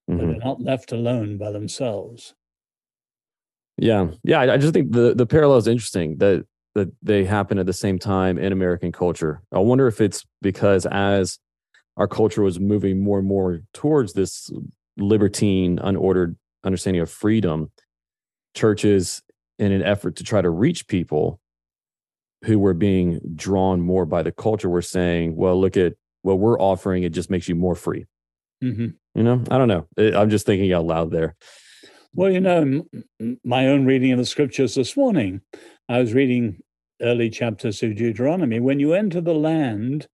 Mm-hmm. 0.10 0.20
But 0.20 0.28
they're 0.28 0.46
not 0.46 0.62
left 0.62 0.92
alone 0.92 1.38
by 1.38 1.52
themselves. 1.52 2.34
Yeah, 3.82 4.12
yeah. 4.24 4.40
I 4.42 4.58
just 4.58 4.74
think 4.74 4.92
the 4.92 5.16
the 5.16 5.26
parallel 5.26 5.58
is 5.58 5.68
interesting 5.68 6.18
that 6.18 6.46
that 6.76 6.94
they 7.02 7.26
happen 7.26 7.58
at 7.58 7.66
the 7.66 7.74
same 7.74 7.98
time 7.98 8.38
in 8.38 8.54
American 8.54 8.92
culture. 8.92 9.42
I 9.52 9.58
wonder 9.58 9.88
if 9.88 10.00
it's 10.00 10.24
because 10.40 10.86
as 10.86 11.40
our 11.98 12.08
culture 12.08 12.44
was 12.44 12.60
moving 12.60 13.04
more 13.04 13.18
and 13.18 13.28
more 13.28 13.62
towards 13.74 14.14
this 14.14 14.52
libertine, 14.98 15.80
unordered 15.80 16.36
understanding 16.64 17.02
of 17.02 17.10
freedom, 17.10 17.72
churches, 18.56 19.24
in 19.58 19.72
an 19.72 19.82
effort 19.82 20.16
to 20.18 20.24
try 20.24 20.44
to 20.44 20.50
reach 20.52 20.88
people 20.88 21.40
who 22.46 22.60
were 22.60 22.76
being 22.76 23.20
drawn 23.36 23.82
more 23.82 24.06
by 24.06 24.22
the 24.22 24.32
culture, 24.32 24.70
were 24.70 24.84
saying, 24.84 25.36
"Well, 25.36 25.60
look 25.60 25.76
at 25.76 25.94
what 26.22 26.38
we're 26.38 26.60
offering; 26.60 27.02
it 27.02 27.14
just 27.14 27.32
makes 27.32 27.50
you 27.50 27.56
more 27.56 27.76
free." 27.76 28.06
Mm-hmm. 28.64 28.90
You 29.16 29.24
know, 29.24 29.44
I 29.50 29.58
don't 29.58 29.68
know. 29.68 29.88
I'm 29.98 30.30
just 30.30 30.46
thinking 30.46 30.72
out 30.72 30.86
loud 30.86 31.10
there. 31.10 31.36
Well, 32.14 32.30
you 32.30 32.42
know, 32.42 32.86
my 33.46 33.68
own 33.68 33.86
reading 33.86 34.12
of 34.12 34.18
the 34.18 34.26
scriptures 34.26 34.76
this 34.76 34.98
morning, 34.98 35.42
I 35.88 36.00
was 36.00 36.14
reading 36.14 36.62
early 37.02 37.30
chapters 37.30 37.82
of 37.84 37.96
Deuteronomy. 37.96 38.60
When 38.60 38.82
you 38.82 38.94
enter 38.94 39.22
the 39.22 39.34
land 39.34 40.08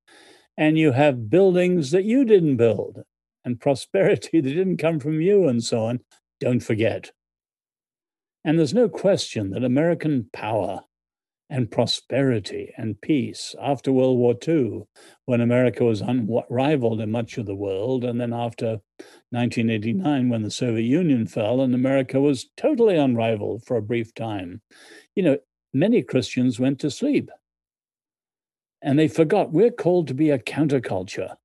and 0.55 0.77
you 0.77 0.91
have 0.91 1.31
buildings 1.31 1.89
that 1.91 2.03
you 2.03 2.23
didn't 2.23 2.57
build 2.57 3.01
and 3.43 3.59
prosperity 3.59 4.41
that 4.41 4.49
didn't 4.49 4.77
come 4.77 4.99
from 4.99 5.21
you 5.21 5.47
and 5.47 5.63
so 5.63 5.85
on, 5.85 6.01
don't 6.39 6.59
forget. 6.59 7.11
And 8.45 8.59
there's 8.59 8.75
no 8.75 8.89
question 8.89 9.49
that 9.49 9.63
American 9.63 10.29
power 10.31 10.81
and 11.49 11.71
prosperity 11.71 12.73
and 12.77 12.99
peace 13.01 13.55
after 13.61 13.91
World 13.91 14.17
War 14.17 14.35
II, 14.45 14.83
when 15.25 15.39
America 15.39 15.83
was 15.83 16.01
unrivaled 16.01 16.99
in 16.99 17.09
much 17.11 17.37
of 17.37 17.45
the 17.45 17.55
world, 17.55 18.03
and 18.03 18.19
then 18.19 18.33
after 18.33 18.79
1989, 19.29 20.29
when 20.29 20.41
the 20.43 20.51
Soviet 20.51 20.85
Union 20.85 21.25
fell 21.25 21.61
and 21.61 21.73
America 21.73 22.19
was 22.19 22.49
totally 22.57 22.97
unrivaled 22.97 23.63
for 23.65 23.77
a 23.77 23.81
brief 23.81 24.13
time, 24.13 24.61
you 25.15 25.23
know, 25.23 25.37
many 25.73 26.01
Christians 26.01 26.59
went 26.59 26.79
to 26.79 26.91
sleep. 26.91 27.29
And 28.81 28.99
they 28.99 29.07
forgot 29.07 29.51
we're 29.51 29.71
called 29.71 30.07
to 30.09 30.13
be 30.13 30.29
a 30.29 30.39
counterculture. 30.39 31.35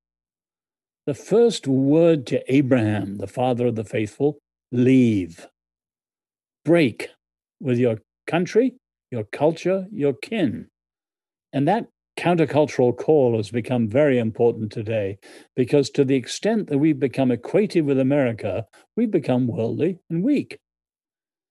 The 1.06 1.14
first 1.14 1.66
word 1.66 2.26
to 2.28 2.42
Abraham, 2.52 3.16
the 3.16 3.26
father 3.26 3.66
of 3.66 3.76
the 3.76 3.84
faithful, 3.84 4.38
leave, 4.70 5.48
break 6.64 7.08
with 7.60 7.78
your 7.78 7.98
country 8.26 8.74
your 9.12 9.24
culture, 9.24 9.86
your 9.92 10.14
kin. 10.14 10.66
And 11.52 11.68
that 11.68 11.86
countercultural 12.18 12.96
call 12.96 13.36
has 13.36 13.50
become 13.50 13.88
very 13.88 14.18
important 14.18 14.72
today 14.72 15.18
because, 15.54 15.90
to 15.90 16.04
the 16.04 16.16
extent 16.16 16.68
that 16.68 16.78
we've 16.78 16.98
become 16.98 17.30
equated 17.30 17.84
with 17.84 18.00
America, 18.00 18.66
we've 18.96 19.10
become 19.10 19.46
worldly 19.46 19.98
and 20.10 20.24
weak. 20.24 20.58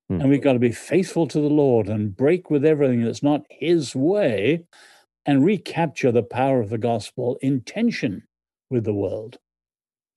Hmm. 0.10 0.22
And 0.22 0.30
we've 0.30 0.42
got 0.42 0.54
to 0.54 0.60
be 0.60 0.72
faithful 0.72 1.28
to 1.28 1.40
the 1.40 1.48
Lord 1.48 1.88
and 1.88 2.16
break 2.16 2.50
with 2.50 2.66
everything 2.66 3.04
that's 3.04 3.24
not 3.24 3.46
His 3.50 3.96
way 3.96 4.66
and 5.26 5.46
recapture 5.46 6.12
the 6.12 6.24
power 6.24 6.60
of 6.62 6.70
the 6.70 6.80
gospel 6.80 7.38
in 7.42 7.62
tension 7.62 8.24
with 8.72 8.84
the 8.84 8.94
world. 8.94 9.38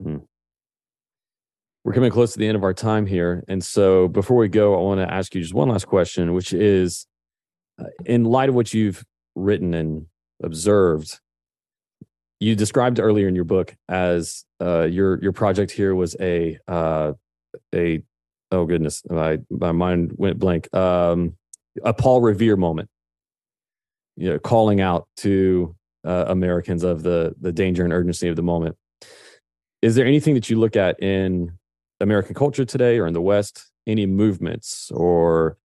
Hmm. 0.03 0.19
We're 1.85 1.93
coming 1.93 2.11
close 2.11 2.33
to 2.33 2.39
the 2.39 2.49
end 2.49 2.57
of 2.57 2.65
our 2.65 2.73
time 2.73 3.05
here. 3.05 3.45
And 3.47 3.63
so 3.63 4.09
before 4.09 4.39
we 4.39 4.49
go, 4.49 4.75
I 4.75 4.81
want 4.81 5.07
to 5.07 5.13
ask 5.13 5.35
you 5.35 5.43
just 5.43 5.53
one 5.53 5.69
last 5.69 5.87
question, 5.87 6.33
which 6.33 6.55
is 6.55 7.07
uh, 7.79 7.87
in 8.05 8.25
light 8.25 8.49
of 8.49 8.55
what 8.55 8.73
you've 8.73 9.05
written 9.35 9.75
and 9.75 10.07
observed, 10.43 11.21
you 12.41 12.55
described 12.55 13.01
earlier 13.01 13.29
in 13.29 13.35
your 13.35 13.45
book 13.45 13.75
as 13.89 14.45
uh, 14.61 14.83
your 14.83 15.21
your 15.23 15.33
project 15.33 15.71
here 15.71 15.95
was 15.95 16.17
a 16.21 16.59
uh, 16.69 17.13
a 17.75 18.03
oh 18.51 18.65
goodness 18.65 19.03
my 19.09 19.39
my 19.51 19.73
mind 19.73 20.13
went 20.17 20.39
blank 20.39 20.73
um, 20.75 21.37
a 21.83 21.93
Paul 21.93 22.21
Revere 22.21 22.57
moment, 22.57 22.89
you 24.17 24.31
know, 24.31 24.39
calling 24.39 24.81
out 24.81 25.09
to 25.19 25.75
uh, 26.05 26.27
Americans 26.29 26.85
of 26.85 27.03
the 27.03 27.35
the 27.41 27.53
danger 27.53 27.85
and 27.85 27.93
urgency 27.93 28.29
of 28.29 28.37
the 28.37 28.43
moment. 28.43 28.77
Is 29.83 29.95
there 29.95 30.07
anything 30.07 30.35
that 30.35 30.49
you 30.49 30.59
look 30.59 30.77
at 30.77 31.03
in 31.03 31.59
American 32.01 32.35
culture 32.35 32.65
today 32.65 32.99
or 32.99 33.07
in 33.07 33.15
the 33.15 33.21
West? 33.21 33.71
Any 33.87 34.07
movements 34.07 34.91
or 34.93 35.59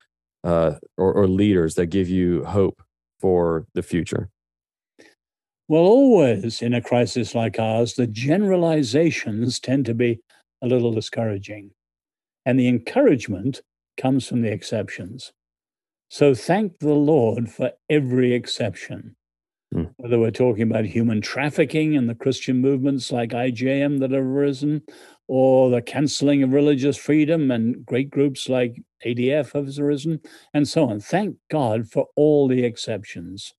uh, 0.43 0.75
or, 0.97 1.13
or 1.13 1.27
leaders 1.27 1.75
that 1.75 1.87
give 1.87 2.09
you 2.09 2.43
hope 2.45 2.81
for 3.19 3.65
the 3.73 3.83
future? 3.83 4.29
Well, 5.67 5.83
always 5.83 6.61
in 6.61 6.73
a 6.73 6.81
crisis 6.81 7.35
like 7.35 7.59
ours, 7.59 7.93
the 7.93 8.07
generalizations 8.07 9.59
tend 9.59 9.85
to 9.85 9.93
be 9.93 10.19
a 10.61 10.67
little 10.67 10.91
discouraging. 10.91 11.71
And 12.45 12.59
the 12.59 12.67
encouragement 12.67 13.61
comes 13.97 14.27
from 14.27 14.41
the 14.41 14.51
exceptions. 14.51 15.31
So 16.09 16.33
thank 16.33 16.79
the 16.79 16.93
Lord 16.93 17.51
for 17.51 17.71
every 17.87 18.33
exception. 18.33 19.15
Hmm. 19.71 19.83
Whether 19.97 20.17
we're 20.17 20.31
talking 20.31 20.63
about 20.63 20.85
human 20.85 21.21
trafficking 21.21 21.95
and 21.95 22.09
the 22.09 22.15
Christian 22.15 22.57
movements 22.57 23.11
like 23.11 23.29
IJM 23.29 23.99
that 23.99 24.11
have 24.11 24.23
arisen, 24.23 24.81
or 25.29 25.69
the 25.69 25.81
canceling 25.81 26.41
of 26.41 26.53
religious 26.53 26.97
freedom 26.97 27.51
and 27.51 27.85
great 27.85 28.09
groups 28.09 28.49
like 28.49 28.81
ADF 29.05 29.53
have 29.53 29.77
arisen, 29.77 30.19
and 30.55 30.67
so 30.67 30.89
on. 30.89 30.99
Thank 30.99 31.37
God 31.51 31.87
for 31.87 32.07
all 32.15 32.47
the 32.47 32.63
exceptions. 32.65 33.53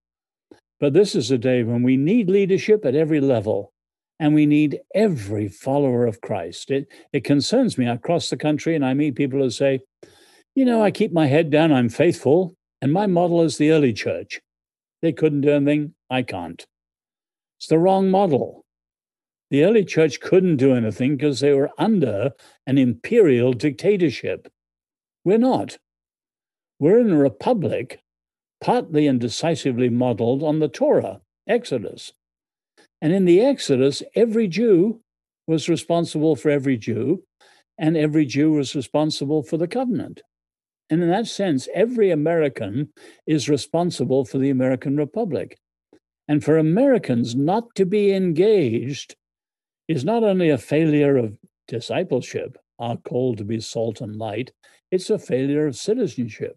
But 0.80 0.94
this 0.94 1.14
is 1.14 1.30
a 1.30 1.38
day 1.38 1.62
when 1.62 1.84
we 1.84 1.96
need 1.96 2.28
leadership 2.28 2.84
at 2.84 2.96
every 2.96 3.20
level, 3.20 3.72
And 4.18 4.34
we 4.34 4.44
need 4.44 4.80
every 4.94 5.48
follower 5.48 6.06
of 6.06 6.20
Christ. 6.20 6.70
It, 6.70 6.88
it 7.12 7.24
concerns 7.24 7.78
me. 7.78 7.88
I 7.88 7.96
cross 7.96 8.28
the 8.28 8.36
country 8.36 8.74
and 8.74 8.84
I 8.84 8.92
meet 8.92 9.14
people 9.14 9.38
who 9.38 9.48
say, 9.48 9.80
you 10.54 10.64
know, 10.66 10.82
I 10.82 10.90
keep 10.90 11.12
my 11.12 11.26
head 11.26 11.50
down, 11.50 11.72
I'm 11.72 11.88
faithful, 11.88 12.54
and 12.82 12.92
my 12.92 13.06
model 13.06 13.40
is 13.42 13.56
the 13.56 13.70
early 13.70 13.94
church. 13.94 14.40
They 15.00 15.12
couldn't 15.12 15.40
do 15.42 15.52
anything, 15.52 15.94
I 16.10 16.22
can't. 16.22 16.66
It's 17.58 17.68
the 17.68 17.78
wrong 17.78 18.10
model. 18.10 18.64
The 19.50 19.64
early 19.64 19.84
church 19.84 20.20
couldn't 20.20 20.56
do 20.56 20.74
anything 20.74 21.16
because 21.16 21.40
they 21.40 21.52
were 21.52 21.70
under 21.76 22.32
an 22.66 22.78
imperial 22.78 23.52
dictatorship. 23.52 24.48
We're 25.24 25.38
not. 25.38 25.78
We're 26.78 27.00
in 27.00 27.10
a 27.10 27.18
republic, 27.18 28.00
partly 28.60 29.06
and 29.06 29.20
decisively 29.20 29.88
modeled 29.88 30.42
on 30.42 30.60
the 30.60 30.68
Torah, 30.68 31.20
Exodus. 31.48 32.12
And 33.02 33.12
in 33.12 33.24
the 33.24 33.40
Exodus, 33.40 34.02
every 34.14 34.46
Jew 34.46 35.00
was 35.46 35.68
responsible 35.68 36.36
for 36.36 36.50
every 36.50 36.76
Jew, 36.76 37.24
and 37.76 37.96
every 37.96 38.26
Jew 38.26 38.52
was 38.52 38.76
responsible 38.76 39.42
for 39.42 39.56
the 39.56 39.68
covenant. 39.68 40.22
And 40.90 41.02
in 41.02 41.10
that 41.10 41.26
sense, 41.26 41.68
every 41.74 42.10
American 42.10 42.92
is 43.26 43.48
responsible 43.48 44.24
for 44.24 44.38
the 44.38 44.50
American 44.50 44.96
Republic. 44.96 45.58
And 46.28 46.44
for 46.44 46.58
Americans 46.58 47.34
not 47.34 47.74
to 47.74 47.84
be 47.84 48.12
engaged 48.12 49.16
is 49.90 50.04
not 50.04 50.22
only 50.22 50.50
a 50.50 50.56
failure 50.56 51.16
of 51.16 51.36
discipleship, 51.66 52.56
our 52.78 52.96
call 52.96 53.34
to 53.34 53.44
be 53.44 53.58
salt 53.58 54.00
and 54.00 54.14
light, 54.14 54.52
it's 54.92 55.10
a 55.10 55.18
failure 55.18 55.66
of 55.66 55.74
citizenship. 55.74 56.56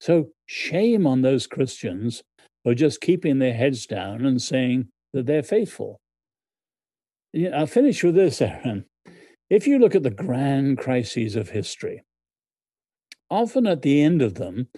So, 0.00 0.30
shame 0.46 1.06
on 1.06 1.20
those 1.20 1.46
Christians 1.46 2.22
for 2.64 2.74
just 2.74 3.02
keeping 3.02 3.38
their 3.38 3.52
heads 3.52 3.84
down 3.84 4.24
and 4.24 4.40
saying 4.40 4.88
that 5.12 5.26
they're 5.26 5.42
faithful. 5.42 6.00
I'll 7.52 7.66
finish 7.66 8.02
with 8.02 8.14
this, 8.14 8.40
Aaron. 8.40 8.86
If 9.50 9.66
you 9.66 9.78
look 9.78 9.94
at 9.94 10.02
the 10.02 10.10
grand 10.10 10.78
crises 10.78 11.36
of 11.36 11.50
history, 11.50 12.02
often 13.28 13.66
at 13.66 13.82
the 13.82 14.00
end 14.00 14.22
of 14.22 14.36
them, 14.36 14.68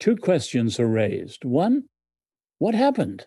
two 0.00 0.16
questions 0.16 0.80
are 0.80 0.88
raised. 0.88 1.44
One, 1.44 1.84
what 2.58 2.74
happened? 2.74 3.26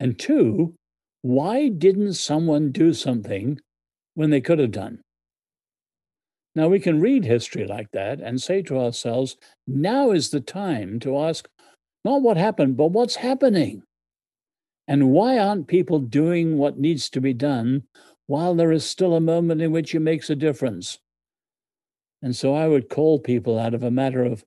And 0.00 0.18
two, 0.18 0.74
why 1.22 1.68
didn't 1.68 2.14
someone 2.14 2.72
do 2.72 2.92
something 2.92 3.60
when 4.14 4.30
they 4.30 4.40
could 4.40 4.58
have 4.58 4.70
done? 4.70 5.00
Now, 6.54 6.68
we 6.68 6.80
can 6.80 7.00
read 7.00 7.24
history 7.24 7.66
like 7.66 7.90
that 7.92 8.20
and 8.20 8.42
say 8.42 8.62
to 8.62 8.78
ourselves, 8.78 9.36
now 9.66 10.10
is 10.10 10.30
the 10.30 10.40
time 10.40 10.98
to 11.00 11.18
ask 11.18 11.48
not 12.04 12.22
what 12.22 12.36
happened, 12.36 12.76
but 12.76 12.88
what's 12.88 13.16
happening? 13.16 13.82
And 14.88 15.10
why 15.10 15.38
aren't 15.38 15.68
people 15.68 16.00
doing 16.00 16.58
what 16.58 16.78
needs 16.78 17.08
to 17.10 17.20
be 17.20 17.32
done 17.32 17.84
while 18.26 18.54
there 18.54 18.72
is 18.72 18.84
still 18.84 19.14
a 19.14 19.20
moment 19.20 19.60
in 19.62 19.70
which 19.70 19.94
it 19.94 20.00
makes 20.00 20.30
a 20.30 20.34
difference? 20.34 20.98
And 22.22 22.34
so 22.34 22.54
I 22.54 22.66
would 22.66 22.88
call 22.88 23.20
people 23.20 23.58
out 23.58 23.74
of 23.74 23.82
a 23.82 23.90
matter 23.90 24.24
of 24.24 24.44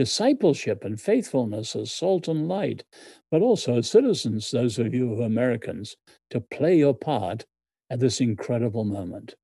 discipleship 0.00 0.82
and 0.82 0.98
faithfulness 0.98 1.76
as 1.76 1.92
salt 1.92 2.26
and 2.26 2.48
light, 2.48 2.82
but 3.30 3.42
also 3.42 3.76
as 3.76 3.90
citizens, 3.90 4.50
those 4.50 4.78
of 4.78 4.94
you 4.94 5.06
who 5.08 5.20
are 5.20 5.26
Americans, 5.26 5.94
to 6.30 6.40
play 6.40 6.78
your 6.78 6.94
part 6.94 7.44
at 7.90 8.00
this 8.00 8.18
incredible 8.18 8.84
moment. 8.84 9.34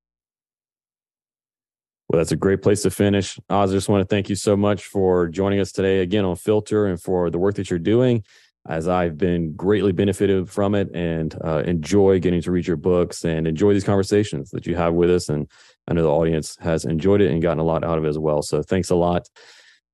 Well, 2.09 2.17
that's 2.17 2.31
a 2.31 2.35
great 2.35 2.63
place 2.63 2.81
to 2.81 2.89
finish. 2.89 3.37
Os, 3.51 3.69
I 3.69 3.73
just 3.73 3.87
want 3.87 4.01
to 4.01 4.07
thank 4.07 4.29
you 4.29 4.35
so 4.35 4.57
much 4.57 4.85
for 4.85 5.27
joining 5.27 5.59
us 5.59 5.71
today 5.71 5.99
again 5.99 6.25
on 6.25 6.35
Filter 6.35 6.87
and 6.87 6.99
for 6.99 7.29
the 7.29 7.37
work 7.37 7.53
that 7.55 7.69
you're 7.69 7.77
doing, 7.77 8.23
as 8.67 8.87
I've 8.87 9.15
been 9.15 9.53
greatly 9.53 9.91
benefited 9.91 10.49
from 10.49 10.73
it 10.73 10.89
and 10.95 11.35
uh, 11.43 11.61
enjoy 11.67 12.19
getting 12.19 12.41
to 12.41 12.51
read 12.51 12.65
your 12.65 12.77
books 12.77 13.25
and 13.25 13.45
enjoy 13.45 13.73
these 13.73 13.83
conversations 13.83 14.49
that 14.51 14.65
you 14.65 14.75
have 14.75 14.95
with 14.95 15.11
us. 15.11 15.29
And 15.29 15.47
I 15.87 15.93
know 15.93 16.01
the 16.01 16.09
audience 16.09 16.57
has 16.61 16.83
enjoyed 16.83 17.21
it 17.21 17.29
and 17.29 17.43
gotten 17.43 17.59
a 17.59 17.63
lot 17.63 17.83
out 17.83 17.99
of 17.99 18.05
it 18.05 18.09
as 18.09 18.17
well. 18.17 18.41
So 18.41 18.63
thanks 18.63 18.89
a 18.89 18.95
lot. 18.95 19.27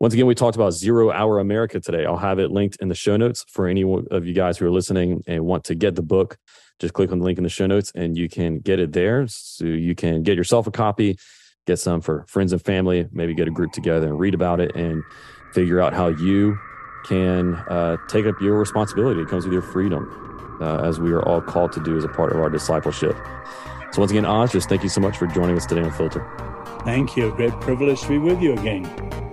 Once 0.03 0.13
again, 0.13 0.25
we 0.25 0.35
talked 0.35 0.57
about 0.57 0.73
Zero 0.73 1.13
Hour 1.13 1.39
America 1.39 1.79
today. 1.79 2.05
I'll 2.05 2.17
have 2.17 2.37
it 2.37 2.51
linked 2.51 2.75
in 2.81 2.89
the 2.89 2.93
show 2.93 3.15
notes 3.15 3.45
for 3.47 3.67
any 3.67 3.85
of 4.11 4.25
you 4.25 4.33
guys 4.33 4.57
who 4.57 4.65
are 4.65 4.69
listening 4.69 5.23
and 5.27 5.45
want 5.45 5.63
to 5.63 5.75
get 5.75 5.95
the 5.95 6.01
book. 6.01 6.35
Just 6.77 6.93
click 6.93 7.09
on 7.13 7.19
the 7.19 7.23
link 7.23 7.37
in 7.37 7.45
the 7.45 7.49
show 7.49 7.67
notes 7.67 7.89
and 7.95 8.17
you 8.17 8.27
can 8.27 8.59
get 8.59 8.81
it 8.81 8.91
there. 8.91 9.25
So 9.29 9.63
you 9.63 9.95
can 9.95 10.21
get 10.21 10.35
yourself 10.35 10.67
a 10.67 10.71
copy, 10.71 11.17
get 11.65 11.79
some 11.79 12.01
for 12.01 12.25
friends 12.27 12.51
and 12.51 12.61
family, 12.61 13.07
maybe 13.13 13.33
get 13.33 13.47
a 13.47 13.51
group 13.51 13.71
together 13.71 14.07
and 14.07 14.19
read 14.19 14.33
about 14.33 14.59
it 14.59 14.75
and 14.75 15.01
figure 15.53 15.79
out 15.79 15.93
how 15.93 16.07
you 16.09 16.59
can 17.05 17.55
uh, 17.69 17.95
take 18.09 18.25
up 18.25 18.35
your 18.41 18.59
responsibility. 18.59 19.21
It 19.21 19.29
comes 19.29 19.45
with 19.45 19.53
your 19.53 19.61
freedom, 19.61 20.57
uh, 20.59 20.79
as 20.83 20.99
we 20.99 21.13
are 21.13 21.23
all 21.25 21.39
called 21.39 21.71
to 21.71 21.79
do 21.81 21.95
as 21.95 22.03
a 22.03 22.09
part 22.09 22.33
of 22.33 22.41
our 22.41 22.49
discipleship. 22.49 23.15
So, 23.93 24.01
once 24.01 24.11
again, 24.11 24.25
Os, 24.25 24.51
just 24.51 24.67
thank 24.67 24.83
you 24.83 24.89
so 24.89 24.99
much 24.99 25.17
for 25.17 25.27
joining 25.27 25.55
us 25.55 25.65
today 25.65 25.83
on 25.83 25.91
Filter. 25.91 26.29
Thank 26.83 27.15
you. 27.15 27.33
Great 27.37 27.53
privilege 27.61 28.01
to 28.01 28.09
be 28.09 28.17
with 28.17 28.41
you 28.41 28.51
again. 28.51 29.32